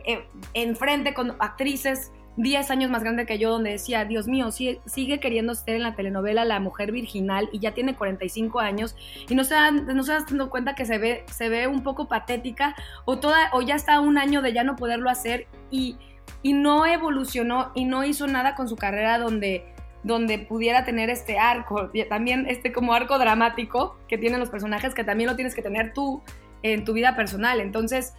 eh, 0.06 0.26
enfrente 0.54 1.14
con 1.14 1.36
actrices 1.40 2.12
10 2.38 2.72
años 2.72 2.90
más 2.90 3.04
grande 3.04 3.26
que 3.26 3.38
yo, 3.38 3.52
donde 3.52 3.72
decía, 3.72 4.06
Dios 4.06 4.28
mío, 4.28 4.50
sigue, 4.52 5.20
queriendo 5.20 5.54
ser 5.56 5.76
en 5.76 5.84
la 5.84 5.96
telenovela 5.96 6.46
la 6.46 6.60
mujer 6.60 6.92
virginal 6.92 7.50
y 7.52 7.60
ya 7.60 7.74
tiene 7.74 7.96
45 7.96 8.60
años 8.62 8.96
y 9.28 9.36
no 9.36 9.44
se, 9.44 9.56
dan, 9.56 9.86
no 9.86 10.04
se 10.04 10.14
dando 10.14 10.50
cuenta 10.50 10.74
que 10.74 10.86
se 10.86 10.98
ve, 10.98 11.26
se 11.32 11.50
ve 11.50 11.68
un 11.68 11.84
poco 11.84 12.08
patética 12.08 12.76
o, 13.06 13.20
toda, 13.20 13.50
o 13.52 13.62
ya 13.62 13.76
está 13.76 14.00
un 14.00 14.18
año 14.18 14.42
de 14.42 14.54
ya 14.54 14.64
no 14.64 14.78
poderlo 14.78 15.10
hacer 15.10 15.48
y, 15.70 15.98
y 16.42 16.54
no 16.54 16.86
evolucionó 16.86 17.72
y 17.76 17.84
no 17.84 18.06
hizo 18.06 18.26
nada 18.28 18.56
con 18.56 18.70
su 18.70 18.78
carrera 18.78 19.18
donde 19.18 19.66
donde 20.04 20.40
pudiera 20.40 20.86
tener 20.86 21.10
este 21.10 21.38
arco, 21.38 21.92
también 22.08 22.46
este 22.48 22.72
como 22.72 22.94
arco 22.94 23.20
dramático 23.20 23.98
que 24.08 24.18
tienen 24.18 24.40
los 24.40 24.50
personajes, 24.50 24.94
que 24.94 25.04
también 25.04 25.30
lo 25.30 25.36
tienes 25.36 25.56
que 25.56 25.62
tener 25.62 25.94
tú 25.94 26.22
en 26.64 26.86
tu 26.86 26.94
vida 26.94 27.16
personal. 27.16 27.60
Entonces, 27.60 28.14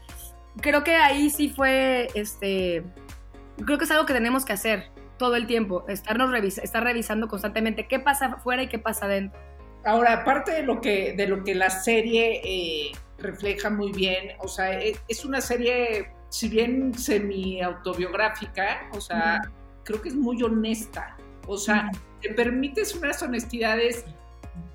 creo 0.60 0.84
que 0.84 0.94
ahí 0.96 1.30
sí 1.30 1.48
fue, 1.48 2.08
este, 2.14 2.82
creo 3.64 3.78
que 3.78 3.84
es 3.84 3.90
algo 3.90 4.06
que 4.06 4.12
tenemos 4.12 4.44
que 4.44 4.52
hacer 4.52 4.90
todo 5.16 5.36
el 5.36 5.46
tiempo, 5.46 5.84
estarnos 5.88 6.32
estar 6.58 6.82
revisando 6.82 7.28
constantemente 7.28 7.86
qué 7.86 7.98
pasa 7.98 8.26
afuera 8.26 8.62
y 8.62 8.68
qué 8.68 8.78
pasa 8.78 9.06
adentro. 9.06 9.38
Ahora, 9.84 10.14
aparte 10.14 10.52
de 10.52 10.62
lo 10.62 10.80
que, 10.80 11.14
de 11.14 11.26
lo 11.26 11.42
que 11.44 11.54
la 11.54 11.70
serie 11.70 12.40
eh, 12.44 12.92
refleja 13.18 13.70
muy 13.70 13.92
bien, 13.92 14.32
o 14.38 14.48
sea, 14.48 14.78
e, 14.80 14.96
es 15.08 15.24
una 15.24 15.40
serie, 15.40 16.12
si 16.28 16.48
bien 16.48 16.94
semi-autobiográfica, 16.94 18.88
o 18.92 19.00
sea, 19.00 19.40
creo 19.84 20.00
que 20.02 20.10
es 20.10 20.14
muy 20.14 20.42
honesta. 20.42 21.16
O 21.46 21.56
sea, 21.56 21.90
te 22.20 22.30
permites 22.34 22.94
unas 22.94 23.22
honestidades 23.22 24.04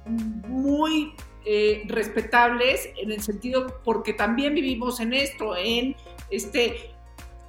muy 0.05 1.13
eh, 1.45 1.83
respetables 1.87 2.89
en 2.97 3.11
el 3.11 3.21
sentido, 3.21 3.81
porque 3.83 4.13
también 4.13 4.55
vivimos 4.55 4.99
en 4.99 5.13
esto, 5.13 5.55
en 5.55 5.95
este, 6.29 6.91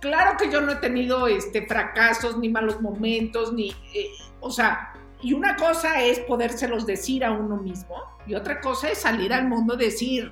claro 0.00 0.36
que 0.38 0.50
yo 0.50 0.60
no 0.60 0.72
he 0.72 0.76
tenido 0.76 1.26
este, 1.28 1.66
fracasos, 1.66 2.36
ni 2.38 2.48
malos 2.48 2.80
momentos, 2.80 3.52
ni, 3.52 3.70
eh, 3.94 4.10
o 4.40 4.50
sea, 4.50 4.92
y 5.22 5.32
una 5.32 5.56
cosa 5.56 6.02
es 6.02 6.20
podérselos 6.20 6.84
decir 6.84 7.24
a 7.24 7.32
uno 7.32 7.56
mismo, 7.56 7.96
y 8.26 8.34
otra 8.34 8.60
cosa 8.60 8.90
es 8.90 8.98
salir 8.98 9.32
al 9.32 9.48
mundo 9.48 9.74
y 9.74 9.78
decir, 9.78 10.30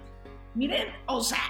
miren, 0.54 0.88
o 1.06 1.22
sea, 1.22 1.40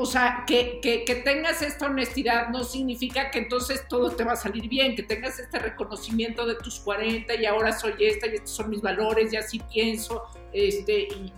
o 0.00 0.06
sea, 0.06 0.44
que, 0.46 0.80
tengas 1.24 1.60
esta 1.60 1.86
honestidad 1.86 2.50
no 2.50 2.62
significa 2.62 3.32
que 3.32 3.40
entonces 3.40 3.84
todo 3.88 4.12
te 4.12 4.22
va 4.22 4.34
a 4.34 4.36
salir 4.36 4.68
bien, 4.68 4.94
que 4.94 5.02
tengas 5.02 5.40
este 5.40 5.58
reconocimiento 5.58 6.46
de 6.46 6.54
tus 6.54 6.78
40 6.78 7.34
y 7.34 7.44
ahora 7.46 7.76
soy 7.76 7.94
esta 7.98 8.28
y 8.28 8.34
estos 8.34 8.52
son 8.52 8.70
mis 8.70 8.80
valores 8.80 9.32
y 9.32 9.36
así 9.36 9.58
pienso, 9.58 10.22
este, 10.52 11.08
y 11.08 11.32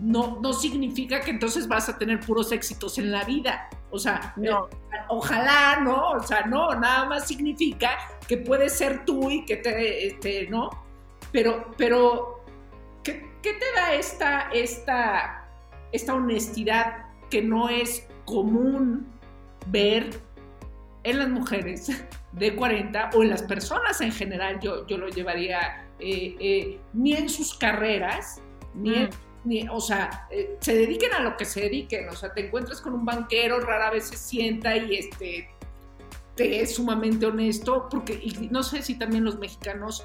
no, 0.00 0.40
no 0.42 0.52
significa 0.52 1.20
que 1.20 1.30
entonces 1.30 1.68
vas 1.68 1.88
a 1.88 1.98
tener 1.98 2.18
puros 2.18 2.50
éxitos 2.50 2.98
en 2.98 3.12
la 3.12 3.22
vida. 3.22 3.70
O 3.92 3.98
sea, 3.98 4.34
no. 4.36 4.68
ojalá, 5.08 5.78
¿no? 5.80 6.10
O 6.10 6.22
sea, 6.24 6.46
no, 6.46 6.74
nada 6.74 7.04
más 7.04 7.28
significa 7.28 7.96
que 8.26 8.38
puedes 8.38 8.72
ser 8.72 9.04
tú 9.04 9.30
y 9.30 9.44
que 9.44 9.58
te, 9.58 10.08
este, 10.08 10.48
¿no? 10.48 10.68
Pero, 11.30 11.70
pero, 11.76 12.44
¿qué, 13.04 13.30
te 13.40 13.72
da 13.76 13.94
esta, 13.94 14.50
esta, 14.52 15.48
esta 15.92 16.14
honestidad 16.14 17.09
que 17.30 17.42
no 17.42 17.68
es 17.68 18.06
común 18.24 19.06
ver 19.66 20.10
en 21.04 21.18
las 21.18 21.28
mujeres 21.28 21.88
de 22.32 22.54
40 22.54 23.10
o 23.14 23.22
en 23.22 23.30
las 23.30 23.42
personas 23.42 24.00
en 24.00 24.12
general, 24.12 24.60
yo, 24.60 24.86
yo 24.86 24.98
lo 24.98 25.08
llevaría 25.08 25.86
eh, 25.98 26.36
eh, 26.38 26.80
ni 26.92 27.14
en 27.14 27.28
sus 27.28 27.54
carreras, 27.54 28.40
ni, 28.74 29.08
ni 29.44 29.66
o 29.68 29.80
sea, 29.80 30.28
eh, 30.30 30.56
se 30.60 30.74
dediquen 30.74 31.12
a 31.14 31.20
lo 31.20 31.36
que 31.36 31.44
se 31.44 31.62
dediquen, 31.62 32.08
o 32.08 32.16
sea, 32.16 32.32
te 32.32 32.46
encuentras 32.46 32.80
con 32.80 32.94
un 32.94 33.04
banquero, 33.04 33.60
rara 33.60 33.90
vez 33.90 34.08
se 34.08 34.16
sienta 34.16 34.76
y 34.76 34.96
este, 34.96 35.48
te 36.36 36.60
es 36.60 36.74
sumamente 36.74 37.26
honesto, 37.26 37.88
porque 37.90 38.12
y 38.14 38.48
no 38.50 38.62
sé 38.62 38.82
si 38.82 38.96
también 38.96 39.24
los 39.24 39.38
mexicanos, 39.38 40.04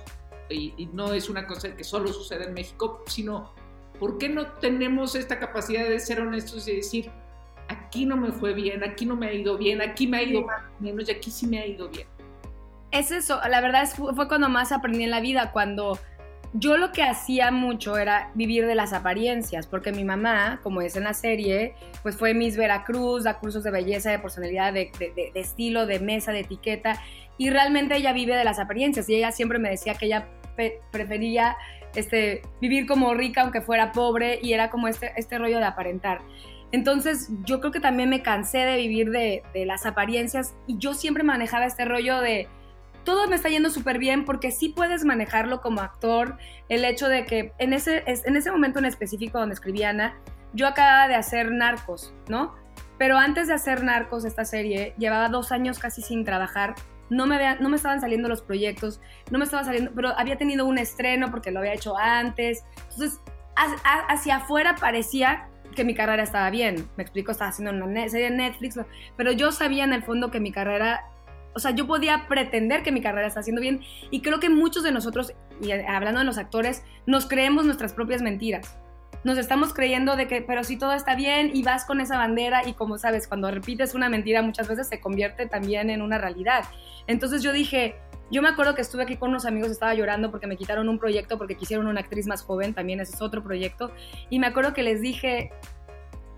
y, 0.49 0.73
y 0.77 0.87
no 0.87 1.13
es 1.13 1.29
una 1.29 1.47
cosa 1.47 1.75
que 1.75 1.83
solo 1.83 2.07
sucede 2.13 2.45
en 2.45 2.53
México, 2.53 3.03
sino 3.07 3.53
¿Por 3.99 4.17
qué 4.17 4.29
no 4.29 4.47
tenemos 4.47 5.15
esta 5.15 5.39
capacidad 5.39 5.87
de 5.87 5.99
ser 5.99 6.21
honestos 6.21 6.67
y 6.67 6.77
decir, 6.77 7.11
aquí 7.67 8.05
no 8.05 8.17
me 8.17 8.31
fue 8.31 8.53
bien, 8.53 8.83
aquí 8.83 9.05
no 9.05 9.15
me 9.15 9.27
ha 9.27 9.33
ido 9.33 9.57
bien, 9.57 9.81
aquí 9.81 10.07
me 10.07 10.17
ha 10.17 10.23
ido 10.23 10.41
más 10.43 10.61
menos 10.79 11.07
y 11.07 11.11
aquí 11.11 11.31
sí 11.31 11.47
me 11.47 11.59
ha 11.59 11.65
ido 11.65 11.89
bien? 11.89 12.07
Es 12.91 13.11
eso, 13.11 13.39
la 13.49 13.61
verdad 13.61 13.83
es, 13.83 13.95
fue 13.95 14.27
cuando 14.27 14.49
más 14.49 14.71
aprendí 14.71 15.03
en 15.03 15.11
la 15.11 15.19
vida, 15.19 15.51
cuando 15.51 15.99
yo 16.53 16.77
lo 16.77 16.93
que 16.93 17.03
hacía 17.03 17.51
mucho 17.51 17.97
era 17.97 18.31
vivir 18.35 18.65
de 18.65 18.75
las 18.75 18.93
apariencias, 18.93 19.67
porque 19.67 19.91
mi 19.91 20.05
mamá, 20.05 20.61
como 20.63 20.81
es 20.81 20.95
en 20.95 21.03
la 21.03 21.13
serie, 21.13 21.75
pues 22.03 22.15
fue 22.15 22.33
Miss 22.33 22.55
Veracruz, 22.55 23.25
da 23.25 23.39
cursos 23.39 23.63
de 23.63 23.71
belleza, 23.71 24.11
de 24.11 24.19
personalidad, 24.19 24.71
de, 24.71 24.91
de 24.97 25.31
estilo, 25.35 25.85
de 25.85 25.99
mesa, 25.99 26.31
de 26.31 26.41
etiqueta, 26.41 27.01
y 27.37 27.49
realmente 27.49 27.97
ella 27.97 28.13
vive 28.13 28.35
de 28.35 28.45
las 28.45 28.59
apariencias, 28.59 29.09
y 29.09 29.15
ella 29.15 29.31
siempre 29.33 29.59
me 29.59 29.69
decía 29.69 29.95
que 29.95 30.05
ella 30.05 30.29
prefería 30.91 31.57
este, 31.95 32.41
vivir 32.61 32.85
como 32.85 33.13
rica 33.13 33.41
aunque 33.41 33.61
fuera 33.61 33.91
pobre 33.91 34.39
y 34.41 34.53
era 34.53 34.69
como 34.69 34.87
este, 34.87 35.13
este 35.17 35.37
rollo 35.37 35.57
de 35.57 35.65
aparentar. 35.65 36.21
Entonces 36.71 37.29
yo 37.45 37.59
creo 37.59 37.71
que 37.71 37.79
también 37.79 38.09
me 38.09 38.21
cansé 38.21 38.59
de 38.59 38.77
vivir 38.77 39.11
de, 39.11 39.43
las 39.65 39.85
apariencias 39.85 40.55
y 40.67 40.77
yo 40.77 40.93
siempre 40.93 41.23
manejaba 41.23 41.65
este 41.65 41.85
rollo 41.85 42.19
de 42.19 42.47
todo 43.03 43.27
me 43.27 43.35
está 43.35 43.49
yendo 43.49 43.69
súper 43.69 43.99
bien 43.99 44.25
porque 44.25 44.51
sí 44.51 44.69
puedes 44.69 45.05
manejarlo 45.05 45.61
como 45.61 45.81
actor, 45.81 46.37
el 46.69 46.83
hecho 46.83 47.07
de 47.07 47.25
que 47.25 47.53
en 47.59 47.71
ese, 47.71 48.03
en 48.07 48.35
ese 48.35 48.51
momento 48.51 48.79
en 48.79 48.85
específico 48.85 49.37
donde 49.37 49.53
escribí 49.53 49.83
Ana, 49.83 50.17
yo 50.53 50.67
acababa 50.67 51.07
de 51.07 51.13
hacer 51.13 51.51
Narcos, 51.51 52.13
¿no? 52.27 52.55
Pero 52.97 53.17
antes 53.17 53.47
de 53.47 53.53
hacer 53.53 53.83
Narcos, 53.83 54.25
esta 54.25 54.43
serie, 54.43 54.95
llevaba 54.97 55.29
dos 55.29 55.51
años 55.51 55.79
casi 55.79 56.01
sin 56.01 56.25
trabajar 56.25 56.75
no 57.09 57.25
me, 57.27 57.57
no 57.59 57.69
me 57.69 57.75
estaban 57.75 58.01
saliendo 58.01 58.29
los 58.29 58.41
proyectos, 58.41 59.01
no 59.31 59.37
me 59.37 59.45
estaba 59.45 59.63
saliendo, 59.63 59.91
pero 59.95 60.09
había 60.17 60.37
tenido 60.37 60.65
un 60.65 60.77
estreno 60.77 61.31
porque 61.31 61.51
lo 61.51 61.59
había 61.59 61.73
hecho 61.73 61.97
antes. 61.97 62.63
Entonces, 62.91 63.19
hacia 63.55 64.37
afuera 64.37 64.75
parecía 64.79 65.47
que 65.75 65.83
mi 65.83 65.93
carrera 65.93 66.23
estaba 66.23 66.49
bien. 66.49 66.87
Me 66.97 67.03
explico, 67.03 67.31
estaba 67.31 67.49
haciendo 67.49 67.85
una 67.85 68.07
serie 68.09 68.29
de 68.29 68.35
Netflix, 68.35 68.79
pero 69.17 69.31
yo 69.31 69.51
sabía 69.51 69.83
en 69.83 69.93
el 69.93 70.03
fondo 70.03 70.31
que 70.31 70.39
mi 70.39 70.51
carrera, 70.51 71.05
o 71.53 71.59
sea, 71.59 71.71
yo 71.71 71.87
podía 71.87 72.27
pretender 72.27 72.83
que 72.83 72.91
mi 72.91 73.01
carrera 73.01 73.27
está 73.27 73.41
haciendo 73.41 73.61
bien 73.61 73.81
y 74.11 74.21
creo 74.21 74.39
que 74.39 74.49
muchos 74.49 74.83
de 74.83 74.91
nosotros, 74.91 75.33
y 75.61 75.71
hablando 75.71 76.19
de 76.19 76.25
los 76.25 76.37
actores, 76.37 76.83
nos 77.05 77.27
creemos 77.27 77.65
nuestras 77.65 77.93
propias 77.93 78.21
mentiras 78.21 78.77
nos 79.25 79.39
estamos 79.39 79.73
creyendo 79.73 80.15
de 80.15 80.27
que, 80.27 80.43
pero 80.43 80.63
si 80.63 80.77
todo 80.77 80.93
está 80.93 81.15
bien 81.15 81.49
y 81.51 81.63
vas 81.63 81.83
con 81.83 81.99
esa 81.99 82.15
bandera 82.15 82.67
y 82.67 82.73
como 82.73 82.99
sabes, 82.99 83.27
cuando 83.27 83.49
repites 83.49 83.95
una 83.95 84.07
mentira 84.07 84.43
muchas 84.43 84.67
veces 84.67 84.87
se 84.87 84.99
convierte 85.01 85.47
también 85.47 85.89
en 85.89 86.03
una 86.03 86.19
realidad. 86.19 86.63
Entonces 87.07 87.41
yo 87.41 87.51
dije, 87.51 87.95
yo 88.29 88.43
me 88.43 88.49
acuerdo 88.49 88.75
que 88.75 88.81
estuve 88.81 89.01
aquí 89.01 89.17
con 89.17 89.31
unos 89.31 89.47
amigos, 89.47 89.71
estaba 89.71 89.95
llorando 89.95 90.29
porque 90.29 90.45
me 90.45 90.55
quitaron 90.55 90.87
un 90.89 90.99
proyecto 90.99 91.39
porque 91.39 91.55
quisieron 91.55 91.87
una 91.87 92.01
actriz 92.01 92.27
más 92.27 92.43
joven, 92.43 92.75
también 92.75 92.99
ese 92.99 93.15
es 93.15 93.21
otro 93.23 93.43
proyecto, 93.43 93.91
y 94.29 94.37
me 94.37 94.45
acuerdo 94.45 94.73
que 94.73 94.83
les 94.83 95.01
dije, 95.01 95.51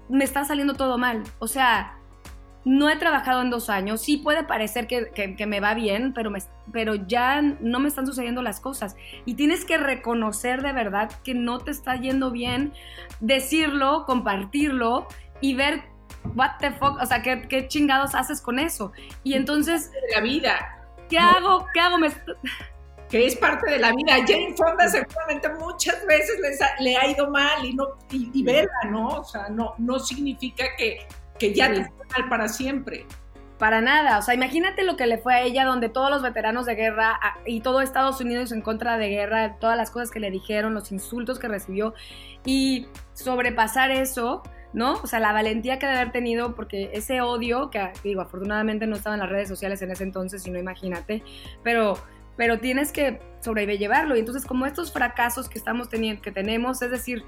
me 0.07 0.23
está 0.23 0.45
saliendo 0.45 0.73
todo 0.75 0.97
mal, 0.97 1.23
o 1.39 1.47
sea, 1.47 1.96
no 2.67 2.89
he 2.89 2.97
trabajado 2.97 3.41
en 3.41 3.49
dos 3.49 3.69
años, 3.69 4.01
sí 4.01 4.17
puede 4.17 4.43
parecer 4.43 4.87
que, 4.87 5.45
me 5.47 5.59
va 5.61 5.73
bien, 5.73 6.13
pero, 6.13 6.29
me, 6.29 6.39
pero 6.73 6.95
ya 6.95 7.41
no 7.41 7.79
me 7.79 7.87
están 7.87 8.05
sucediendo 8.05 8.41
las 8.41 8.59
cosas. 8.59 8.97
Y 9.23 9.35
tienes 9.35 9.63
que 9.63 9.77
reconocer 9.77 10.61
de 10.61 10.73
verdad 10.73 11.09
que 11.23 11.33
no 11.33 11.59
te 11.59 11.71
está 11.71 11.95
yendo 11.95 12.29
bien, 12.29 12.73
decirlo, 13.21 14.03
compartirlo 14.05 15.07
y 15.39 15.55
ver 15.55 15.83
what 16.35 16.57
the 16.59 16.71
fuck, 16.71 17.01
o 17.01 17.05
sea, 17.05 17.21
qué, 17.21 17.47
qué 17.47 17.69
chingados 17.69 18.13
haces 18.15 18.41
con 18.41 18.59
eso. 18.59 18.91
Y 19.23 19.35
entonces... 19.35 19.89
La 20.13 20.19
vida. 20.19 20.77
¿Qué 21.09 21.17
hago? 21.17 21.65
¿Qué 21.73 21.79
hago? 21.79 21.97
Me... 21.97 22.09
que 23.09 23.27
es 23.27 23.37
parte 23.37 23.71
de 23.71 23.79
la 23.79 23.93
vida. 23.93 24.17
Jane 24.27 24.53
Fonda 24.57 24.89
seguramente 24.89 25.47
muchas 25.53 26.05
veces 26.05 26.37
le 26.79 26.97
ha 26.97 27.07
ido 27.07 27.29
mal 27.29 27.63
y 27.63 27.73
no 27.73 27.97
y, 28.11 28.43
verla, 28.43 28.89
¿no? 28.89 29.07
O 29.07 29.23
sea, 29.23 29.47
no, 29.47 29.73
no 29.77 29.99
significa 29.99 30.65
que, 30.77 31.07
que 31.39 31.53
ya 31.53 31.73
te 31.73 31.85
fue 31.85 32.05
mal 32.17 32.29
para 32.29 32.47
siempre. 32.47 33.05
Para 33.57 33.81
nada, 33.81 34.19
o 34.19 34.21
sea, 34.21 34.35
imagínate 34.35 34.83
lo 34.83 34.97
que 34.97 35.07
le 35.07 35.17
fue 35.17 35.33
a 35.33 35.41
ella, 35.41 35.65
donde 35.65 35.89
todos 35.89 36.11
los 36.11 36.21
veteranos 36.21 36.67
de 36.67 36.75
guerra 36.75 37.19
y 37.43 37.61
todo 37.61 37.81
Estados 37.81 38.21
Unidos 38.21 38.51
en 38.51 38.61
contra 38.61 38.99
de 38.99 39.09
guerra, 39.09 39.57
todas 39.59 39.75
las 39.75 39.89
cosas 39.89 40.11
que 40.11 40.19
le 40.19 40.29
dijeron, 40.29 40.75
los 40.75 40.91
insultos 40.91 41.39
que 41.39 41.47
recibió, 41.47 41.95
y 42.45 42.85
sobrepasar 43.13 43.89
eso, 43.89 44.43
¿no? 44.73 44.93
O 45.01 45.07
sea, 45.07 45.19
la 45.19 45.33
valentía 45.33 45.79
que 45.79 45.87
debe 45.87 45.99
haber 45.99 46.11
tenido, 46.11 46.53
porque 46.53 46.91
ese 46.93 47.21
odio, 47.21 47.71
que 47.71 47.91
digo, 48.03 48.21
afortunadamente 48.21 48.85
no 48.85 48.95
estaba 48.95 49.15
en 49.15 49.21
las 49.21 49.29
redes 49.29 49.49
sociales 49.49 49.81
en 49.81 49.89
ese 49.89 50.03
entonces, 50.03 50.43
si 50.43 50.51
no 50.51 50.59
imagínate, 50.59 51.23
pero, 51.63 51.97
pero 52.35 52.59
tienes 52.59 52.91
que 52.91 53.19
sobrellevarlo. 53.39 54.15
Y 54.15 54.19
entonces, 54.19 54.45
como 54.45 54.67
estos 54.67 54.93
fracasos 54.93 55.49
que 55.49 55.57
estamos 55.57 55.89
teniendo, 55.89 56.21
que 56.21 56.31
tenemos, 56.31 56.79
es 56.83 56.91
decir, 56.91 57.23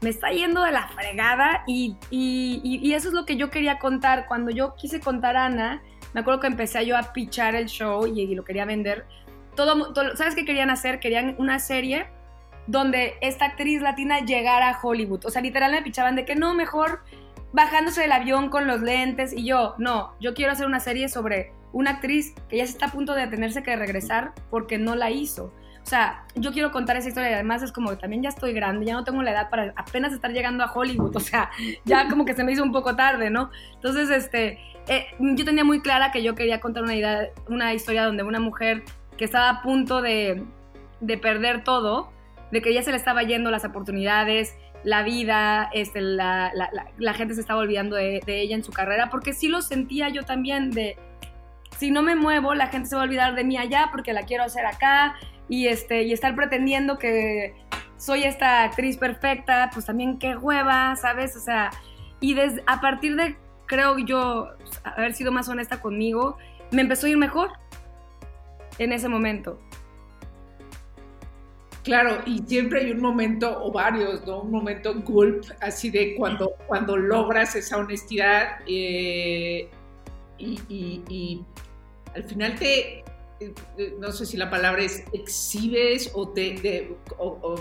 me 0.00 0.10
está 0.10 0.30
yendo 0.30 0.62
de 0.62 0.72
la 0.72 0.88
fregada 0.88 1.64
y, 1.66 1.96
y, 2.10 2.92
eso 2.92 3.08
es 3.08 3.14
lo 3.14 3.24
que 3.24 3.36
yo 3.36 3.50
quería 3.50 3.78
contar. 3.78 4.26
Cuando 4.26 4.50
yo 4.50 4.74
quise 4.74 5.00
contar 5.00 5.36
a 5.36 5.46
Ana, 5.46 5.82
me 6.12 6.20
acuerdo 6.20 6.40
que 6.40 6.46
empecé 6.46 6.84
yo 6.84 6.96
a 6.96 7.12
pichar 7.12 7.54
el 7.54 7.66
show 7.66 8.06
y, 8.06 8.34
lo 8.34 8.44
quería 8.44 8.64
vender. 8.64 9.06
Todo, 9.54 9.92
todo, 9.92 10.16
¿Sabes 10.16 10.34
qué 10.34 10.44
querían 10.44 10.70
hacer? 10.70 11.00
Querían 11.00 11.36
una 11.38 11.58
serie 11.58 12.06
donde 12.66 13.14
esta 13.20 13.46
actriz 13.46 13.80
latina 13.80 14.20
llegara 14.20 14.70
a 14.70 14.78
Hollywood. 14.80 15.24
O 15.26 15.30
sea, 15.30 15.42
literal 15.42 15.72
me 15.72 15.82
pichaban 15.82 16.16
de 16.16 16.24
que 16.24 16.34
no, 16.34 16.54
mejor 16.54 17.00
bajándose 17.52 18.00
del 18.00 18.12
avión 18.12 18.50
con 18.50 18.66
los 18.66 18.80
lentes 18.80 19.32
y 19.32 19.44
yo, 19.44 19.76
no, 19.78 20.14
yo 20.20 20.34
quiero 20.34 20.50
hacer 20.50 20.66
una 20.66 20.80
serie 20.80 21.08
sobre 21.08 21.52
una 21.72 21.92
actriz 21.92 22.34
que 22.48 22.56
ya 22.56 22.66
se 22.66 22.72
está 22.72 22.86
a 22.86 22.90
punto 22.90 23.14
de 23.14 23.28
tenerse 23.28 23.62
que 23.62 23.76
regresar 23.76 24.32
porque 24.50 24.76
no 24.76 24.96
la 24.96 25.10
hizo. 25.10 25.52
O 25.84 25.86
sea, 25.86 26.24
yo 26.34 26.50
quiero 26.50 26.72
contar 26.72 26.96
esa 26.96 27.08
historia 27.08 27.30
y 27.30 27.34
además 27.34 27.62
es 27.62 27.70
como 27.70 27.94
también 27.98 28.22
ya 28.22 28.30
estoy 28.30 28.54
grande, 28.54 28.86
ya 28.86 28.94
no 28.94 29.04
tengo 29.04 29.22
la 29.22 29.32
edad 29.32 29.50
para 29.50 29.74
apenas 29.76 30.14
estar 30.14 30.32
llegando 30.32 30.64
a 30.64 30.72
Hollywood, 30.72 31.14
o 31.14 31.20
sea, 31.20 31.50
ya 31.84 32.08
como 32.08 32.24
que 32.24 32.32
se 32.32 32.42
me 32.42 32.52
hizo 32.52 32.62
un 32.62 32.72
poco 32.72 32.96
tarde, 32.96 33.28
¿no? 33.28 33.50
Entonces, 33.74 34.08
este, 34.08 34.58
eh, 34.88 35.06
yo 35.18 35.44
tenía 35.44 35.62
muy 35.62 35.82
clara 35.82 36.10
que 36.10 36.22
yo 36.22 36.34
quería 36.34 36.58
contar 36.58 36.84
una, 36.84 36.94
idea, 36.94 37.28
una 37.48 37.74
historia 37.74 38.06
donde 38.06 38.22
una 38.22 38.40
mujer 38.40 38.82
que 39.18 39.26
estaba 39.26 39.50
a 39.50 39.62
punto 39.62 40.00
de, 40.00 40.42
de 41.00 41.18
perder 41.18 41.64
todo, 41.64 42.10
de 42.50 42.62
que 42.62 42.72
ya 42.72 42.82
se 42.82 42.90
le 42.90 42.96
estaba 42.96 43.22
yendo 43.22 43.50
las 43.50 43.66
oportunidades, 43.66 44.56
la 44.84 45.02
vida, 45.02 45.68
este, 45.74 46.00
la, 46.00 46.50
la, 46.96 47.14
gente 47.14 47.34
se 47.34 47.42
estaba 47.42 47.60
olvidando 47.60 47.94
de, 47.96 48.22
de, 48.24 48.40
ella 48.40 48.56
en 48.56 48.64
su 48.64 48.72
carrera, 48.72 49.10
porque 49.10 49.34
sí 49.34 49.48
lo 49.48 49.60
sentía 49.60 50.08
yo 50.08 50.22
también 50.22 50.70
de, 50.70 50.96
si 51.78 51.90
no 51.90 52.02
me 52.02 52.14
muevo, 52.16 52.54
la 52.54 52.68
gente 52.68 52.88
se 52.88 52.96
va 52.96 53.02
a 53.02 53.04
olvidar 53.04 53.34
de 53.34 53.44
mí 53.44 53.56
allá 53.56 53.88
porque 53.90 54.12
la 54.12 54.22
quiero 54.22 54.44
hacer 54.44 54.66
acá, 54.66 55.16
y, 55.48 55.66
este, 55.68 56.02
y 56.02 56.12
estar 56.12 56.34
pretendiendo 56.34 56.98
que 56.98 57.54
soy 57.96 58.24
esta 58.24 58.64
actriz 58.64 58.96
perfecta, 58.96 59.70
pues 59.72 59.86
también 59.86 60.18
qué 60.18 60.36
hueva, 60.36 60.96
¿sabes? 60.96 61.36
O 61.36 61.40
sea, 61.40 61.70
y 62.20 62.34
desde, 62.34 62.62
a 62.66 62.80
partir 62.80 63.16
de, 63.16 63.36
creo 63.66 63.98
yo, 63.98 64.48
haber 64.84 65.14
sido 65.14 65.32
más 65.32 65.48
honesta 65.48 65.80
conmigo, 65.80 66.36
me 66.70 66.82
empezó 66.82 67.06
a 67.06 67.10
ir 67.10 67.16
mejor 67.16 67.52
en 68.78 68.92
ese 68.92 69.08
momento. 69.08 69.60
Claro, 71.84 72.22
y 72.24 72.38
siempre 72.46 72.80
hay 72.80 72.92
un 72.92 73.00
momento, 73.02 73.62
o 73.62 73.70
varios, 73.70 74.26
¿no? 74.26 74.40
Un 74.40 74.50
momento 74.50 74.94
gulp, 75.02 75.44
así 75.60 75.90
de 75.90 76.14
cuando, 76.14 76.54
cuando 76.66 76.96
logras 76.96 77.54
esa 77.56 77.76
honestidad 77.76 78.60
eh, 78.66 79.68
y, 80.38 80.58
y, 80.68 81.44
al 82.14 82.24
final 82.24 82.54
te, 82.54 83.04
no 83.98 84.12
sé 84.12 84.26
si 84.26 84.36
la 84.36 84.50
palabra 84.50 84.82
es 84.82 85.04
exhibes 85.12 86.10
o 86.14 86.28
te, 86.28 86.96
o, 87.18 87.56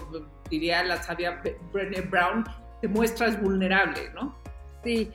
diría 0.49 0.83
la 0.83 1.01
sabia 1.01 1.41
Brené 1.71 2.01
Brown, 2.01 2.45
te 2.81 2.87
muestras 2.87 3.41
vulnerable, 3.41 4.09
¿no? 4.13 4.37
Sí. 4.83 5.11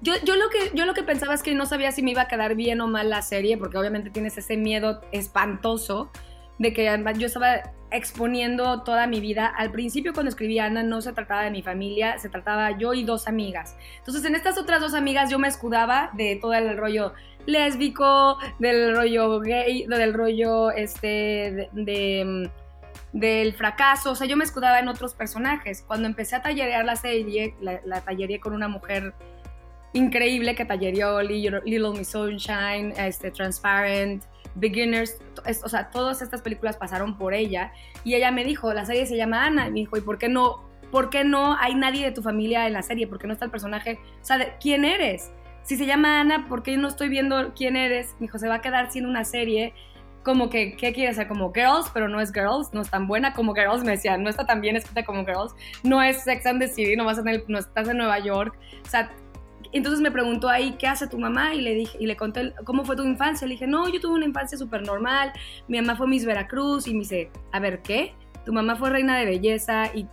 Yo, 0.00 0.14
yo, 0.24 0.34
lo 0.34 0.48
que, 0.48 0.72
yo 0.74 0.84
lo 0.84 0.94
que 0.94 1.02
pensaba 1.02 1.34
es 1.34 1.42
que 1.42 1.54
no 1.54 1.66
sabía 1.66 1.92
si 1.92 2.02
me 2.02 2.10
iba 2.10 2.22
a 2.22 2.28
quedar 2.28 2.56
bien 2.56 2.80
o 2.80 2.88
mal 2.88 3.08
la 3.08 3.22
serie, 3.22 3.56
porque 3.56 3.78
obviamente 3.78 4.10
tienes 4.10 4.36
ese 4.36 4.56
miedo 4.56 5.00
espantoso 5.12 6.10
de 6.58 6.72
que 6.72 6.84
yo 7.18 7.26
estaba 7.26 7.72
exponiendo 7.90 8.82
toda 8.82 9.06
mi 9.06 9.20
vida. 9.20 9.46
Al 9.46 9.70
principio 9.70 10.12
cuando 10.12 10.30
escribí 10.30 10.58
Ana 10.58 10.82
no 10.82 11.00
se 11.02 11.12
trataba 11.12 11.42
de 11.42 11.50
mi 11.50 11.62
familia, 11.62 12.18
se 12.18 12.28
trataba 12.28 12.76
yo 12.78 12.94
y 12.94 13.04
dos 13.04 13.28
amigas. 13.28 13.76
Entonces 13.98 14.24
en 14.24 14.34
estas 14.34 14.58
otras 14.58 14.80
dos 14.80 14.94
amigas 14.94 15.30
yo 15.30 15.38
me 15.38 15.48
escudaba 15.48 16.10
de 16.14 16.38
todo 16.40 16.54
el 16.54 16.76
rollo 16.76 17.12
lésbico, 17.46 18.38
del 18.58 18.96
rollo 18.96 19.40
gay, 19.40 19.86
del 19.86 20.14
rollo 20.14 20.70
este 20.70 21.68
de, 21.72 22.50
del 23.12 23.52
fracaso, 23.52 24.12
o 24.12 24.14
sea, 24.14 24.26
yo 24.26 24.36
me 24.36 24.44
escudaba 24.44 24.78
en 24.78 24.88
otros 24.88 25.14
personajes. 25.14 25.82
Cuando 25.86 26.06
empecé 26.06 26.36
a 26.36 26.42
tallerear 26.42 26.84
la 26.84 26.96
serie, 26.96 27.54
la, 27.60 28.00
tallereé 28.00 28.40
con 28.40 28.54
una 28.54 28.68
mujer 28.68 29.14
increíble 29.92 30.54
que 30.54 30.64
tallereó 30.64 31.20
Little 31.20 31.90
Miss 31.90 32.08
Sunshine, 32.08 32.92
este, 32.96 33.30
Transparent, 33.30 34.24
Beginners, 34.54 35.18
o 35.64 35.68
sea, 35.68 35.90
todas 35.90 36.22
estas 36.22 36.42
películas 36.42 36.76
pasaron 36.76 37.16
por 37.16 37.34
ella 37.34 37.72
y 38.04 38.14
ella 38.14 38.30
me 38.30 38.44
dijo, 38.44 38.72
la 38.72 38.84
serie 38.84 39.06
se 39.06 39.16
llama 39.16 39.46
Ana, 39.46 39.68
y 39.68 39.70
me 39.70 39.80
dijo, 39.80 39.96
¿y 39.96 40.00
por 40.00 40.18
qué 40.18 40.28
no, 40.28 40.64
por 40.90 41.10
qué 41.10 41.24
no 41.24 41.56
hay 41.58 41.74
nadie 41.74 42.04
de 42.04 42.12
tu 42.12 42.22
familia 42.22 42.66
en 42.66 42.72
la 42.72 42.82
serie? 42.82 43.06
¿Por 43.06 43.18
qué 43.18 43.26
no 43.26 43.32
está 43.34 43.46
el 43.46 43.50
personaje? 43.50 43.98
O 44.20 44.24
sea, 44.24 44.58
¿quién 44.58 44.84
eres? 44.84 45.30
Si 45.62 45.76
se 45.76 45.86
llama 45.86 46.20
Ana, 46.20 46.46
¿por 46.48 46.62
qué 46.62 46.76
no 46.76 46.88
estoy 46.88 47.08
viendo 47.08 47.52
quién 47.54 47.76
eres? 47.76 48.14
Me 48.18 48.26
dijo, 48.26 48.38
se 48.38 48.48
va 48.48 48.56
a 48.56 48.60
quedar 48.60 48.90
sin 48.90 49.06
una 49.06 49.24
serie 49.24 49.74
como 50.22 50.50
que, 50.50 50.76
¿qué 50.76 50.92
quiere 50.92 51.12
ser? 51.14 51.28
Como 51.28 51.52
Girls, 51.52 51.90
pero 51.92 52.08
no 52.08 52.20
es 52.20 52.32
Girls, 52.32 52.72
no 52.72 52.80
es 52.80 52.90
tan 52.90 53.06
buena 53.06 53.32
como 53.32 53.54
Girls, 53.54 53.82
me 53.82 53.92
decía, 53.92 54.16
no 54.16 54.30
está 54.30 54.46
tan 54.46 54.60
bien 54.60 54.76
escrita 54.76 55.04
como 55.04 55.24
Girls, 55.24 55.52
no 55.82 56.00
es 56.02 56.22
Sex 56.22 56.46
and 56.46 56.60
the 56.60 56.68
City, 56.68 56.96
no, 56.96 57.04
vas 57.04 57.18
a 57.18 57.24
tener, 57.24 57.44
no 57.48 57.58
estás 57.58 57.88
en 57.88 57.98
Nueva 57.98 58.18
York, 58.20 58.56
o 58.84 58.88
sea, 58.88 59.10
entonces 59.72 60.00
me 60.00 60.10
preguntó 60.10 60.48
ahí, 60.48 60.76
¿qué 60.78 60.86
hace 60.86 61.06
tu 61.06 61.18
mamá? 61.18 61.54
Y 61.54 61.62
le 61.62 61.74
dije, 61.74 61.96
y 61.98 62.06
le 62.06 62.16
conté, 62.16 62.52
¿cómo 62.64 62.84
fue 62.84 62.94
tu 62.94 63.04
infancia? 63.04 63.46
Le 63.46 63.54
dije, 63.54 63.66
no, 63.66 63.88
yo 63.88 64.00
tuve 64.00 64.14
una 64.14 64.26
infancia 64.26 64.56
súper 64.58 64.82
normal, 64.82 65.32
mi 65.66 65.80
mamá 65.80 65.96
fue 65.96 66.06
Miss 66.06 66.24
Veracruz, 66.24 66.86
y 66.86 66.92
me 66.92 67.00
dice, 67.00 67.30
a 67.52 67.58
ver, 67.58 67.80
¿qué? 67.80 68.14
Tu 68.44 68.52
mamá 68.52 68.76
fue 68.76 68.90
reina 68.90 69.16
de 69.18 69.24
belleza 69.24 69.90
y, 69.94 70.04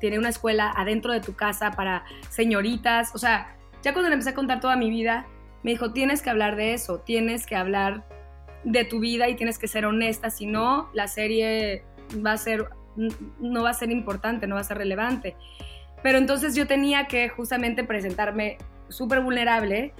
tiene 0.00 0.18
una 0.18 0.28
escuela 0.28 0.72
adentro 0.76 1.12
de 1.12 1.20
tu 1.20 1.34
casa 1.34 1.70
para 1.70 2.04
señoritas. 2.28 3.14
O 3.14 3.18
sea, 3.18 3.56
ya 3.82 3.92
cuando 3.92 4.08
le 4.08 4.14
empecé 4.14 4.30
a 4.30 4.34
contar 4.34 4.60
toda 4.60 4.76
mi 4.76 4.90
vida, 4.90 5.26
me 5.62 5.72
dijo, 5.72 5.92
tienes 5.92 6.22
que 6.22 6.30
hablar 6.30 6.56
de 6.56 6.74
eso, 6.74 7.00
tienes 7.00 7.46
que 7.46 7.56
hablar 7.56 8.04
de 8.64 8.84
tu 8.84 9.00
vida 9.00 9.28
y 9.28 9.36
tienes 9.36 9.58
que 9.58 9.68
ser 9.68 9.86
honesta, 9.86 10.30
si 10.30 10.46
no, 10.46 10.90
la 10.92 11.08
serie 11.08 11.84
va 12.24 12.32
a 12.32 12.36
ser, 12.36 12.68
no 13.38 13.62
va 13.62 13.70
a 13.70 13.74
ser 13.74 13.90
importante, 13.90 14.46
no 14.46 14.56
va 14.56 14.60
a 14.60 14.64
ser 14.64 14.78
relevante. 14.78 15.36
Pero 16.02 16.18
entonces 16.18 16.54
yo 16.54 16.66
tenía 16.66 17.06
que 17.06 17.28
justamente 17.28 17.84
presentarme 17.84 18.58
súper 18.88 19.20
vulnerable 19.20 19.92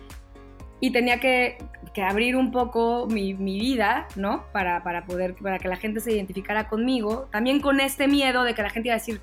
y 0.81 0.91
tenía 0.93 1.21
que, 1.21 1.59
abrir 2.03 2.37
un 2.37 2.51
poco 2.51 3.07
mi, 3.07 3.35
vida, 3.35 4.09
¿no? 4.17 4.45
Para, 4.53 4.83
poder, 5.07 5.35
para 5.35 5.59
que 5.59 5.69
la 5.69 5.77
gente 5.77 6.01
se 6.01 6.13
identificara 6.13 6.69
conmigo. 6.69 7.29
También 7.31 7.61
con 7.61 7.81
este 7.81 8.09
miedo 8.09 8.43
de 8.43 8.55
que 8.55 8.63
la 8.63 8.71
gente 8.71 8.89
iba 8.89 8.95
a 8.95 8.99
decir, 8.99 9.21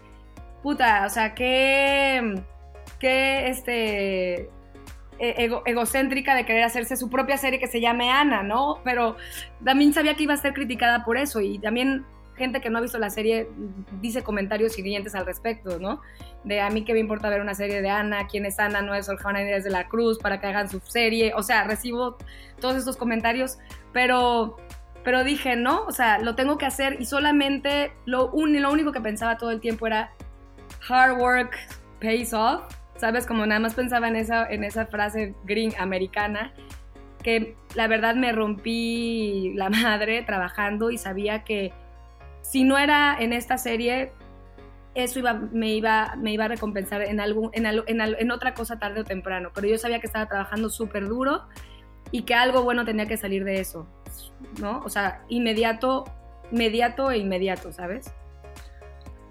puta, 0.61 1.03
o 1.05 1.09
sea, 1.09 1.33
qué, 1.33 2.43
qué 2.99 3.49
este, 3.49 4.49
e, 5.19 5.49
egocéntrica 5.65 6.35
de 6.35 6.45
querer 6.45 6.63
hacerse 6.63 6.95
su 6.95 7.09
propia 7.09 7.37
serie 7.37 7.59
que 7.59 7.67
se 7.67 7.81
llame 7.81 8.11
Ana, 8.11 8.43
¿no? 8.43 8.79
Pero 8.83 9.17
también 9.63 9.93
sabía 9.93 10.15
que 10.15 10.23
iba 10.23 10.33
a 10.33 10.37
ser 10.37 10.53
criticada 10.53 11.03
por 11.03 11.17
eso 11.17 11.41
y 11.41 11.59
también 11.59 12.05
gente 12.37 12.61
que 12.61 12.69
no 12.69 12.77
ha 12.77 12.81
visto 12.81 12.99
la 12.99 13.09
serie 13.09 13.49
dice 13.99 14.23
comentarios 14.23 14.73
siguientes 14.73 15.15
al 15.15 15.25
respecto, 15.25 15.79
¿no? 15.79 16.01
De 16.43 16.61
a 16.61 16.69
mí 16.69 16.85
que 16.85 16.93
me 16.93 16.99
importa 16.99 17.29
ver 17.29 17.41
una 17.41 17.55
serie 17.55 17.81
de 17.81 17.89
Ana, 17.89 18.27
quién 18.27 18.45
es 18.45 18.59
Ana, 18.59 18.81
no 18.81 18.93
es 18.93 19.09
Orjana 19.09 19.41
Inés 19.41 19.63
de 19.63 19.71
la 19.71 19.87
Cruz, 19.87 20.19
para 20.19 20.39
que 20.39 20.47
hagan 20.47 20.69
su 20.69 20.79
serie. 20.81 21.33
O 21.35 21.43
sea, 21.43 21.63
recibo 21.63 22.17
todos 22.61 22.77
estos 22.77 22.95
comentarios, 22.95 23.57
pero, 23.91 24.57
pero 25.03 25.23
dije, 25.23 25.55
no, 25.55 25.83
o 25.85 25.91
sea, 25.91 26.19
lo 26.19 26.35
tengo 26.35 26.57
que 26.57 26.67
hacer 26.67 27.01
y 27.01 27.05
solamente 27.05 27.91
lo, 28.05 28.31
lo 28.33 28.71
único 28.71 28.91
que 28.91 29.01
pensaba 29.01 29.37
todo 29.37 29.51
el 29.51 29.59
tiempo 29.59 29.87
era 29.87 30.11
hard 30.87 31.19
work 31.19 31.57
pays 31.99 32.33
off. 32.33 32.61
¿Sabes? 32.97 33.25
Como 33.25 33.45
nada 33.45 33.59
más 33.59 33.75
pensaba 33.75 34.07
en 34.07 34.15
esa, 34.15 34.45
en 34.49 34.63
esa 34.63 34.87
frase 34.87 35.35
green 35.45 35.73
americana 35.79 36.53
que 37.23 37.55
la 37.75 37.87
verdad 37.87 38.15
me 38.15 38.31
rompí 38.31 39.53
la 39.55 39.69
madre 39.69 40.23
trabajando 40.23 40.91
y 40.91 40.97
sabía 40.97 41.43
que 41.43 41.73
si 42.41 42.63
no 42.63 42.77
era 42.77 43.17
en 43.19 43.33
esta 43.33 43.57
serie, 43.57 44.13
eso 44.95 45.19
iba, 45.19 45.33
me, 45.33 45.73
iba, 45.73 46.15
me 46.17 46.31
iba 46.31 46.45
a 46.45 46.47
recompensar 46.47 47.01
en, 47.01 47.19
algún, 47.19 47.51
en, 47.53 47.65
en, 47.65 48.31
otra 48.31 48.53
cosa 48.53 48.79
tarde 48.79 49.01
o 49.01 49.03
temprano. 49.03 49.51
Pero 49.53 49.67
yo 49.67 49.77
sabía 49.77 49.99
que 49.99 50.07
estaba 50.07 50.27
trabajando 50.27 50.69
súper 50.69 51.07
duro 51.07 51.43
y 52.11 52.23
que 52.23 52.33
algo 52.33 52.63
bueno 52.63 52.85
tenía 52.85 53.05
que 53.05 53.17
salir 53.17 53.43
de 53.43 53.59
eso, 53.59 53.87
¿no? 54.59 54.79
O 54.85 54.89
sea, 54.89 55.23
inmediato, 55.27 56.05
inmediato 56.51 57.11
e 57.11 57.17
inmediato, 57.17 57.71
¿sabes? 57.73 58.13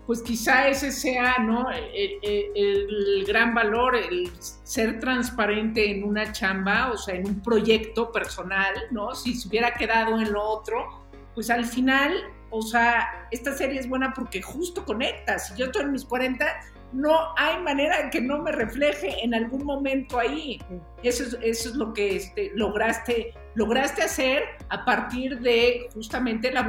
Pues 0.07 0.23
quizá 0.23 0.69
ese 0.69 0.93
sea, 0.93 1.39
¿no? 1.39 1.69
El, 1.71 2.21
el, 2.55 3.25
gran 3.27 3.55
valor, 3.55 3.97
el 3.97 4.31
ser 4.41 5.01
transparente 5.01 5.91
en 5.91 6.05
una 6.05 6.31
chamba, 6.31 6.93
o 6.93 6.97
sea, 6.97 7.17
en 7.17 7.27
un 7.27 7.43
proyecto 7.43 8.13
personal, 8.13 8.73
¿no? 8.93 9.15
Si 9.15 9.35
se 9.35 9.49
hubiera 9.49 9.75
quedado 9.75 10.21
en 10.21 10.33
lo 10.33 10.43
otro, 10.43 11.07
pues 11.35 11.51
al 11.51 11.65
final 11.65 12.13
o 12.51 12.63
sea, 12.63 13.29
esta 13.31 13.53
serie 13.53 13.81
es 13.81 13.89
buena 13.89 14.13
porque 14.15 14.41
justo 14.41 14.85
conecta. 14.85 15.39
Si 15.39 15.55
yo 15.57 15.67
estoy 15.67 15.83
en 15.83 15.93
mis 15.93 16.05
40, 16.05 16.47
no 16.93 17.35
hay 17.37 17.63
manera 17.63 18.09
que 18.11 18.21
no 18.21 18.43
me 18.43 18.53
refleje 18.53 19.23
en 19.25 19.35
algún 19.35 19.65
momento 19.65 20.19
ahí. 20.19 20.61
Eso 21.03 21.25
es, 21.25 21.37
eso 21.43 21.69
es 21.71 21.75
lo 21.75 21.93
que 21.93 22.17
este, 22.17 22.53
lograste, 22.55 23.35
lograste 23.55 24.03
hacer 24.03 24.45
a 24.69 24.85
partir 24.85 25.41
de 25.41 25.89
justamente 25.93 26.53
la 26.53 26.63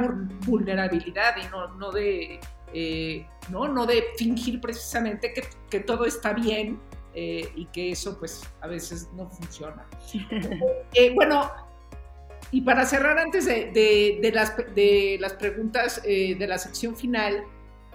vulnerabilidad 0.46 1.36
y 1.36 1.48
no, 1.48 1.68
no 1.74 1.90
de... 1.90 2.40
Eh, 2.74 3.26
¿no? 3.50 3.68
no 3.68 3.86
de 3.86 4.04
fingir 4.16 4.60
precisamente 4.60 5.32
que, 5.32 5.44
que 5.70 5.80
todo 5.80 6.04
está 6.04 6.32
bien 6.34 6.78
eh, 7.20 7.50
y 7.56 7.66
que 7.66 7.90
eso 7.90 8.16
pues 8.16 8.48
a 8.60 8.68
veces 8.68 9.08
no 9.14 9.28
funciona. 9.28 9.84
Eh, 10.94 11.12
bueno, 11.14 11.50
y 12.52 12.60
para 12.60 12.86
cerrar 12.86 13.18
antes 13.18 13.44
de, 13.44 14.30
las, 14.32 14.56
de 14.74 15.18
las, 15.20 15.32
preguntas 15.32 16.00
eh, 16.04 16.36
de 16.36 16.46
la 16.46 16.58
sección 16.58 16.96
final, 16.96 17.42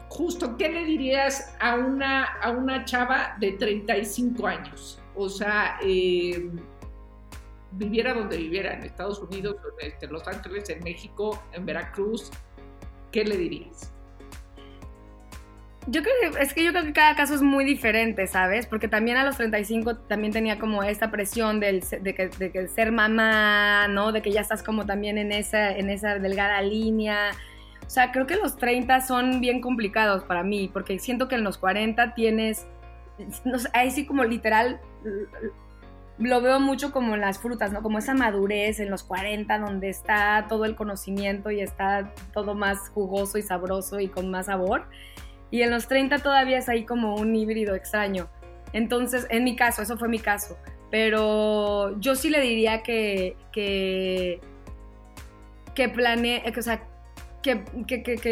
justo, 0.10 0.58
¿qué 0.58 0.68
le 0.70 0.84
dirías 0.84 1.56
a 1.62 1.76
una, 1.76 2.24
a 2.24 2.52
una 2.52 2.84
chava 2.84 3.38
de 3.40 3.54
35 3.54 4.46
años? 4.46 5.02
O 5.16 5.30
sea, 5.30 5.80
viviera 7.72 8.14
donde 8.14 8.36
viviera, 8.36 8.74
en 8.74 8.84
Estados 8.84 9.20
Unidos, 9.20 9.56
en 9.80 10.12
Los 10.12 10.28
Ángeles, 10.28 10.70
en 10.70 10.84
México, 10.84 11.42
en 11.54 11.66
Veracruz, 11.66 12.30
¿qué 13.12 13.24
le 13.24 13.38
dirías? 13.38 13.93
Yo 15.86 16.02
creo 16.02 16.14
que 16.34 16.42
es 16.42 16.54
que 16.54 16.64
yo 16.64 16.72
creo 16.72 16.86
que 16.86 16.94
cada 16.94 17.16
caso 17.16 17.36
es 17.36 17.42
muy 17.42 17.66
diferente, 17.66 18.26
¿sabes? 18.28 18.68
Porque 18.68 18.88
también 18.88 19.18
a 19.18 19.26
los 19.26 19.36
35 19.36 19.98
también 19.98 20.32
tenía 20.32 20.58
como 20.58 20.82
esta 20.84 21.12
presión 21.12 21.60
del, 21.60 21.82
de, 21.82 22.16
que, 22.16 22.30
de 22.30 22.52
que 22.52 22.68
ser 22.70 22.94
mamá, 22.94 23.88
¿no? 23.90 24.14
De 24.14 24.22
que 24.22 24.32
ya 24.32 24.40
estás 24.40 24.64
como 24.64 24.86
también 24.86 25.18
en 25.18 25.34
esa, 25.34 25.72
en 25.76 25.90
esa 25.90 26.20
delgada 26.20 26.62
línea. 26.62 27.32
O 27.86 27.90
sea, 27.90 28.14
creo 28.14 28.26
que 28.26 28.38
los 28.38 28.56
30 28.58 29.02
son 29.02 29.42
bien 29.42 29.60
complicados 29.60 30.24
para 30.24 30.44
mí, 30.44 30.70
porque 30.72 31.00
siento 31.00 31.28
que 31.28 31.36
en 31.36 31.44
los 31.44 31.58
40 31.58 32.14
tienes, 32.14 32.66
no 33.44 33.60
sé, 33.60 33.68
ahí 33.74 33.92
sí 33.92 34.06
como 34.06 34.24
literal, 34.24 34.80
lo 36.18 36.42
veo 36.42 36.60
mucho 36.60 36.92
como 36.92 37.16
en 37.16 37.22
las 37.22 37.40
frutas, 37.40 37.74
¿no? 37.74 37.82
Como 37.82 37.98
esa 37.98 38.14
madurez 38.14 38.80
en 38.80 38.90
los 38.90 39.04
40, 39.04 39.60
donde 39.60 39.90
está 39.90 40.46
todo 40.48 40.64
el 40.64 40.76
conocimiento 40.76 41.52
y 41.52 41.60
está 41.60 42.14
todo 42.34 42.56
más 42.56 42.90
jugoso 42.90 43.38
y 43.38 43.42
sabroso 43.42 44.00
y 44.00 44.08
con 44.08 44.32
más 44.32 44.46
sabor. 44.46 44.86
Y 45.54 45.62
en 45.62 45.70
los 45.70 45.88
30 45.88 46.18
todavía 46.18 46.58
es 46.58 46.68
ahí 46.68 46.84
como 46.84 47.16
un 47.16 47.36
híbrido 47.36 47.76
extraño. 47.76 48.28
Entonces, 48.74 49.28
en 49.30 49.44
mi 49.44 49.56
caso, 49.56 49.84
eso 49.84 50.00
fue 50.00 50.10
mi 50.10 50.18
caso. 50.18 50.58
Pero 50.90 51.96
yo 52.00 52.16
sí 52.16 52.32
le 52.32 52.42
diría 52.42 52.82
que, 52.82 53.38
que, 53.52 54.42
que 55.76 55.92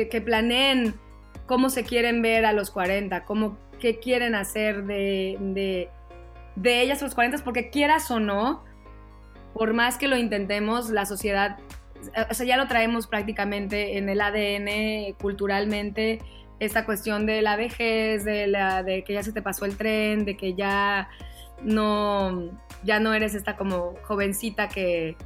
que, 0.09 0.21
planeen 0.21 0.95
cómo 1.45 1.69
se 1.69 1.83
quieren 1.83 2.23
ver 2.23 2.43
a 2.43 2.53
los 2.53 2.71
40, 2.71 3.23
cómo, 3.25 3.55
qué 3.79 3.99
quieren 3.99 4.33
hacer 4.33 4.85
de, 4.85 5.37
de, 5.39 5.89
de 6.55 6.81
ellas 6.81 7.03
a 7.03 7.05
los 7.05 7.13
40, 7.13 7.43
porque 7.43 7.69
quieras 7.69 8.09
o 8.09 8.19
no, 8.19 8.63
por 9.53 9.73
más 9.73 9.99
que 9.99 10.07
lo 10.07 10.17
intentemos, 10.17 10.89
la 10.89 11.05
sociedad, 11.05 11.59
o 12.31 12.33
sea, 12.33 12.47
ya 12.47 12.57
lo 12.57 12.67
traemos 12.67 13.05
prácticamente 13.05 13.99
en 13.99 14.09
el 14.09 14.21
ADN 14.21 15.13
culturalmente 15.21 16.19
esta 16.61 16.85
cuestión 16.85 17.25
de 17.25 17.41
la 17.41 17.55
vejez, 17.55 18.23
de, 18.23 18.45
la, 18.45 18.83
de 18.83 19.03
que 19.03 19.13
ya 19.13 19.23
se 19.23 19.33
te 19.33 19.41
pasó 19.41 19.65
el 19.65 19.77
tren, 19.77 20.25
de 20.25 20.37
que 20.37 20.53
ya 20.53 21.09
no, 21.63 22.51
ya 22.83 22.99
no 22.99 23.15
eres 23.15 23.33
esta 23.33 23.57
como 23.57 23.95
jovencita 24.03 24.69
que, 24.69 25.17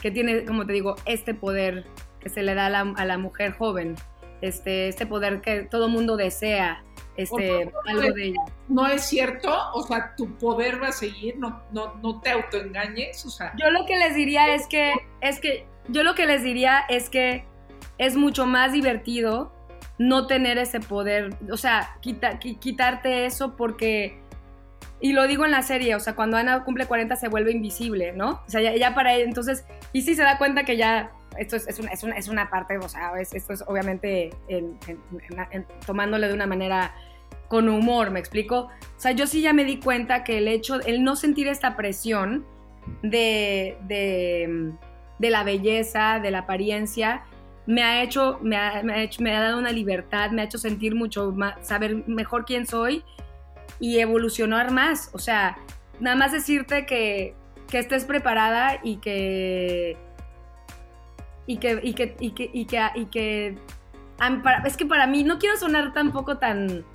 que 0.00 0.10
tiene, 0.10 0.46
como 0.46 0.64
te 0.64 0.72
digo, 0.72 0.96
este 1.04 1.34
poder 1.34 1.84
que 2.20 2.30
se 2.30 2.42
le 2.42 2.54
da 2.54 2.66
a 2.66 2.70
la, 2.70 2.80
a 2.96 3.04
la 3.04 3.18
mujer 3.18 3.52
joven, 3.52 3.96
este, 4.40 4.88
este 4.88 5.04
poder 5.04 5.42
que 5.42 5.64
todo 5.64 5.90
mundo 5.90 6.16
desea, 6.16 6.82
este, 7.18 7.70
algo 7.84 8.12
de 8.14 8.28
ella. 8.28 8.40
No 8.68 8.86
es 8.86 9.02
cierto, 9.02 9.54
o 9.74 9.82
sea, 9.82 10.14
tu 10.16 10.38
poder 10.38 10.82
va 10.82 10.88
a 10.88 10.92
seguir, 10.92 11.36
no, 11.36 11.64
no, 11.70 11.96
no 11.96 12.22
te 12.22 12.30
autoengañes, 12.30 13.26
o 13.26 13.30
sea. 13.30 13.52
Yo 13.58 13.70
lo 13.70 13.84
que 13.84 13.96
les 13.96 14.14
diría 14.14 14.54
es 14.54 14.66
que, 14.66 14.94
es 15.20 15.38
que, 15.38 15.66
yo 15.88 16.02
lo 16.02 16.14
que 16.14 16.24
les 16.24 16.42
diría 16.42 16.78
es 16.88 17.10
que 17.10 17.44
es 17.98 18.16
mucho 18.16 18.46
más 18.46 18.72
divertido 18.72 19.52
no 19.98 20.26
tener 20.26 20.58
ese 20.58 20.80
poder, 20.80 21.34
o 21.50 21.56
sea, 21.56 21.96
quitarte 22.00 23.26
eso 23.26 23.56
porque, 23.56 24.20
y 25.00 25.12
lo 25.12 25.26
digo 25.26 25.44
en 25.44 25.50
la 25.50 25.62
serie, 25.62 25.94
o 25.96 26.00
sea, 26.00 26.14
cuando 26.14 26.36
Ana 26.36 26.64
cumple 26.64 26.86
40 26.86 27.16
se 27.16 27.28
vuelve 27.28 27.50
invisible, 27.52 28.12
¿no? 28.12 28.42
O 28.46 28.50
sea, 28.50 28.60
ya, 28.60 28.94
para 28.94 29.14
ella, 29.14 29.24
entonces, 29.24 29.64
y 29.92 30.02
sí 30.02 30.14
se 30.14 30.22
da 30.22 30.38
cuenta 30.38 30.64
que 30.64 30.76
ya, 30.76 31.10
esto 31.36 31.56
es, 31.56 31.66
es, 31.66 31.78
una, 31.80 32.16
es, 32.16 32.28
una, 32.28 32.48
parte, 32.48 32.78
o 32.78 32.88
sea, 32.88 33.12
esto 33.20 33.52
es 33.52 33.62
obviamente 33.66 34.30
tomándole 35.84 36.28
de 36.28 36.34
una 36.34 36.46
manera 36.46 36.94
con 37.48 37.68
humor, 37.68 38.10
¿me 38.10 38.20
explico? 38.20 38.70
O 38.96 39.00
sea, 39.00 39.12
yo 39.12 39.26
sí 39.26 39.40
ya 39.40 39.52
me 39.52 39.64
di 39.64 39.78
cuenta 39.78 40.22
que 40.22 40.38
el 40.38 40.48
hecho, 40.48 40.80
el 40.80 41.02
no 41.02 41.16
sentir 41.16 41.48
esta 41.48 41.76
presión 41.76 42.44
de, 43.02 43.76
de, 43.82 44.72
de 45.18 45.30
la 45.30 45.42
belleza, 45.42 46.20
de 46.20 46.30
la 46.30 46.40
apariencia, 46.40 47.24
me 47.68 47.82
ha 47.82 48.02
hecho, 48.02 48.38
me 48.42 48.56
ha, 48.56 49.02
hecho, 49.02 49.22
me 49.22 49.36
ha 49.36 49.40
dado 49.40 49.58
una 49.58 49.72
libertad, 49.72 50.30
me 50.30 50.40
ha 50.40 50.46
hecho 50.46 50.56
sentir 50.56 50.94
mucho 50.94 51.32
más, 51.32 51.54
saber 51.60 52.08
mejor 52.08 52.46
quién 52.46 52.66
soy 52.66 53.04
y 53.78 53.98
evolucionar 53.98 54.72
más. 54.72 55.10
O 55.12 55.18
sea, 55.18 55.58
nada 56.00 56.16
más 56.16 56.32
decirte 56.32 56.86
que, 56.86 57.34
que 57.68 57.78
estés 57.78 58.06
preparada 58.06 58.80
y 58.82 58.96
que 58.96 59.98
y 61.46 61.58
que 61.58 61.78
y 61.82 61.92
que 61.92 62.16
y 62.18 62.30
que 62.30 62.50
y 62.50 62.64
que, 62.64 62.90
y 62.94 63.04
que 63.04 63.58
es 64.64 64.76
que 64.78 64.86
para 64.86 65.06
mí 65.06 65.22
no 65.22 65.38
quiero 65.38 65.58
sonar 65.58 65.92
tampoco 65.92 66.38
tan 66.38 66.86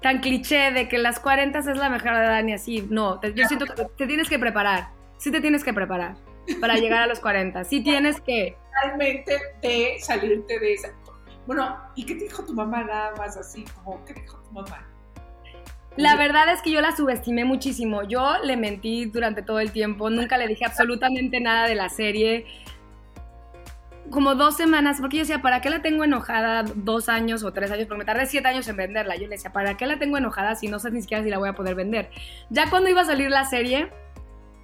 tan 0.00 0.20
cliché 0.20 0.70
de 0.72 0.88
que 0.88 0.96
las 0.96 1.20
40 1.20 1.58
es 1.58 1.66
la 1.66 1.90
mejor 1.90 2.12
edad 2.12 2.42
ni 2.42 2.54
así. 2.54 2.86
No, 2.88 3.20
yo 3.20 3.46
siento 3.46 3.66
que 3.66 3.84
te 3.84 4.06
tienes 4.06 4.30
que 4.30 4.38
preparar. 4.38 4.88
Sí 5.18 5.30
te 5.30 5.42
tienes 5.42 5.62
que 5.62 5.74
preparar 5.74 6.25
para 6.60 6.76
llegar 6.76 7.02
a 7.02 7.06
los 7.06 7.20
40. 7.20 7.64
Sí 7.64 7.82
tienes 7.82 8.20
que 8.20 8.56
realmente 8.82 9.38
de 9.62 9.96
salirte 10.00 10.58
de 10.58 10.74
esa. 10.74 10.92
Bueno, 11.46 11.76
¿y 11.94 12.04
qué 12.04 12.14
te 12.14 12.24
dijo 12.24 12.44
tu 12.44 12.54
mamá 12.54 12.82
nada 12.82 13.14
más 13.16 13.36
así? 13.36 13.64
Como, 13.76 14.04
¿qué 14.04 14.14
dijo 14.14 14.38
tu 14.38 14.50
mamá? 14.52 14.86
La 15.96 16.14
verdad 16.16 16.52
es 16.52 16.60
que 16.60 16.70
yo 16.70 16.80
la 16.80 16.94
subestimé 16.94 17.44
muchísimo. 17.44 18.02
Yo 18.02 18.36
le 18.42 18.56
mentí 18.56 19.06
durante 19.06 19.42
todo 19.42 19.60
el 19.60 19.72
tiempo, 19.72 20.10
nunca 20.10 20.36
le 20.36 20.46
dije 20.46 20.64
absolutamente 20.64 21.40
nada 21.40 21.66
de 21.66 21.74
la 21.74 21.88
serie. 21.88 22.46
Como 24.10 24.34
dos 24.34 24.56
semanas, 24.56 24.98
porque 25.00 25.16
yo 25.16 25.22
decía, 25.22 25.40
¿para 25.40 25.60
qué 25.60 25.70
la 25.70 25.82
tengo 25.82 26.04
enojada 26.04 26.64
dos 26.74 27.08
años 27.08 27.42
o 27.44 27.52
tres 27.52 27.70
años? 27.70 27.86
Porque 27.86 28.00
me 28.00 28.04
tardé 28.04 28.26
siete 28.26 28.46
años 28.46 28.68
en 28.68 28.76
venderla. 28.76 29.16
Yo 29.16 29.22
le 29.22 29.30
decía, 29.30 29.52
¿para 29.52 29.76
qué 29.76 29.86
la 29.86 29.98
tengo 29.98 30.18
enojada 30.18 30.54
si 30.54 30.68
no 30.68 30.78
sé 30.78 30.90
ni 30.90 31.00
siquiera 31.00 31.24
si 31.24 31.30
la 31.30 31.38
voy 31.38 31.48
a 31.48 31.54
poder 31.54 31.74
vender? 31.74 32.10
Ya 32.50 32.68
cuando 32.68 32.90
iba 32.90 33.00
a 33.00 33.06
salir 33.06 33.30
la 33.30 33.44
serie, 33.46 33.90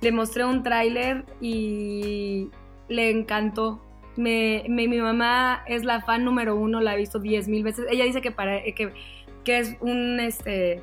le 0.02 0.12
mostré 0.12 0.44
un 0.44 0.62
tráiler 0.62 1.24
y 1.40 2.50
le 2.88 3.10
encantó 3.10 3.80
me, 4.16 4.64
mi 4.68 4.88
mamá 4.88 5.62
es 5.66 5.84
la 5.84 6.00
fan 6.02 6.24
número 6.24 6.56
uno, 6.56 6.80
la 6.80 6.92
ha 6.92 6.96
visto 6.96 7.18
diez 7.18 7.48
mil 7.48 7.62
veces. 7.62 7.86
Ella 7.90 8.04
dice 8.04 8.20
que, 8.20 8.30
para, 8.30 8.62
que, 8.62 8.92
que 9.44 9.58
es 9.58 9.76
un, 9.80 10.20
este, 10.20 10.82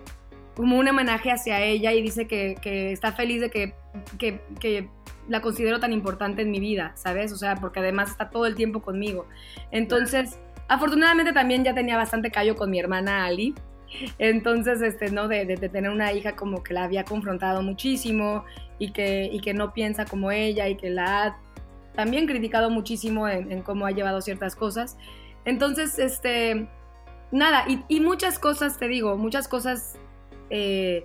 como 0.55 0.77
un 0.77 0.87
homenaje 0.87 1.31
hacia 1.31 1.61
ella 1.61 1.93
y 1.93 2.01
dice 2.01 2.27
que, 2.27 2.55
que 2.61 2.91
está 2.91 3.11
feliz 3.11 3.41
de 3.41 3.49
que, 3.49 3.75
que, 4.17 4.41
que, 4.59 4.89
la 5.27 5.41
considero 5.41 5.79
tan 5.79 5.93
importante 5.93 6.41
en 6.41 6.49
mi 6.49 6.59
vida, 6.59 6.91
¿sabes? 6.95 7.31
O 7.31 7.35
sea, 7.35 7.53
porque 7.55 7.81
además 7.81 8.09
está 8.09 8.31
todo 8.31 8.47
el 8.47 8.55
tiempo 8.55 8.81
conmigo. 8.81 9.27
Entonces, 9.69 10.39
afortunadamente 10.67 11.33
también 11.33 11.63
ya 11.63 11.75
tenía 11.75 11.97
bastante 11.97 12.31
callo 12.31 12.55
con 12.55 12.71
mi 12.71 12.79
hermana 12.79 13.25
Ali. 13.25 13.53
Entonces, 14.17 14.81
este, 14.81 15.11
¿no? 15.11 15.27
De, 15.27 15.45
de, 15.45 15.69
tener 15.69 15.91
una 15.91 16.13
hija 16.13 16.35
como 16.35 16.63
que 16.63 16.73
la 16.73 16.85
había 16.85 17.03
confrontado 17.05 17.61
muchísimo 17.61 18.43
y 18.79 18.91
que, 18.91 19.29
y 19.31 19.41
que 19.41 19.53
no 19.53 19.73
piensa 19.73 20.05
como 20.05 20.31
ella 20.31 20.67
y 20.69 20.75
que 20.75 20.89
la 20.89 21.25
ha 21.25 21.37
también 21.99 22.27
criticado 22.27 22.69
muchísimo 22.69 23.27
en, 23.27 23.61
cómo 23.61 23.85
ha 23.85 23.91
llevado 23.91 24.21
ciertas 24.21 24.55
cosas. 24.55 24.97
Entonces, 25.43 25.99
este, 25.99 26.69
nada, 27.31 27.65
y, 27.67 27.99
muchas 27.99 28.39
cosas, 28.39 28.77
te 28.77 28.87
digo, 28.87 29.17
muchas 29.17 29.49
cosas, 29.49 29.97
eh, 30.49 31.03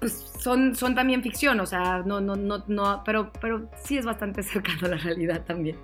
pues 0.00 0.32
son, 0.40 0.74
son 0.74 0.96
también 0.96 1.22
ficción, 1.22 1.60
o 1.60 1.66
sea, 1.66 2.02
no, 2.04 2.20
no, 2.20 2.34
no, 2.34 2.64
no, 2.66 3.02
pero, 3.04 3.30
pero 3.40 3.70
sí 3.84 3.96
es 3.96 4.04
bastante 4.04 4.42
cercano 4.42 4.86
a 4.86 4.88
la 4.88 4.96
realidad 4.96 5.44
también. 5.44 5.78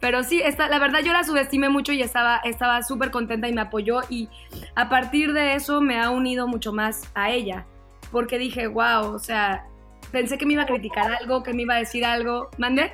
pero 0.00 0.22
sí, 0.22 0.40
esta, 0.40 0.68
la 0.68 0.78
verdad 0.78 1.00
yo 1.04 1.12
la 1.12 1.22
subestimé 1.22 1.68
mucho 1.68 1.92
y 1.92 2.00
estaba 2.00 2.38
estaba 2.38 2.82
súper 2.82 3.10
contenta 3.10 3.46
y 3.46 3.52
me 3.52 3.60
apoyó 3.60 4.00
y 4.08 4.30
a 4.74 4.88
partir 4.88 5.34
de 5.34 5.54
eso 5.54 5.82
me 5.82 6.00
ha 6.00 6.08
unido 6.10 6.48
mucho 6.48 6.72
más 6.72 7.10
a 7.14 7.30
ella, 7.30 7.66
porque 8.10 8.38
dije, 8.38 8.68
wow, 8.68 9.12
o 9.12 9.18
sea, 9.18 9.66
pensé 10.12 10.38
que 10.38 10.46
me 10.46 10.52
iba 10.52 10.62
a 10.62 10.66
criticar 10.66 11.10
algo, 11.10 11.42
que 11.42 11.52
me 11.52 11.62
iba 11.62 11.74
a 11.74 11.78
decir 11.78 12.04
algo. 12.04 12.50
¿Mande? 12.58 12.92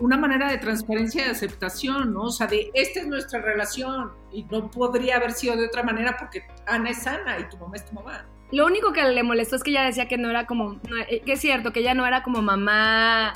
Una 0.00 0.16
manera 0.16 0.50
de 0.50 0.58
transparencia 0.58 1.26
y 1.26 1.30
aceptación, 1.30 2.12
¿no? 2.12 2.22
O 2.24 2.30
sea, 2.30 2.46
de 2.46 2.70
esta 2.74 3.00
es 3.00 3.06
nuestra 3.06 3.40
relación 3.40 4.12
y 4.30 4.44
no 4.44 4.70
podría 4.70 5.16
haber 5.16 5.32
sido 5.32 5.56
de 5.56 5.66
otra 5.66 5.82
manera 5.82 6.16
porque 6.18 6.42
Ana 6.66 6.90
es 6.90 7.06
Ana 7.06 7.38
y 7.40 7.48
tu 7.48 7.56
mamá 7.56 7.76
es 7.76 7.84
tu 7.84 7.94
mamá. 7.94 8.26
Lo 8.52 8.66
único 8.66 8.92
que 8.92 9.02
le 9.02 9.22
molestó 9.22 9.56
es 9.56 9.62
que 9.62 9.70
ella 9.70 9.84
decía 9.84 10.08
que 10.08 10.16
no 10.16 10.30
era 10.30 10.46
como, 10.46 10.80
eh, 11.08 11.20
que 11.20 11.32
es 11.32 11.40
cierto, 11.40 11.72
que 11.72 11.80
ella 11.80 11.94
no 11.94 12.06
era 12.06 12.22
como 12.22 12.42
mamá, 12.42 13.34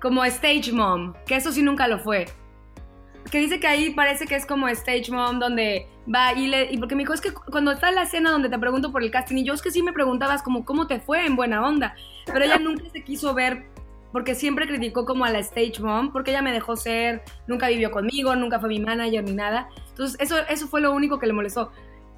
como 0.00 0.24
stage 0.24 0.72
mom, 0.72 1.14
que 1.26 1.36
eso 1.36 1.52
sí 1.52 1.62
nunca 1.62 1.88
lo 1.88 1.98
fue. 1.98 2.26
Que 3.30 3.38
dice 3.38 3.60
que 3.60 3.66
ahí 3.66 3.90
parece 3.90 4.26
que 4.26 4.34
es 4.36 4.46
como 4.46 4.68
stage 4.68 5.10
mom, 5.10 5.38
donde 5.38 5.86
va 6.12 6.32
y 6.32 6.46
le. 6.48 6.72
Y 6.72 6.78
porque 6.78 6.94
me 6.94 7.02
dijo, 7.02 7.12
es 7.12 7.20
que 7.20 7.32
cuando 7.32 7.70
está 7.72 7.88
en 7.88 7.94
la 7.96 8.02
escena 8.02 8.30
donde 8.30 8.48
te 8.48 8.58
pregunto 8.58 8.92
por 8.92 9.02
el 9.02 9.10
casting, 9.10 9.36
y 9.38 9.44
yo 9.44 9.54
es 9.54 9.62
que 9.62 9.70
sí 9.70 9.82
me 9.82 9.92
preguntabas 9.92 10.42
como 10.42 10.64
cómo 10.64 10.86
te 10.86 11.00
fue 11.00 11.26
en 11.26 11.36
buena 11.36 11.66
onda. 11.66 11.94
Pero 12.26 12.44
ella 12.44 12.58
nunca 12.58 12.84
se 12.92 13.02
quiso 13.04 13.34
ver, 13.34 13.64
porque 14.12 14.34
siempre 14.34 14.66
criticó 14.66 15.04
como 15.04 15.24
a 15.24 15.30
la 15.30 15.38
stage 15.40 15.80
mom, 15.80 16.12
porque 16.12 16.30
ella 16.30 16.42
me 16.42 16.52
dejó 16.52 16.76
ser, 16.76 17.22
nunca 17.46 17.68
vivió 17.68 17.90
conmigo, 17.90 18.34
nunca 18.36 18.58
fue 18.60 18.68
mi 18.68 18.80
manager 18.80 19.22
ni 19.24 19.32
nada. 19.32 19.68
Entonces, 19.90 20.20
eso, 20.20 20.36
eso 20.48 20.66
fue 20.66 20.80
lo 20.80 20.92
único 20.92 21.18
que 21.18 21.26
le 21.26 21.32
molestó. 21.32 21.70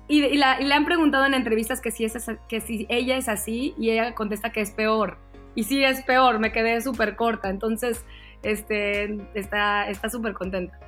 Y, 0.09 0.37
la- 0.37 0.61
y 0.61 0.65
le 0.65 0.75
han 0.75 0.85
preguntado 0.85 1.25
en 1.27 1.33
entrevistas 1.35 1.81
que 1.81 1.91
si, 1.91 2.05
es 2.05 2.27
que 2.49 2.61
si 2.61 2.87
ella 2.91 3.17
es 3.17 3.29
así, 3.29 3.75
y 3.79 3.91
ella 3.91 4.15
contesta 4.15 4.51
que 4.53 4.61
es 4.61 4.71
peor. 4.71 5.19
Y 5.55 5.65
sí 5.65 5.83
es 5.85 6.03
peor, 6.03 6.39
me 6.39 6.51
quedé 6.51 6.81
súper 6.81 7.15
corta. 7.17 7.51
Entonces, 7.51 8.05
este, 8.43 9.19
está 9.35 9.89
está 9.89 10.09
súper 10.11 10.35
contenta. 10.35 10.79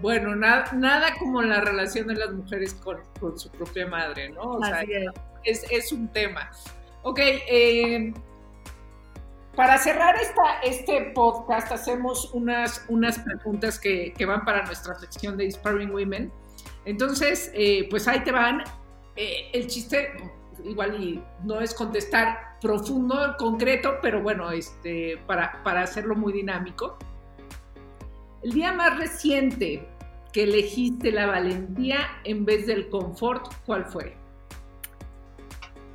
Bueno, 0.00 0.34
nada, 0.34 0.64
nada 0.72 1.14
como 1.18 1.40
la 1.42 1.60
relación 1.60 2.08
de 2.08 2.16
las 2.16 2.32
mujeres 2.32 2.74
con, 2.74 2.98
con 3.20 3.38
su 3.38 3.50
propia 3.50 3.86
madre, 3.86 4.30
¿no? 4.30 4.42
O 4.42 4.64
sea, 4.64 4.78
Así 4.78 4.92
es. 4.92 5.06
es, 5.44 5.70
es 5.70 5.92
un 5.92 6.08
tema. 6.08 6.50
Ok, 7.02 7.20
eh, 7.20 8.12
para 9.54 9.78
cerrar 9.78 10.16
esta, 10.16 10.60
este 10.64 11.12
podcast 11.14 11.70
hacemos 11.70 12.32
unas, 12.34 12.84
unas 12.88 13.18
preguntas 13.20 13.78
que, 13.78 14.12
que 14.12 14.26
van 14.26 14.44
para 14.44 14.64
nuestra 14.64 14.98
sección 14.98 15.36
de 15.36 15.44
Inspiring 15.44 15.92
Women. 15.92 16.32
Entonces, 16.84 17.50
eh, 17.54 17.86
pues 17.88 18.08
ahí 18.08 18.20
te 18.24 18.32
van. 18.32 18.64
Eh, 19.16 19.50
el 19.52 19.68
chiste, 19.68 20.08
igual 20.64 21.02
y 21.02 21.22
no 21.44 21.60
es 21.60 21.74
contestar 21.74 22.56
profundo, 22.60 23.34
concreto, 23.38 23.98
pero 24.00 24.22
bueno, 24.22 24.50
este, 24.50 25.18
para, 25.26 25.62
para 25.62 25.82
hacerlo 25.82 26.14
muy 26.14 26.32
dinámico. 26.32 26.96
El 28.42 28.52
día 28.52 28.72
más 28.72 28.98
reciente 28.98 29.86
que 30.32 30.44
elegiste 30.44 31.12
la 31.12 31.26
valentía 31.26 31.98
en 32.24 32.44
vez 32.44 32.66
del 32.66 32.88
confort, 32.90 33.46
¿cuál 33.66 33.86
fue? 33.86 34.16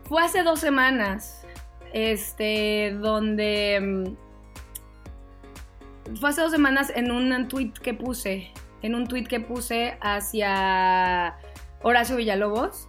Fue 0.06 0.24
hace 0.24 0.44
dos 0.44 0.60
semanas, 0.60 1.46
este, 1.94 2.96
donde... 3.00 3.80
mm, 3.82 4.16
Fue 6.20 6.32
hace 6.32 6.42
dos 6.42 6.52
semanas 6.52 6.92
en 6.96 7.12
un 7.12 7.48
tweet 7.48 7.74
que 7.84 7.94
puse, 7.94 8.52
en 8.82 8.96
un 8.96 9.06
tweet 9.08 9.26
que 9.26 9.40
puse 9.40 10.00
hacia 10.02 11.38
Horacio 11.84 12.16
Villalobos, 12.16 12.89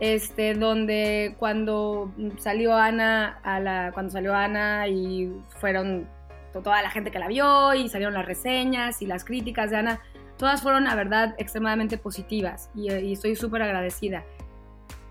este, 0.00 0.54
donde 0.54 1.34
cuando 1.38 2.12
salió 2.38 2.74
Ana, 2.76 3.40
a 3.42 3.60
la, 3.60 3.90
cuando 3.92 4.12
salió 4.12 4.34
Ana 4.34 4.86
y 4.88 5.32
fueron 5.60 6.08
to- 6.52 6.60
toda 6.62 6.82
la 6.82 6.90
gente 6.90 7.10
que 7.10 7.18
la 7.18 7.28
vio 7.28 7.74
y 7.74 7.88
salieron 7.88 8.14
las 8.14 8.26
reseñas 8.26 9.02
y 9.02 9.06
las 9.06 9.24
críticas 9.24 9.70
de 9.70 9.76
Ana, 9.78 10.00
todas 10.36 10.62
fueron, 10.62 10.84
la 10.84 10.94
verdad, 10.94 11.34
extremadamente 11.38 11.98
positivas 11.98 12.70
y, 12.74 12.92
y 12.92 13.12
estoy 13.12 13.34
súper 13.36 13.62
agradecida. 13.62 14.24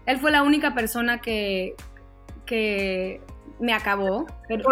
Él 0.06 0.18
fue 0.20 0.32
la 0.32 0.42
única 0.44 0.74
persona 0.74 1.20
que, 1.20 1.76
que 2.46 3.20
me 3.60 3.74
acabó. 3.74 4.26
Pero, 4.48 4.70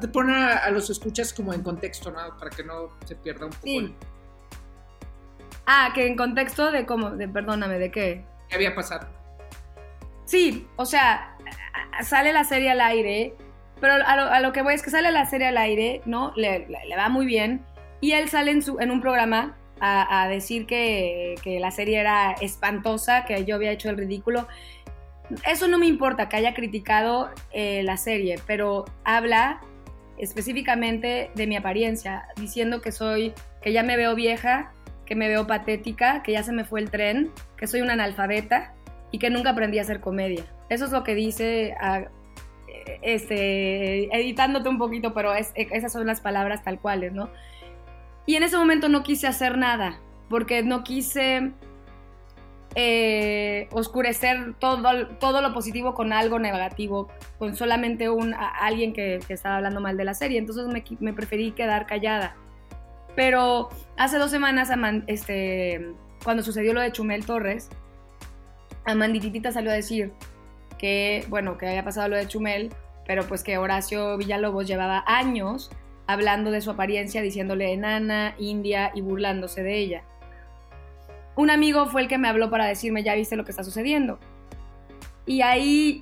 te 0.00 0.08
pone 0.08 0.34
a, 0.34 0.56
a 0.56 0.70
los 0.70 0.88
escuchas 0.88 1.34
como 1.34 1.52
en 1.52 1.62
contexto, 1.62 2.10
¿no? 2.10 2.18
Para 2.38 2.48
que 2.50 2.64
no 2.64 2.88
se 3.04 3.14
pierda 3.16 3.44
un 3.44 3.50
poco 3.52 3.62
Sí. 3.66 3.76
el- 3.76 3.94
ah, 5.66 5.90
que 5.94 6.06
en 6.06 6.16
contexto 6.16 6.70
de 6.72 6.86
cómo, 6.86 7.10
de, 7.10 7.28
perdóname, 7.28 7.78
¿de 7.78 7.90
qué? 7.90 8.24
que 8.48 8.54
había 8.56 8.74
pasado. 8.74 9.06
Sí, 10.30 10.68
o 10.76 10.86
sea, 10.86 11.36
sale 12.04 12.32
la 12.32 12.44
serie 12.44 12.70
al 12.70 12.80
aire, 12.80 13.34
pero 13.80 13.94
a 13.94 14.38
lo, 14.38 14.52
que 14.52 14.62
voy 14.62 14.74
es 14.74 14.82
que 14.82 14.90
sale 14.90 15.10
la 15.10 15.26
serie 15.26 15.48
al 15.48 15.56
aire, 15.56 16.02
¿no? 16.04 16.32
Le, 16.36 16.68
va 16.96 17.08
muy 17.08 17.26
bien. 17.26 17.64
Y 18.00 18.12
él 18.12 18.28
sale 18.28 18.52
en, 18.52 18.62
su, 18.62 18.78
en 18.78 18.92
un 18.92 19.00
programa 19.00 19.56
a, 19.80 20.22
a 20.22 20.28
decir 20.28 20.66
que, 20.66 21.34
que 21.42 21.58
la 21.58 21.72
serie 21.72 21.98
era 21.98 22.30
espantosa, 22.40 23.24
que 23.24 23.44
yo 23.44 23.56
había 23.56 23.72
hecho 23.72 23.90
el 23.90 23.96
ridículo. 23.96 24.46
Eso 25.48 25.66
no 25.66 25.78
me 25.78 25.86
importa 25.86 26.28
que 26.28 26.36
haya 26.36 26.54
criticado 26.54 27.30
eh, 27.50 27.82
la 27.82 27.96
serie, 27.96 28.38
pero 28.46 28.84
habla 29.02 29.60
específicamente 30.16 31.32
de 31.34 31.46
mi 31.48 31.56
apariencia, 31.56 32.28
diciendo 32.36 32.80
que 32.80 32.92
soy, 32.92 33.34
que 33.62 33.72
ya 33.72 33.82
me 33.82 33.96
veo 33.96 34.14
vieja, 34.14 34.70
que 35.06 35.16
me 35.16 35.26
veo 35.26 35.48
patética, 35.48 36.22
que 36.22 36.30
ya 36.30 36.44
se 36.44 36.52
me 36.52 36.64
fue 36.64 36.78
el 36.78 36.88
tren, 36.88 37.32
que 37.56 37.66
soy 37.66 37.80
una 37.80 37.94
analfabeta 37.94 38.74
y 39.10 39.18
que 39.18 39.30
nunca 39.30 39.50
aprendí 39.50 39.78
a 39.78 39.82
hacer 39.82 40.00
comedia. 40.00 40.44
Eso 40.68 40.84
es 40.84 40.92
lo 40.92 41.02
que 41.04 41.14
dice, 41.14 41.74
eh, 41.82 42.08
este, 43.02 44.04
editándote 44.16 44.68
un 44.68 44.78
poquito, 44.78 45.12
pero 45.14 45.34
es- 45.34 45.52
eh, 45.54 45.68
esas 45.72 45.92
son 45.92 46.06
las 46.06 46.20
palabras 46.20 46.62
tal 46.62 46.78
cuales, 46.80 47.12
¿no? 47.12 47.28
Y 48.26 48.36
en 48.36 48.42
ese 48.42 48.56
momento 48.56 48.88
no 48.88 49.02
quise 49.02 49.26
hacer 49.26 49.58
nada, 49.58 49.98
porque 50.28 50.62
no 50.62 50.84
quise 50.84 51.52
eh, 52.76 53.68
oscurecer 53.72 54.54
todo, 54.60 55.08
todo 55.18 55.42
lo 55.42 55.52
positivo 55.52 55.94
con 55.94 56.12
algo 56.12 56.38
negativo, 56.38 57.08
con 57.38 57.56
solamente 57.56 58.08
un, 58.10 58.32
a- 58.34 58.48
alguien 58.60 58.92
que, 58.92 59.18
estaba 59.28 59.56
hablando 59.56 59.80
mal 59.80 59.96
de 59.96 60.04
la 60.04 60.14
serie. 60.14 60.38
Entonces 60.38 60.66
me, 60.68 60.84
me 61.00 61.12
preferí 61.12 61.50
quedar 61.50 61.86
callada. 61.86 62.36
Pero 63.16 63.70
hace 63.96 64.18
dos 64.18 64.30
semanas, 64.30 64.70
este, 65.08 65.94
cuando 66.22 66.44
sucedió 66.44 66.72
lo 66.72 66.80
de 66.80 66.92
Chumel 66.92 67.26
Torres, 67.26 67.68
Amandititita 68.84 69.52
salió 69.52 69.70
a 69.70 69.74
decir 69.74 70.12
que, 70.78 71.24
bueno, 71.28 71.58
que 71.58 71.68
había 71.68 71.84
pasado 71.84 72.08
lo 72.08 72.16
de 72.16 72.26
Chumel, 72.26 72.70
pero 73.06 73.26
pues 73.26 73.42
que 73.42 73.58
Horacio 73.58 74.16
Villalobos 74.16 74.66
llevaba 74.66 75.04
años 75.06 75.70
hablando 76.06 76.50
de 76.50 76.60
su 76.60 76.70
apariencia, 76.70 77.22
diciéndole 77.22 77.72
enana, 77.72 78.34
india 78.38 78.90
y 78.94 79.00
burlándose 79.00 79.62
de 79.62 79.78
ella. 79.78 80.02
Un 81.36 81.50
amigo 81.50 81.86
fue 81.86 82.02
el 82.02 82.08
que 82.08 82.18
me 82.18 82.28
habló 82.28 82.50
para 82.50 82.66
decirme, 82.66 83.02
ya 83.02 83.14
viste 83.14 83.36
lo 83.36 83.44
que 83.44 83.52
está 83.52 83.64
sucediendo. 83.64 84.18
Y 85.26 85.42
ahí 85.42 86.00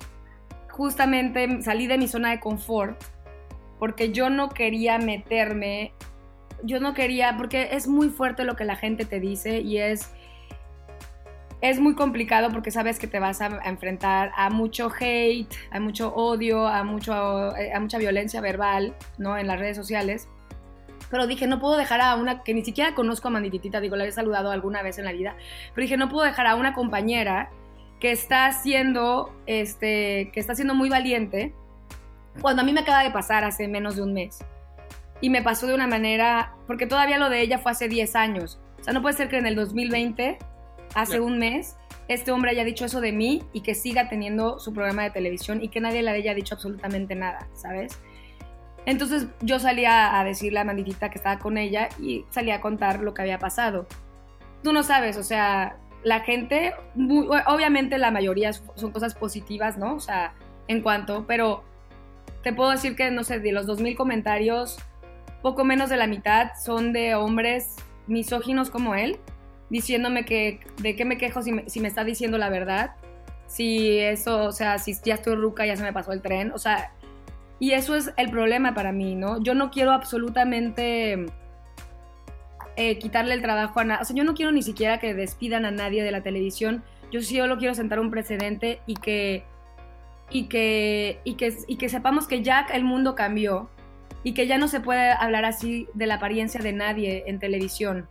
justamente 0.69 1.61
salí 1.61 1.87
de 1.87 1.97
mi 1.97 2.07
zona 2.07 2.31
de 2.31 2.39
confort 2.39 2.99
porque 3.79 4.11
yo 4.11 4.29
no 4.29 4.49
quería 4.49 4.97
meterme, 4.97 5.93
yo 6.63 6.79
no 6.79 6.93
quería, 6.93 7.35
porque 7.37 7.69
es 7.71 7.87
muy 7.87 8.09
fuerte 8.09 8.43
lo 8.43 8.55
que 8.55 8.65
la 8.65 8.75
gente 8.75 9.05
te 9.05 9.19
dice 9.19 9.61
y 9.61 9.77
es 9.77 10.11
es 11.61 11.79
muy 11.79 11.95
complicado 11.95 12.49
porque 12.51 12.71
sabes 12.71 12.99
que 12.99 13.07
te 13.07 13.19
vas 13.19 13.41
a, 13.41 13.47
enfrentar 13.65 14.31
a 14.35 14.49
mucho 14.49 14.89
hate, 14.97 15.53
a 15.71 15.79
mucho 15.79 16.13
odio, 16.13 16.67
a, 16.67 16.83
mucho, 16.83 17.55
eh, 17.57 17.73
a 17.73 17.79
mucha 17.79 17.97
violencia 17.97 18.41
verbal, 18.41 18.95
¿no? 19.17 19.37
En 19.37 19.47
las 19.47 19.59
redes 19.59 19.75
sociales. 19.75 20.27
Pero 21.09 21.27
dije, 21.27 21.47
no 21.47 21.59
puedo 21.59 21.75
dejar 21.75 22.01
a 22.01 22.15
una 22.15 22.43
que 22.43 22.53
ni 22.53 22.63
siquiera 22.63 22.93
conozco 22.95 23.27
a 23.27 23.31
Mandititita, 23.31 23.81
digo, 23.81 23.95
la 23.95 24.05
he 24.05 24.11
saludado 24.11 24.51
alguna 24.51 24.83
vez 24.83 24.99
en 24.99 25.05
la 25.05 25.11
vida, 25.11 25.35
pero 25.73 25.83
dije, 25.83 25.97
no 25.97 26.07
puedo 26.07 26.25
dejar 26.25 26.47
a 26.47 26.55
una 26.55 26.73
compañera 26.73 27.49
que 27.99 28.11
está 28.11 28.51
siendo, 28.51 29.33
este, 29.45 30.29
que 30.33 30.39
está 30.39 30.55
siendo 30.55 30.75
muy 30.75 30.89
valiente, 30.89 31.53
cuando 32.41 32.61
a 32.61 32.65
mí 32.65 32.71
me 32.71 32.81
acaba 32.81 33.03
de 33.03 33.11
pasar 33.11 33.43
hace 33.43 33.67
menos 33.67 33.95
de 33.95 34.03
un 34.03 34.13
mes. 34.13 34.39
Y 35.19 35.29
me 35.29 35.41
pasó 35.41 35.67
de 35.67 35.73
una 35.73 35.87
manera, 35.87 36.53
porque 36.67 36.87
todavía 36.87 37.17
lo 37.17 37.29
de 37.29 37.41
ella 37.41 37.57
fue 37.57 37.73
hace 37.73 37.89
10 37.89 38.15
años. 38.15 38.59
O 38.79 38.83
sea, 38.83 38.93
no 38.93 39.01
puede 39.01 39.17
ser 39.17 39.27
que 39.27 39.37
en 39.37 39.47
el 39.47 39.55
2020 39.55 40.37
hace 40.95 41.13
Claro. 41.13 41.25
un 41.25 41.39
mes 41.39 41.75
este 42.07 42.31
hombre 42.31 42.49
haya 42.51 42.63
dicho 42.63 42.85
eso 42.85 43.01
de 43.01 43.11
mí 43.11 43.43
y 43.53 43.61
que 43.61 43.75
siga 43.75 44.09
teniendo 44.09 44.57
su 44.57 44.73
programa 44.73 45.03
de 45.03 45.11
televisión 45.11 45.61
y 45.63 45.69
que 45.69 45.79
nadie 45.79 46.01
le 46.01 46.09
haya 46.09 46.33
dicho 46.33 46.55
absolutamente 46.55 47.13
nada, 47.13 47.47
¿sabes? 47.53 47.99
Entonces 48.85 49.27
yo 49.41 49.59
salía 49.59 50.19
a 50.19 50.23
decirle 50.23 50.59
a 50.59 50.63
Manditita 50.63 51.09
que 51.11 51.17
estaba 51.19 51.37
con 51.37 51.57
ella 51.59 51.89
y 52.01 52.25
salía 52.31 52.55
a 52.55 52.61
contar 52.61 53.01
lo 53.01 53.13
que 53.13 53.21
había 53.21 53.37
pasado. 53.37 53.85
Tú 54.63 54.73
no 54.73 54.81
sabes, 54.81 55.17
o 55.17 55.23
sea, 55.23 55.77
la 56.03 56.21
gente, 56.21 56.73
muy- 56.95 57.27
obviamente 57.45 57.97
la 57.99 58.09
mayoría 58.09 58.53
son 58.53 58.91
cosas 58.91 59.13
positivas, 59.13 59.77
¿no? 59.77 59.93
O 59.95 59.99
sea, 59.99 60.33
en 60.67 60.81
cuanto, 60.81 61.25
pero 61.27 61.63
te 62.41 62.53
puedo 62.53 62.71
decir 62.71 62.95
que, 62.95 63.11
no 63.11 63.23
sé, 63.23 63.39
de 63.39 63.51
los 63.51 63.67
2.000 63.67 63.95
comentarios, 63.95 64.79
poco 65.43 65.63
menos 65.63 65.89
de 65.89 65.97
la 65.97 66.07
mitad 66.07 66.51
son 66.59 66.91
de 66.93 67.13
hombres 67.15 67.75
misóginos 68.07 68.69
como 68.71 68.95
él, 68.95 69.19
diciéndome 69.69 70.25
que 70.25 70.59
de 70.77 70.95
qué 70.95 71.05
me 71.05 71.17
quejo 71.17 71.41
si 71.41 71.51
me, 71.51 71.87
está 71.87 72.03
diciendo 72.03 72.37
la 72.37 72.49
verdad, 72.49 72.91
si 73.47 73.99
eso, 73.99 74.45
o 74.45 74.51
sea, 74.51 74.77
si 74.79 74.95
ya 75.03 75.15
estoy 75.15 75.35
ruca, 75.35 75.65
ya 75.65 75.75
se 75.75 75.83
me 75.83 75.93
pasó 75.93 76.11
el 76.11 76.21
tren, 76.21 76.51
o 76.51 76.57
sea, 76.57 76.91
y 77.59 77.71
eso 77.71 77.95
es 77.95 78.11
el 78.17 78.29
problema 78.29 78.73
para 78.73 78.91
mí, 78.91 79.15
¿no? 79.15 79.41
Yo 79.41 79.53
no 79.53 79.69
quiero 79.69 79.91
absolutamente 79.91 81.25
eh, 82.75 82.97
quitarle 82.97 83.33
el 83.33 83.41
trabajo 83.41 83.79
a 83.79 83.83
nadie, 83.83 84.01
o 84.01 84.05
sea, 84.05 84.15
yo 84.15 84.23
no 84.23 84.33
quiero 84.33 84.51
ni 84.51 84.63
siquiera 84.63 84.99
que 84.99 85.13
despidan 85.13 85.65
a 85.65 85.71
nadie 85.71 86.03
de 86.03 86.11
la 86.11 86.21
televisión, 86.21 86.83
yo 87.11 87.21
sí 87.21 87.37
solo 87.37 87.57
quiero 87.57 87.73
sentar 87.73 87.99
un 87.99 88.11
precedente 88.11 88.81
y 88.85 88.95
que, 88.95 89.43
y 90.29 90.47
que, 90.47 91.19
y 91.23 91.35
que, 91.35 91.55
y 91.67 91.77
que 91.77 91.89
sepamos 91.89 92.27
que 92.27 92.41
ya 92.41 92.65
el 92.73 92.83
mundo 92.83 93.15
cambió 93.15 93.69
y 94.23 94.33
que 94.33 94.47
ya 94.47 94.57
no 94.57 94.67
se 94.67 94.79
puede 94.79 95.11
hablar 95.11 95.45
así 95.45 95.87
de 95.93 96.05
la 96.05 96.15
apariencia 96.15 96.61
de 96.61 96.73
nadie 96.73 97.23
en 97.27 97.39
televisión 97.39 98.07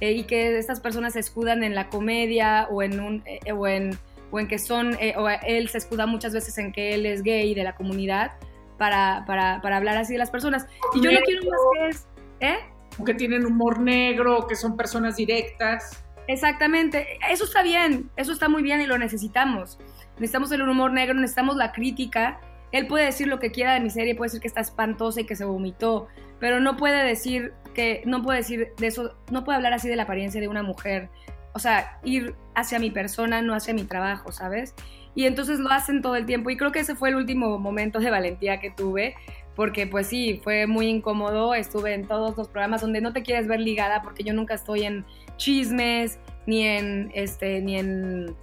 eh, 0.00 0.12
y 0.12 0.24
que 0.24 0.58
estas 0.58 0.80
personas 0.80 1.14
se 1.14 1.20
escudan 1.20 1.62
en 1.62 1.74
la 1.74 1.88
comedia 1.88 2.68
o 2.70 2.82
en 2.82 3.00
un 3.00 3.22
eh, 3.26 3.52
o 3.52 3.66
en 3.66 3.98
o 4.30 4.38
en 4.38 4.46
que 4.46 4.58
son 4.58 4.96
eh, 5.00 5.14
o 5.16 5.28
él 5.28 5.68
se 5.68 5.78
escuda 5.78 6.06
muchas 6.06 6.32
veces 6.32 6.56
en 6.58 6.72
que 6.72 6.94
él 6.94 7.06
es 7.06 7.22
gay 7.22 7.54
de 7.54 7.64
la 7.64 7.74
comunidad 7.74 8.32
para, 8.78 9.24
para, 9.26 9.60
para 9.60 9.76
hablar 9.76 9.96
así 9.96 10.12
de 10.14 10.18
las 10.18 10.30
personas 10.30 10.66
y 10.94 11.02
yo 11.02 11.10
no 11.10 11.18
quiero 11.20 11.42
más 11.50 11.60
que 11.74 11.88
es 11.88 12.06
¿eh? 12.40 12.58
que 13.04 13.14
tienen 13.14 13.46
humor 13.46 13.80
negro, 13.80 14.46
que 14.46 14.56
son 14.56 14.76
personas 14.76 15.16
directas. 15.16 16.02
Exactamente, 16.26 17.06
eso 17.28 17.44
está 17.44 17.62
bien, 17.62 18.10
eso 18.16 18.32
está 18.32 18.48
muy 18.48 18.62
bien 18.62 18.80
y 18.80 18.86
lo 18.86 18.98
necesitamos. 18.98 19.78
Necesitamos 20.16 20.52
el 20.52 20.62
humor 20.62 20.92
negro, 20.92 21.14
necesitamos 21.14 21.56
la 21.56 21.72
crítica. 21.72 22.40
Él 22.72 22.86
puede 22.86 23.06
decir 23.06 23.26
lo 23.26 23.40
que 23.40 23.50
quiera 23.50 23.74
de 23.74 23.80
mi 23.80 23.90
serie, 23.90 24.14
puede 24.14 24.28
decir 24.28 24.40
que 24.40 24.48
está 24.48 24.60
espantosa 24.60 25.22
y 25.22 25.24
que 25.24 25.34
se 25.34 25.44
vomitó, 25.44 26.06
pero 26.38 26.60
no 26.60 26.76
puede 26.76 27.04
decir 27.04 27.52
que, 27.70 28.02
no 28.06 28.22
puede 28.22 28.38
decir 28.38 28.72
de 28.76 28.86
eso, 28.86 29.14
no 29.30 29.44
puede 29.44 29.56
hablar 29.56 29.72
así 29.72 29.88
de 29.88 29.96
la 29.96 30.04
apariencia 30.04 30.40
de 30.40 30.48
una 30.48 30.62
mujer. 30.62 31.08
O 31.52 31.58
sea, 31.58 31.98
ir 32.04 32.34
hacia 32.54 32.78
mi 32.78 32.90
persona, 32.90 33.42
no 33.42 33.54
hacia 33.54 33.74
mi 33.74 33.84
trabajo, 33.84 34.32
¿sabes? 34.32 34.74
Y 35.14 35.26
entonces 35.26 35.58
lo 35.58 35.70
hacen 35.70 36.02
todo 36.02 36.16
el 36.16 36.26
tiempo 36.26 36.50
y 36.50 36.56
creo 36.56 36.70
que 36.72 36.80
ese 36.80 36.94
fue 36.94 37.08
el 37.08 37.16
último 37.16 37.58
momento 37.58 37.98
de 37.98 38.10
valentía 38.10 38.60
que 38.60 38.70
tuve, 38.70 39.16
porque 39.56 39.86
pues 39.86 40.06
sí, 40.06 40.40
fue 40.44 40.66
muy 40.66 40.86
incómodo, 40.86 41.54
estuve 41.54 41.94
en 41.94 42.06
todos 42.06 42.36
los 42.36 42.48
programas 42.48 42.80
donde 42.80 43.00
no 43.00 43.12
te 43.12 43.22
quieres 43.22 43.48
ver 43.48 43.60
ligada 43.60 44.02
porque 44.02 44.22
yo 44.22 44.32
nunca 44.32 44.54
estoy 44.54 44.84
en 44.84 45.04
chismes, 45.36 46.20
ni 46.46 46.66
en, 46.66 47.10
este, 47.14 47.60
ni 47.60 47.76
en, 47.76 48.36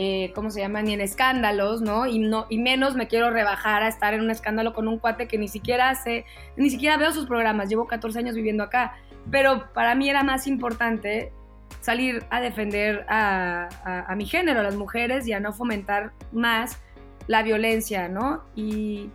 eh, 0.00 0.30
¿cómo 0.32 0.52
se 0.52 0.60
llama? 0.60 0.80
Ni 0.80 0.94
en 0.94 1.00
escándalos, 1.00 1.82
¿no? 1.82 2.06
Y, 2.06 2.20
no, 2.20 2.46
y 2.48 2.58
menos 2.58 2.94
me 2.94 3.08
quiero 3.08 3.30
rebajar 3.30 3.82
a 3.82 3.88
estar 3.88 4.14
en 4.14 4.20
un 4.20 4.30
escándalo 4.30 4.72
con 4.72 4.86
un 4.86 5.00
cuate 5.00 5.26
que 5.26 5.38
ni 5.38 5.48
siquiera 5.48 5.90
hace, 5.90 6.24
ni 6.56 6.70
siquiera 6.70 6.96
veo 6.96 7.10
sus 7.10 7.26
programas, 7.26 7.68
llevo 7.68 7.88
14 7.88 8.20
años 8.20 8.36
viviendo 8.36 8.62
acá, 8.62 8.96
pero 9.28 9.72
para 9.72 9.96
mí 9.96 10.08
era 10.08 10.22
más 10.22 10.46
importante 10.46 11.32
salir 11.80 12.24
a 12.30 12.40
defender 12.40 13.06
a, 13.08 14.14
mi 14.16 14.24
género, 14.24 14.60
a 14.60 14.62
las 14.62 14.76
mujeres, 14.76 15.26
y 15.26 15.32
a 15.32 15.40
no 15.40 15.52
fomentar 15.52 16.12
más 16.30 16.78
la 17.26 17.42
violencia, 17.42 18.08
¿no? 18.08 18.44
Y 18.54 19.10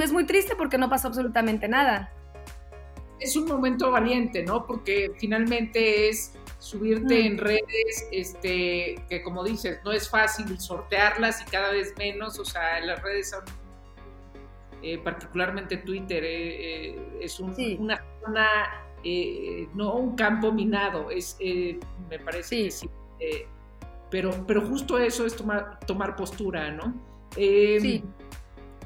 es 0.00 0.12
muy 0.12 0.24
triste 0.24 0.54
porque 0.56 0.78
no 0.78 0.88
pasó 0.88 1.08
absolutamente 1.08 1.66
nada. 1.66 2.12
Es 3.18 3.34
un 3.34 3.48
momento 3.48 3.90
valiente, 3.90 4.44
¿no? 4.44 4.66
Porque 4.66 5.10
finalmente 5.18 6.08
es 6.10 6.33
subirte 6.64 7.22
mm. 7.22 7.26
en 7.26 7.38
redes, 7.38 8.08
este, 8.10 9.04
que 9.08 9.22
como 9.22 9.44
dices, 9.44 9.80
no 9.84 9.92
es 9.92 10.08
fácil 10.08 10.58
sortearlas 10.58 11.42
y 11.42 11.44
cada 11.50 11.70
vez 11.70 11.94
menos, 11.98 12.38
o 12.38 12.44
sea, 12.44 12.80
las 12.80 13.02
redes 13.02 13.30
son, 13.30 13.44
eh, 14.82 14.98
particularmente 14.98 15.76
Twitter, 15.76 16.24
eh, 16.24 16.94
eh, 16.94 17.18
es 17.20 17.38
una 17.38 18.02
zona, 18.24 18.48
no 19.74 19.94
un 19.94 20.16
campo 20.16 20.52
minado, 20.52 21.10
es, 21.10 21.36
me 22.08 22.18
parece 22.18 22.70
sí. 22.70 22.88
pero, 24.10 24.46
pero 24.46 24.62
justo 24.62 24.98
eso 24.98 25.26
es 25.26 25.36
tomar, 25.36 25.78
tomar 25.80 26.16
postura, 26.16 26.70
¿no? 26.70 26.94
sí. 27.34 28.02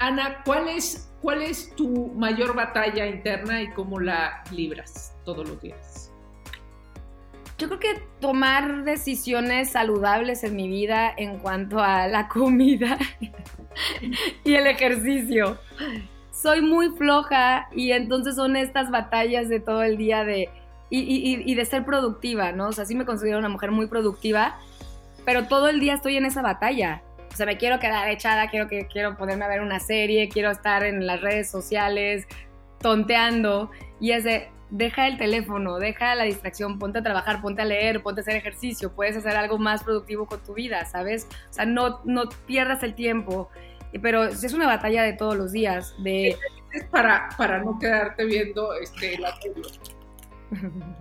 Ana, 0.00 0.42
¿cuál 0.44 0.68
es, 0.68 1.12
¿cuál 1.20 1.42
es 1.42 1.74
tu 1.74 2.08
mayor 2.14 2.54
batalla 2.54 3.06
interna 3.06 3.62
y 3.62 3.70
cómo 3.72 3.98
la 3.98 4.44
libras 4.52 5.16
todos 5.24 5.48
los 5.48 5.60
días? 5.60 6.07
Yo 7.59 7.66
creo 7.66 7.80
que 7.80 8.02
tomar 8.20 8.84
decisiones 8.84 9.70
saludables 9.70 10.44
en 10.44 10.54
mi 10.54 10.68
vida 10.68 11.12
en 11.16 11.40
cuanto 11.40 11.80
a 11.80 12.06
la 12.06 12.28
comida 12.28 12.96
y 14.44 14.54
el 14.54 14.68
ejercicio. 14.68 15.59
Soy 16.30 16.61
muy 16.61 16.90
floja 16.90 17.68
y 17.72 17.90
entonces 17.90 18.36
son 18.36 18.54
estas 18.54 18.92
batallas 18.92 19.48
de 19.48 19.59
todo 19.59 19.82
el 19.82 19.96
día 19.96 20.22
de 20.24 20.48
y, 20.90 21.54
de 21.54 21.64
ser 21.64 21.84
productiva, 21.84 22.52
¿no? 22.52 22.68
O 22.68 22.72
sea, 22.72 22.86
sí 22.86 22.94
me 22.94 23.04
considero 23.04 23.38
una 23.38 23.48
mujer 23.48 23.72
muy 23.72 23.88
productiva, 23.88 24.59
pero 25.24 25.48
todo 25.48 25.68
el 25.68 25.80
día 25.80 25.94
estoy 25.94 26.16
en 26.16 26.26
esa 26.26 26.42
batalla. 26.42 27.02
O 27.30 27.36
sea, 27.36 27.44
me 27.44 27.59
quiero 27.59 27.78
quedar 27.80 28.09
echada, 28.09 28.48
quiero, 28.48 28.68
que, 28.68 28.86
quiero 28.86 29.16
ponerme 29.16 29.44
a 29.44 29.48
ver 29.48 29.61
una 29.61 29.80
serie, 29.80 30.28
quiero 30.28 30.50
estar 30.50 30.84
en 30.84 31.06
las 31.06 31.20
redes 31.20 31.50
sociales 31.50 32.26
tonteando 32.80 33.70
y 34.00 34.12
es 34.12 34.24
de, 34.24 34.48
deja 34.70 35.06
el 35.08 35.18
teléfono, 35.18 35.78
deja 35.78 36.14
la 36.14 36.24
distracción, 36.24 36.78
ponte 36.78 36.98
a 36.98 37.02
trabajar, 37.02 37.40
ponte 37.40 37.62
a 37.62 37.64
leer, 37.64 38.02
ponte 38.02 38.20
a 38.20 38.22
hacer 38.22 38.36
ejercicio, 38.36 38.92
puedes 38.92 39.16
hacer 39.16 39.36
algo 39.36 39.58
más 39.58 39.82
productivo 39.82 40.26
con 40.26 40.42
tu 40.42 40.54
vida, 40.54 40.84
¿sabes? 40.84 41.26
O 41.50 41.52
sea, 41.52 41.64
no, 41.66 42.00
no 42.04 42.28
pierdas 42.46 42.82
el 42.82 42.94
tiempo, 42.94 43.48
pero 44.02 44.24
es 44.24 44.52
una 44.52 44.66
batalla 44.66 45.02
de 45.02 45.12
todos 45.14 45.36
los 45.36 45.52
días, 45.52 45.94
de... 46.02 46.36
Es 46.72 46.84
para, 46.84 47.30
para 47.38 47.62
no 47.62 47.78
quedarte 47.78 48.26
viendo 48.26 48.74
este, 48.74 49.18
la 49.18 49.34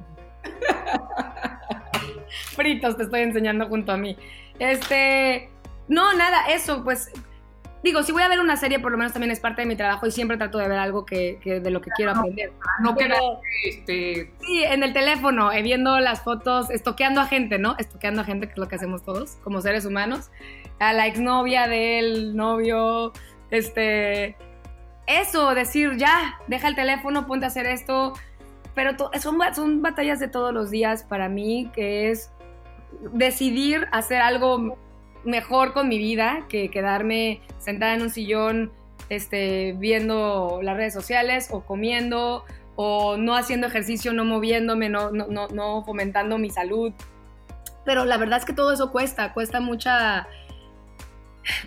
Fritos 2.56 2.96
te 2.96 3.04
estoy 3.04 3.22
enseñando 3.22 3.68
junto 3.68 3.92
a 3.92 3.98
mí. 3.98 4.18
Este, 4.60 5.50
no, 5.90 6.14
nada, 6.14 6.48
eso, 6.50 6.84
pues 6.86 7.12
digo, 7.84 8.04
si 8.04 8.12
voy 8.12 8.24
a 8.24 8.28
ver 8.28 8.40
una 8.40 8.58
serie, 8.58 8.80
por 8.80 8.92
lo 8.92 8.98
menos 8.98 9.14
también 9.14 9.32
es 9.32 9.40
parte 9.40 9.62
de 9.62 9.68
mi 9.68 9.76
trabajo 9.76 10.08
y 10.08 10.12
siempre 10.12 10.38
trato 10.38 10.58
de 10.58 10.68
ver 10.68 10.80
algo 10.80 11.06
que, 11.06 11.40
de 11.44 11.72
lo 11.72 11.82
que 11.82 11.92
quiero 11.92 12.12
aprender. 12.12 12.52
No, 12.82 12.96
pero, 12.96 13.42
este... 13.66 14.32
Sí, 14.40 14.64
en 14.64 14.84
el 14.84 14.94
teléfono, 14.94 15.52
eh, 15.52 15.62
viendo 15.62 16.00
las 16.00 16.22
fotos, 16.22 16.70
estoqueando 16.70 17.22
a 17.22 17.26
gente, 17.26 17.60
¿no? 17.60 17.76
Estoqueando 17.78 18.22
a 18.22 18.26
gente, 18.26 18.48
que 18.48 18.54
es 18.54 18.58
lo 18.58 18.68
que 18.68 18.76
hacemos 18.76 19.04
todos, 19.04 19.38
como 19.44 19.62
seres 19.62 19.86
humanos. 19.86 20.30
A 20.80 20.94
la 20.94 21.08
exnovia 21.08 21.68
del 21.68 22.36
novio, 22.36 23.14
este... 23.52 24.36
Eso, 25.06 25.54
decir, 25.54 25.96
ya, 25.96 26.38
deja 26.48 26.68
el 26.68 26.76
teléfono, 26.76 27.28
ponte 27.28 27.46
a 27.46 27.48
hacer 27.48 27.66
esto. 27.66 28.14
Pero 28.76 28.92
son, 29.20 29.40
son 29.56 29.82
batallas 29.82 30.20
de 30.20 30.28
todos 30.28 30.54
los 30.54 30.70
días 30.70 31.04
para 31.04 31.30
mí, 31.30 31.72
que 31.74 32.12
es 32.12 32.30
decidir 33.14 33.88
hacer 33.92 34.22
algo 34.22 34.78
mejor 35.28 35.74
con 35.74 35.90
mi 35.90 35.98
vida 35.98 36.46
que 36.50 36.70
quedarme 36.70 37.42
sentada 37.60 37.94
en 37.94 38.02
un 38.02 38.10
sillón 38.10 38.72
este, 39.10 39.76
viendo 39.78 40.60
las 40.64 40.76
redes 40.78 40.94
sociales 40.94 41.50
o 41.52 41.62
comiendo 41.62 42.46
o 42.76 43.18
no 43.18 43.36
haciendo 43.36 43.68
ejercicio, 43.68 44.14
no 44.14 44.24
moviéndome, 44.24 44.90
no, 44.90 45.12
no, 45.12 45.48
no, 45.48 45.84
fomentando 45.84 46.38
mi 46.38 46.50
salud. 46.50 46.94
Pero 47.86 48.06
la 48.06 48.18
verdad 48.18 48.40
es 48.40 48.46
que 48.46 48.54
todo 48.54 48.72
eso 48.72 48.92
cuesta, 48.92 49.34
cuesta 49.34 49.60
mucha... 49.60 50.28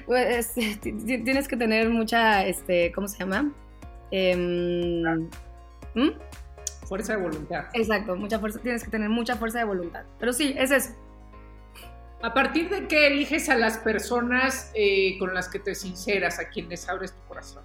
Pues, 0.07 0.53
tienes 0.83 1.49
que 1.49 1.57
tener 1.57 1.91
mucha, 1.91 2.45
este, 2.45 2.93
¿cómo 2.93 3.09
se 3.09 3.19
llama? 3.19 3.53
Em, 4.11 5.29
¿Mm? 5.95 6.11
Fuerza 6.87 7.17
de 7.17 7.23
voluntad. 7.23 7.65
Exacto, 7.75 8.17
mucha 8.17 8.39
fuerza, 8.39 8.61
tienes 8.61 8.85
que 8.85 8.91
tener 8.91 9.09
mucha 9.09 9.37
fuerza 9.37 9.59
de 9.59 9.65
voluntad. 9.65 10.05
Pero 10.19 10.33
sí, 10.33 10.55
es 10.57 10.71
eso. 10.71 10.91
¿A 12.23 12.35
partir 12.35 12.69
de 12.69 12.87
qué 12.87 13.07
eliges 13.07 13.49
a 13.49 13.55
las 13.55 13.79
personas 13.79 14.71
eh, 14.75 15.17
con 15.19 15.33
las 15.33 15.49
que 15.49 15.59
te 15.59 15.75
sinceras, 15.75 16.39
a 16.39 16.51
quienes 16.51 16.87
abres 16.89 17.13
tu 17.15 17.23
corazón? 17.29 17.63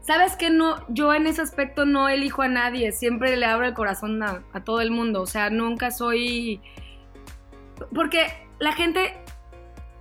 Sabes 0.00 0.36
que 0.36 0.50
no, 0.50 0.86
yo 0.88 1.12
en 1.12 1.26
ese 1.26 1.42
aspecto 1.42 1.84
no 1.84 2.08
elijo 2.08 2.42
a 2.42 2.48
nadie, 2.48 2.92
siempre 2.92 3.36
le 3.36 3.44
abro 3.44 3.66
el 3.66 3.74
corazón 3.74 4.22
a, 4.22 4.44
todo 4.64 4.80
el 4.80 4.92
mundo, 4.92 5.22
o 5.22 5.26
sea, 5.26 5.50
nunca 5.50 5.90
soy... 5.90 6.60
Porque 7.92 8.28
la 8.60 8.72
gente, 8.72 9.18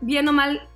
bien 0.02 0.28
o 0.28 0.34
mal, 0.34 0.70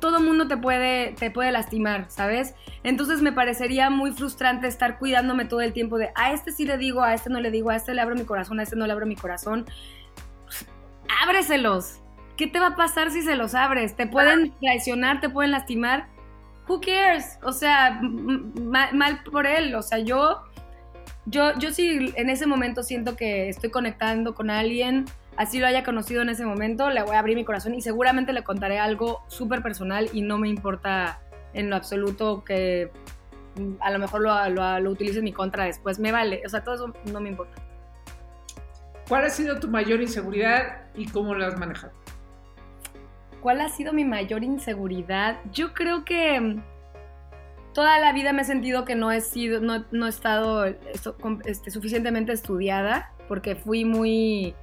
todo 0.00 0.20
mundo 0.20 0.46
te 0.46 0.58
puede, 0.58 1.12
te 1.12 1.30
puede 1.30 1.50
lastimar, 1.50 2.10
¿sabes? 2.10 2.54
Entonces 2.82 3.22
me 3.22 3.32
parecería 3.32 3.88
muy 3.88 4.12
frustrante 4.12 4.66
estar 4.66 4.98
cuidándome 4.98 5.46
todo 5.46 5.62
el 5.62 5.72
tiempo 5.72 5.96
de 5.96 6.10
a 6.14 6.32
este 6.32 6.52
sí 6.52 6.66
le 6.66 6.76
digo, 6.76 7.02
a 7.02 7.14
este 7.14 7.30
no 7.30 7.40
le 7.40 7.50
digo, 7.50 7.70
a 7.70 7.76
este 7.76 7.94
le 7.94 8.02
abro 8.02 8.14
mi 8.14 8.24
corazón, 8.24 8.60
a 8.60 8.64
este 8.64 8.76
no 8.76 8.86
le 8.86 8.92
abro 8.92 9.06
mi 9.06 9.16
corazón 9.16 9.64
ábreselos. 11.22 12.00
¿Qué 12.36 12.46
te 12.46 12.60
va 12.60 12.68
a 12.68 12.76
pasar 12.76 13.10
si 13.10 13.22
se 13.22 13.34
los 13.34 13.54
abres? 13.54 13.96
¿Te 13.96 14.06
pueden 14.06 14.52
traicionar? 14.60 15.20
¿Te 15.20 15.30
pueden 15.30 15.52
lastimar? 15.52 16.08
Who 16.68 16.80
cares? 16.80 17.38
O 17.42 17.52
sea, 17.52 17.98
mal, 18.00 19.22
por 19.30 19.46
él. 19.46 19.74
O 19.74 19.82
sea, 19.82 19.98
yo, 20.00 20.42
yo, 21.24 21.58
yo 21.58 21.72
sí 21.72 22.12
en 22.14 22.28
ese 22.28 22.46
momento 22.46 22.82
siento 22.82 23.16
que 23.16 23.48
estoy 23.48 23.70
conectando 23.70 24.34
con 24.34 24.50
alguien, 24.50 25.06
así 25.36 25.60
lo 25.60 25.66
haya 25.66 25.82
conocido 25.82 26.22
en 26.22 26.28
ese 26.28 26.44
momento, 26.44 26.90
le 26.90 27.02
voy 27.02 27.16
a 27.16 27.20
abrir 27.20 27.36
mi 27.36 27.44
corazón 27.44 27.74
y 27.74 27.80
seguramente 27.80 28.32
le 28.32 28.44
contaré 28.44 28.78
algo 28.78 29.22
súper 29.28 29.62
personal 29.62 30.10
y 30.12 30.20
no 30.20 30.36
me 30.36 30.48
importa 30.48 31.20
en 31.54 31.70
lo 31.70 31.76
absoluto 31.76 32.44
que 32.44 32.90
a 33.80 33.90
lo 33.90 33.98
mejor 33.98 34.20
lo, 34.20 34.48
lo, 34.50 34.80
lo 34.80 34.90
utilice 34.90 35.18
en 35.18 35.24
mi 35.24 35.32
contra 35.32 35.64
después. 35.64 35.98
Me 35.98 36.12
vale. 36.12 36.42
O 36.44 36.48
sea, 36.48 36.62
todo 36.62 36.74
eso 36.74 36.92
no 37.10 37.20
me 37.20 37.30
importa. 37.30 37.65
¿Cuál 39.08 39.24
ha 39.24 39.30
sido 39.30 39.60
tu 39.60 39.68
mayor 39.68 40.00
inseguridad 40.02 40.86
y 40.96 41.06
cómo 41.06 41.34
la 41.34 41.46
has 41.46 41.58
manejado? 41.58 41.92
¿Cuál 43.40 43.60
ha 43.60 43.68
sido 43.68 43.92
mi 43.92 44.04
mayor 44.04 44.42
inseguridad? 44.42 45.38
Yo 45.52 45.74
creo 45.74 46.04
que 46.04 46.40
mm, 46.40 46.62
toda 47.72 48.00
la 48.00 48.12
vida 48.12 48.32
me 48.32 48.42
he 48.42 48.44
sentido 48.44 48.84
que 48.84 48.96
no 48.96 49.12
he 49.12 49.20
sido, 49.20 49.60
no, 49.60 50.06
he 50.06 50.08
estado 50.08 50.64
este, 50.64 51.70
suficientemente 51.70 52.32
estudiada, 52.32 53.12
porque 53.28 53.54
fui 53.54 53.84
muy, 53.84 54.56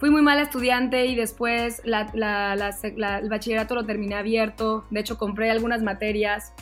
fui 0.00 0.10
muy 0.10 0.22
mala 0.22 0.42
estudiante 0.42 1.06
y 1.06 1.14
después 1.14 1.82
el 1.84 3.28
bachillerato 3.28 3.76
lo 3.76 3.86
terminé 3.86 4.16
abierto. 4.16 4.84
De 4.90 4.98
hecho, 4.98 5.16
compré 5.16 5.48
algunas 5.48 5.82
materias 5.82 6.52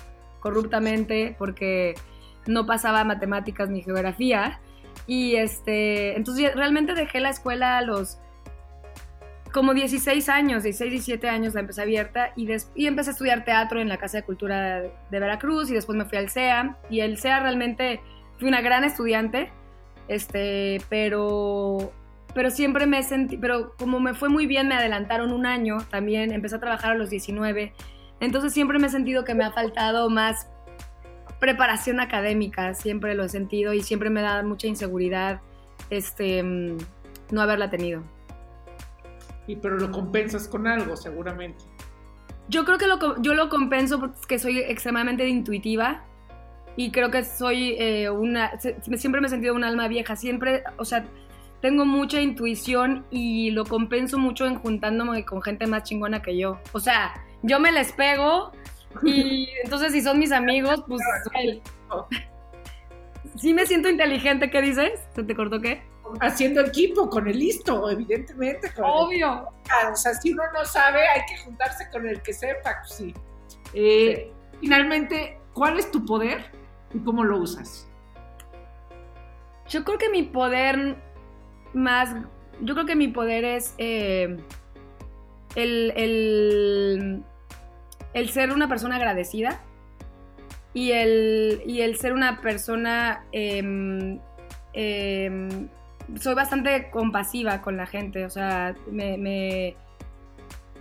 corruptamente 0.41 1.35
porque 1.39 1.95
no 2.47 2.67
pasaba 2.67 3.05
matemáticas 3.05 3.71
ni 3.71 3.83
geografía. 3.83 4.61
Y 5.07 5.37
este, 5.37 6.17
entonces 6.17 6.55
realmente 6.55 6.95
dejé 6.95 7.21
la 7.21 7.31
escuela 7.31 7.79
a 7.79 7.83
los 7.83 8.19
como 9.53 9.75
16 9.75 10.29
años, 10.29 10.63
16, 10.63 10.91
17 10.91 11.29
años 11.29 11.55
la 11.55 11.61
empecé 11.61 11.83
abierta 11.83 12.33
y, 12.37 12.49
y 12.75 12.87
empecé 12.87 13.11
a 13.11 13.13
estudiar 13.13 13.45
teatro 13.45 13.81
en 13.81 13.89
la 13.89 13.97
Casa 13.97 14.19
de 14.19 14.25
Cultura 14.25 14.81
de 14.83 15.21
Veracruz 15.21 15.71
y 15.71 15.75
después 15.75 15.97
me 15.97 16.05
fui 16.05 16.19
al 16.19 16.29
CEA 16.29 16.77
y 16.91 17.01
el 17.01 17.19
CEA 17.19 17.41
realmente 17.41 18.01
fui 18.39 18.49
una 18.49 18.61
gran 18.61 18.85
estudiante, 18.85 19.51
este, 20.07 20.81
pero, 20.89 21.93
pero 22.35 22.51
siempre 22.51 22.87
me 22.87 23.03
sentí, 23.03 23.37
pero 23.37 23.75
como 23.77 24.01
me 24.01 24.15
fue 24.15 24.29
muy 24.29 24.47
bien, 24.47 24.69
me 24.69 24.75
adelantaron 24.75 25.33
un 25.33 25.47
año 25.47 25.79
también, 25.91 26.33
empecé 26.33 26.57
a 26.57 26.61
trabajar 26.61 26.93
a 26.93 26.95
los 26.95 27.11
19, 27.11 27.73
entonces 28.21 28.53
siempre 28.53 28.79
me 28.79 28.89
he 28.89 28.91
sentido 28.91 29.25
que 29.25 29.35
me 29.35 29.45
ha 29.45 29.53
faltado 29.53 30.11
más 30.11 30.49
preparación 31.41 32.01
académica, 32.01 32.75
siempre 32.75 33.15
lo 33.15 33.25
he 33.25 33.29
sentido 33.29 33.73
y 33.73 33.83
siempre 33.83 34.11
me 34.11 34.23
da 34.23 34.43
mucha 34.43 34.67
inseguridad 34.67 35.41
este, 35.91 36.43
mm, 36.43 36.79
no 37.31 37.41
haberla 37.43 37.71
tenido. 37.71 38.03
Y 39.47 39.57
pero 39.57 39.79
lo 39.79 39.91
compensas 39.91 40.47
con 40.49 40.67
algo, 40.67 40.97
seguramente. 40.97 41.65
Yo 42.49 42.65
creo 42.65 42.79
que 42.79 42.87
lo, 42.87 43.21
yo 43.21 43.35
lo 43.35 43.49
compenso 43.49 44.01
porque 44.01 44.39
soy 44.39 44.59
extremadamente 44.59 45.27
intuitiva 45.29 46.05
y 46.77 46.91
creo 46.91 47.11
que 47.11 47.25
soy 47.25 47.77
eh, 47.79 48.09
una, 48.09 48.53
siempre 48.59 49.21
me 49.21 49.27
he 49.27 49.31
sentido 49.31 49.55
un 49.55 49.65
alma 49.65 49.89
vieja, 49.89 50.17
siempre, 50.17 50.63
o 50.77 50.85
sea, 50.85 51.05
tengo 51.61 51.85
mucha 51.85 52.21
intuición 52.21 53.05
y 53.11 53.51
lo 53.51 53.65
compenso 53.65 54.19
mucho 54.19 54.47
en 54.47 54.57
juntándome 54.57 55.25
con 55.25 55.43
gente 55.43 55.67
más 55.67 55.83
chingona 55.83 56.23
que 56.23 56.39
yo. 56.39 56.59
O 56.73 56.81
sea, 56.81 57.15
yo 57.43 57.59
me 57.59 57.73
les 57.73 57.93
pego 57.93 58.53
y 59.03 59.49
entonces 59.65 59.93
si 59.93 60.03
son 60.03 60.19
mis 60.19 60.33
amigos, 60.33 60.85
pues... 60.87 61.03
Sí 63.37 63.55
me 63.55 63.67
siento 63.67 63.89
inteligente, 63.89 64.51
¿qué 64.51 64.61
dices? 64.61 65.01
¿Se 65.15 65.23
te 65.23 65.35
cortó 65.35 65.61
qué? 65.61 65.83
Haciendo 66.21 66.61
equipo 66.63 67.09
con 67.09 67.29
el 67.29 67.39
listo, 67.39 67.89
evidentemente. 67.91 68.73
Obvio. 68.83 69.49
o 69.93 69.97
sea, 69.97 70.15
si 70.15 70.33
uno 70.33 70.43
no 70.53 70.65
sabe, 70.65 71.07
hay 71.07 71.21
que 71.29 71.37
juntarse 71.45 71.89
con 71.91 72.09
el 72.09 72.21
que 72.23 72.33
sepa, 72.33 72.79
pues 72.81 72.93
sí. 72.93 73.15
Eh, 73.75 74.33
finalmente, 74.61 75.39
¿cuál 75.53 75.79
es 75.79 75.91
tu 75.91 76.05
poder 76.05 76.51
y 76.95 76.99
cómo 76.99 77.23
lo 77.23 77.39
usas? 77.39 77.89
Yo 79.69 79.85
creo 79.85 79.99
que 79.99 80.09
mi 80.09 80.23
poder 80.23 80.97
más, 81.75 82.15
yo 82.63 82.75
creo 82.75 82.87
que 82.87 82.97
mi 82.97 83.09
poder 83.09 83.45
es 83.45 83.75
eh, 83.79 84.39
el, 85.55 85.93
el, 85.97 87.23
el, 88.19 88.29
ser 88.31 88.53
una 88.53 88.69
persona 88.69 88.97
agradecida 88.97 89.61
y 90.75 90.93
el, 90.93 91.63
y 91.67 91.81
el 91.81 91.97
ser 91.97 92.13
una 92.13 92.41
persona... 92.41 93.25
Em, 93.33 94.19
em, 94.73 95.69
soy 96.19 96.35
bastante 96.35 96.91
compasiva 96.91 97.61
con 97.61 97.77
la 97.77 97.87
gente, 97.87 98.25
o 98.25 98.31
sea, 98.31 98.75
me... 98.91 99.19
me 99.19 99.77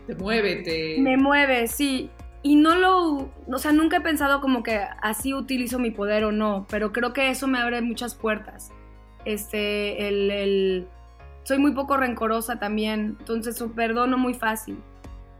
te 0.05 0.15
mueve, 0.15 0.57
te... 0.57 0.97
Me 0.99 1.17
mueve, 1.17 1.67
sí. 1.67 2.09
Y 2.43 2.55
no 2.55 2.75
lo, 2.75 3.29
o 3.47 3.57
sea, 3.57 3.73
nunca 3.73 3.97
he 3.97 4.01
pensado 4.01 4.39
como 4.39 4.63
que 4.63 4.79
así 5.01 5.33
utilizo 5.33 5.79
mi 5.79 5.91
poder 5.91 6.23
o 6.23 6.31
no, 6.31 6.65
pero 6.69 6.93
creo 6.93 7.11
que 7.11 7.29
eso 7.29 7.47
me 7.47 7.59
abre 7.59 7.81
muchas 7.81 8.15
puertas. 8.15 8.71
Este, 9.25 10.07
el, 10.07 10.87
soy 11.43 11.57
muy 11.57 11.71
poco 11.71 11.97
rencorosa 11.97 12.59
también, 12.59 13.17
entonces 13.19 13.61
perdono 13.75 14.17
muy 14.17 14.33
fácil. 14.33 14.77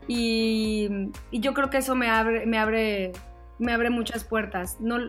Y, 0.08 1.10
y, 1.32 1.40
yo 1.40 1.54
creo 1.54 1.70
que 1.70 1.78
eso 1.78 1.96
me 1.96 2.10
abre, 2.10 2.46
me 2.46 2.58
abre, 2.58 3.12
me 3.60 3.74
abre 3.74 3.90
muchas 3.90 4.24
puertas. 4.24 4.78
No, 4.80 5.00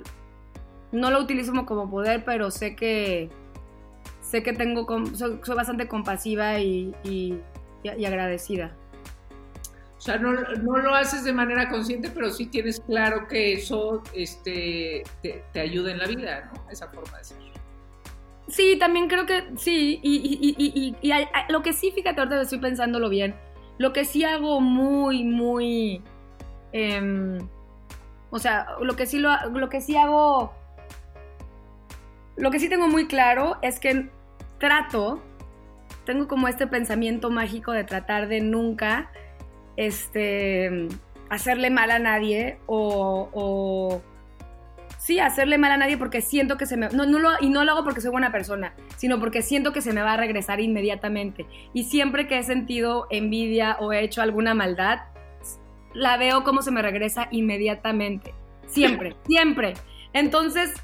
no 0.92 1.10
lo 1.10 1.20
utilizo 1.20 1.52
como, 1.64 1.90
poder, 1.90 2.24
pero 2.24 2.50
sé 2.50 2.74
que 2.74 3.30
sé 4.20 4.42
que 4.42 4.52
tengo, 4.52 4.86
soy, 5.14 5.40
bastante 5.54 5.88
compasiva 5.88 6.58
y, 6.60 6.94
y, 7.04 7.38
agradecida. 8.04 8.74
O 9.96 10.00
sea, 10.00 10.16
no, 10.16 10.32
lo 10.32 10.94
haces 10.94 11.24
de 11.24 11.32
manera 11.32 11.68
consciente, 11.68 12.10
pero 12.10 12.30
sí 12.30 12.46
tienes 12.46 12.80
claro 12.80 13.26
que 13.26 13.54
eso 13.54 14.02
este, 14.14 15.02
te, 15.22 15.60
ayuda 15.60 15.90
en 15.90 15.98
la 15.98 16.06
vida, 16.06 16.50
¿no? 16.54 16.70
Esa 16.70 16.88
forma 16.88 17.18
de 17.18 17.24
ser. 17.24 17.38
Sí, 18.46 18.76
también 18.78 19.08
creo 19.08 19.26
que 19.26 19.44
sí. 19.56 19.98
Y, 20.02 20.94
lo 21.48 21.62
que 21.62 21.72
sí, 21.72 21.90
fíjate, 21.90 22.20
ahorita 22.20 22.42
estoy 22.42 22.58
pensándolo 22.58 23.08
bien. 23.08 23.34
Lo 23.78 23.92
que 23.92 24.04
sí 24.04 24.24
hago 24.24 24.60
muy, 24.60 25.24
muy. 25.24 26.02
Em, 26.72 27.38
o 28.30 28.38
sea, 28.38 28.66
lo 28.80 28.94
que 28.96 29.06
sí 29.06 29.18
lo, 29.18 29.30
lo 29.50 29.68
que 29.68 29.80
sí 29.80 29.96
hago. 29.96 30.52
Lo 32.36 32.50
que 32.50 32.60
sí 32.60 32.68
tengo 32.68 32.88
muy 32.88 33.06
claro 33.06 33.56
es 33.62 33.80
que 33.80 34.10
trato. 34.58 35.22
Tengo 36.04 36.26
como 36.26 36.48
este 36.48 36.66
pensamiento 36.66 37.30
mágico 37.30 37.72
de 37.72 37.84
tratar 37.84 38.28
de 38.28 38.40
nunca 38.40 39.10
este, 39.78 40.88
hacerle 41.30 41.70
mal 41.70 41.90
a 41.92 41.98
nadie 42.00 42.58
o, 42.66 44.02
sí, 45.08 45.20
hacerle 45.20 45.56
mal 45.56 45.72
a 45.72 45.78
nadie 45.78 45.96
porque 45.96 46.20
siento 46.20 46.58
que 46.58 46.66
se 46.66 46.76
me... 46.76 46.90
No, 46.90 47.06
no 47.06 47.18
lo, 47.18 47.30
y 47.40 47.48
no 47.48 47.64
lo 47.64 47.72
hago 47.72 47.82
porque 47.82 48.02
soy 48.02 48.10
buena 48.10 48.30
persona, 48.30 48.74
sino 48.98 49.18
porque 49.18 49.40
siento 49.40 49.72
que 49.72 49.80
se 49.80 49.94
me 49.94 50.02
va 50.02 50.12
a 50.12 50.16
regresar 50.18 50.60
inmediatamente. 50.60 51.46
Y 51.72 51.84
siempre 51.84 52.26
que 52.26 52.36
he 52.36 52.42
sentido 52.42 53.06
envidia 53.08 53.78
o 53.80 53.90
he 53.94 54.04
hecho 54.04 54.20
alguna 54.20 54.52
maldad, 54.52 54.98
la 55.94 56.18
veo 56.18 56.44
como 56.44 56.60
se 56.60 56.72
me 56.72 56.82
regresa 56.82 57.26
inmediatamente. 57.30 58.34
Siempre, 58.66 59.16
siempre. 59.26 59.72
Entonces, 60.12 60.74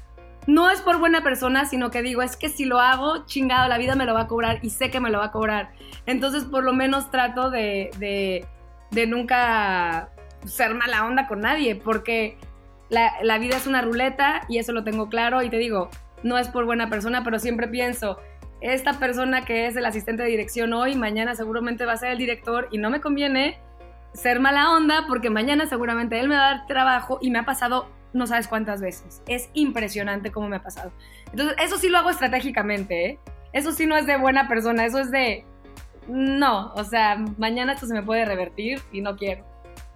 no 0.47 0.71
es 0.71 0.81
por 0.81 0.97
buena 0.97 1.21
persona, 1.21 1.65
sino 1.65 1.91
que 1.91 2.01
digo, 2.01 2.23
es 2.23 2.35
que 2.35 2.49
si 2.49 2.65
lo 2.65 2.79
hago, 2.79 3.27
chingado, 3.27 3.69
la 3.69 3.77
vida 3.77 3.93
me 3.93 4.05
lo 4.05 4.15
va 4.15 4.21
a 4.21 4.27
cobrar 4.27 4.57
y 4.63 4.71
sé 4.71 4.89
que 4.89 4.99
me 4.99 5.11
lo 5.11 5.19
va 5.19 5.25
a 5.25 5.31
cobrar. 5.31 5.73
Entonces, 6.07 6.45
por 6.45 6.63
lo 6.63 6.73
menos 6.73 7.11
trato 7.11 7.51
de 7.51 7.91
de 8.89 9.05
nunca 9.05 10.09
ser 10.45 10.73
mala 10.73 11.05
onda 11.05 11.27
con 11.27 11.41
nadie, 11.41 11.75
porque 11.75 12.39
la, 12.89 13.37
vida 13.37 13.57
es 13.57 13.67
una 13.67 13.81
ruleta 13.81 14.41
y 14.47 14.57
eso 14.57 14.71
lo 14.71 14.83
tengo 14.83 15.09
claro 15.09 15.41
y 15.41 15.49
te 15.49 15.57
digo, 15.57 15.89
no 16.23 16.37
es 16.37 16.47
por 16.47 16.65
buena 16.65 16.89
persona, 16.89 17.23
pero 17.23 17.39
siempre 17.39 17.67
pienso, 17.67 18.19
esta 18.61 18.93
persona 18.99 19.43
que 19.43 19.67
es 19.67 19.75
el 19.75 19.85
asistente 19.85 20.23
de 20.23 20.29
dirección 20.29 20.73
hoy, 20.73 20.95
mañana 20.95 21.35
seguramente 21.35 21.85
va 21.85 21.93
a 21.93 21.97
ser 21.97 22.11
el 22.11 22.17
director 22.17 22.67
y 22.71 22.77
no 22.77 22.89
me 22.89 23.01
conviene 23.01 23.59
ser 24.13 24.39
mala 24.39 24.71
onda 24.71 25.05
porque 25.07 25.29
mañana 25.29 25.65
seguramente 25.65 26.19
él 26.19 26.29
me 26.29 26.35
va 26.35 26.49
a 26.49 26.55
dar 26.55 26.67
trabajo 26.67 27.19
y 27.21 27.31
me 27.31 27.39
ha 27.39 27.43
pasado 27.43 27.89
no 28.13 28.27
sabes 28.27 28.47
cuántas 28.47 28.79
veces. 28.79 29.21
Es 29.27 29.49
impresionante 29.53 30.31
cómo 30.31 30.47
me 30.47 30.55
ha 30.55 30.63
pasado. 30.63 30.93
Entonces, 31.31 31.57
eso 31.61 31.77
sí 31.77 31.89
lo 31.89 31.97
hago 31.97 32.09
estratégicamente, 32.09 33.05
¿eh? 33.05 33.19
Eso 33.51 33.73
sí 33.73 33.85
no 33.85 33.97
es 33.97 34.05
de 34.05 34.15
buena 34.15 34.47
persona, 34.47 34.85
eso 34.85 34.99
es 34.99 35.11
de 35.11 35.45
no, 36.07 36.71
o 36.75 36.83
sea, 36.83 37.17
mañana 37.37 37.73
esto 37.73 37.87
se 37.87 37.93
me 37.93 38.03
puede 38.03 38.25
revertir 38.25 38.81
y 38.91 39.01
no 39.01 39.15
quiero. 39.15 39.45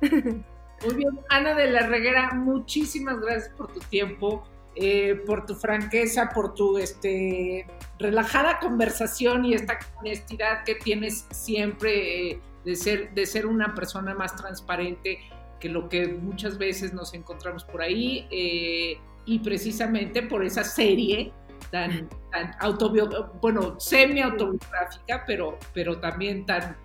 Muy 0.86 0.96
bien, 0.96 1.20
Ana 1.30 1.56
de 1.56 1.70
la 1.72 1.88
Reguera, 1.88 2.32
muchísimas 2.34 3.20
gracias 3.20 3.50
por 3.50 3.72
tu 3.74 3.80
tiempo, 3.82 4.44
eh, 4.76 5.22
por 5.26 5.46
tu 5.46 5.56
franqueza, 5.56 6.30
por 6.30 6.54
tu 6.54 6.78
este, 6.78 7.68
relajada 7.98 8.60
conversación 8.60 9.44
y 9.44 9.54
esta 9.54 9.78
honestidad 10.00 10.64
que 10.64 10.76
tienes 10.76 11.26
siempre 11.32 12.32
eh, 12.32 12.42
de, 12.64 12.76
ser, 12.78 13.14
de 13.14 13.26
ser 13.26 13.46
una 13.46 13.76
persona 13.76 14.14
más 14.14 14.36
transparente 14.38 15.20
que 15.60 15.68
lo 15.68 15.90
que 15.90 16.08
muchas 16.08 16.58
veces 16.58 16.94
nos 16.94 17.14
encontramos 17.14 17.66
por 17.66 17.82
ahí 17.82 18.26
eh, 18.32 18.98
y 19.26 19.40
precisamente 19.40 20.24
por 20.24 20.46
esa 20.46 20.64
serie 20.64 21.34
tan, 21.72 22.08
tan 22.32 22.56
bueno, 23.42 23.78
semi-autobiográfica, 23.80 25.26
pero, 25.28 25.60
pero 25.74 26.00
también 26.00 26.46
tan, 26.46 26.78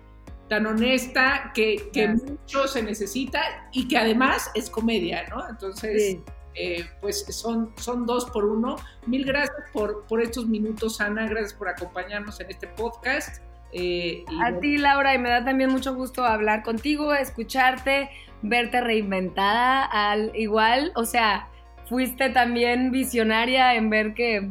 tan 0.47 0.65
honesta 0.65 1.51
que, 1.53 1.89
que 1.91 2.07
mucho 2.07 2.67
se 2.67 2.83
necesita 2.83 3.41
y 3.71 3.87
que 3.87 3.97
además 3.97 4.51
es 4.53 4.69
comedia, 4.69 5.27
¿no? 5.29 5.47
Entonces, 5.49 6.17
eh, 6.53 6.85
pues 7.01 7.25
son, 7.29 7.73
son 7.77 8.05
dos 8.05 8.29
por 8.29 8.45
uno. 8.45 8.75
Mil 9.07 9.25
gracias 9.25 9.57
por, 9.73 10.05
por 10.07 10.21
estos 10.21 10.47
minutos, 10.47 11.01
Ana, 11.01 11.27
gracias 11.27 11.53
por 11.53 11.67
acompañarnos 11.69 12.39
en 12.39 12.49
este 12.49 12.67
podcast. 12.67 13.41
Eh, 13.73 14.23
a 14.41 14.57
ti, 14.59 14.77
Laura, 14.77 15.13
y 15.15 15.19
me 15.19 15.29
da 15.29 15.43
también 15.43 15.69
mucho 15.69 15.93
gusto 15.93 16.23
hablar 16.23 16.63
contigo, 16.63 17.13
escucharte, 17.13 18.09
verte 18.41 18.79
reinventada 18.79 19.83
al 19.83 20.31
igual, 20.35 20.93
o 20.95 21.03
sea, 21.03 21.49
fuiste 21.89 22.29
también 22.29 22.91
visionaria 22.91 23.75
en 23.75 23.89
ver 23.89 24.13
que 24.13 24.49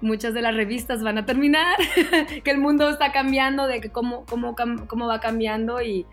muchas 0.00 0.34
de 0.34 0.42
las 0.42 0.54
revistas 0.54 1.02
van 1.02 1.18
a 1.18 1.26
terminar, 1.26 1.76
que 2.44 2.50
el 2.50 2.58
mundo 2.58 2.88
está 2.90 3.12
cambiando, 3.12 3.66
de 3.66 3.80
que 3.80 3.90
cómo, 3.90 4.24
cómo, 4.26 4.54
cómo 4.86 5.06
va 5.06 5.20
cambiando 5.20 5.80
y, 5.80 6.06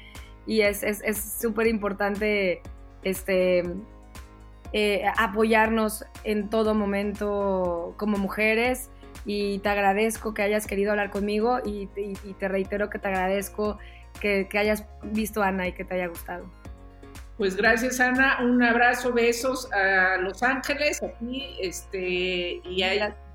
y 0.46 0.62
es 0.62 0.82
súper 1.40 1.68
es, 1.68 1.74
importante 1.74 2.62
este, 3.04 3.64
eh, 4.72 5.04
apoyarnos 5.18 6.06
en 6.24 6.50
todo 6.50 6.74
momento 6.74 7.94
como 7.98 8.18
mujeres 8.18 8.90
y 9.26 9.60
te 9.60 9.70
agradezco 9.70 10.34
que 10.34 10.42
hayas 10.42 10.68
querido 10.68 10.92
hablar 10.92 11.12
conmigo 11.12 11.60
y, 11.64 11.88
te 12.40 12.48
reitero 12.48 12.90
que 12.90 13.00
te 13.00 13.08
agradezco 13.08 13.78
que, 14.20 14.48
que, 14.50 14.58
hayas 14.58 14.86
visto 15.04 15.44
a 15.44 15.48
Ana 15.48 15.68
y 15.68 15.74
que 15.74 15.86
te 15.86 15.96
haya 15.96 16.08
gustado. 16.08 16.46
Pues 17.38 17.56
gracias 17.56 18.00
Ana, 18.00 18.40
un 18.44 18.62
abrazo, 18.62 19.12
besos 19.12 19.72
a 19.72 20.18
Los 20.18 20.44
Ángeles, 20.44 21.02
aquí, 21.02 21.56
este, 21.62 22.62
y 22.64 22.84
a, 22.84 23.16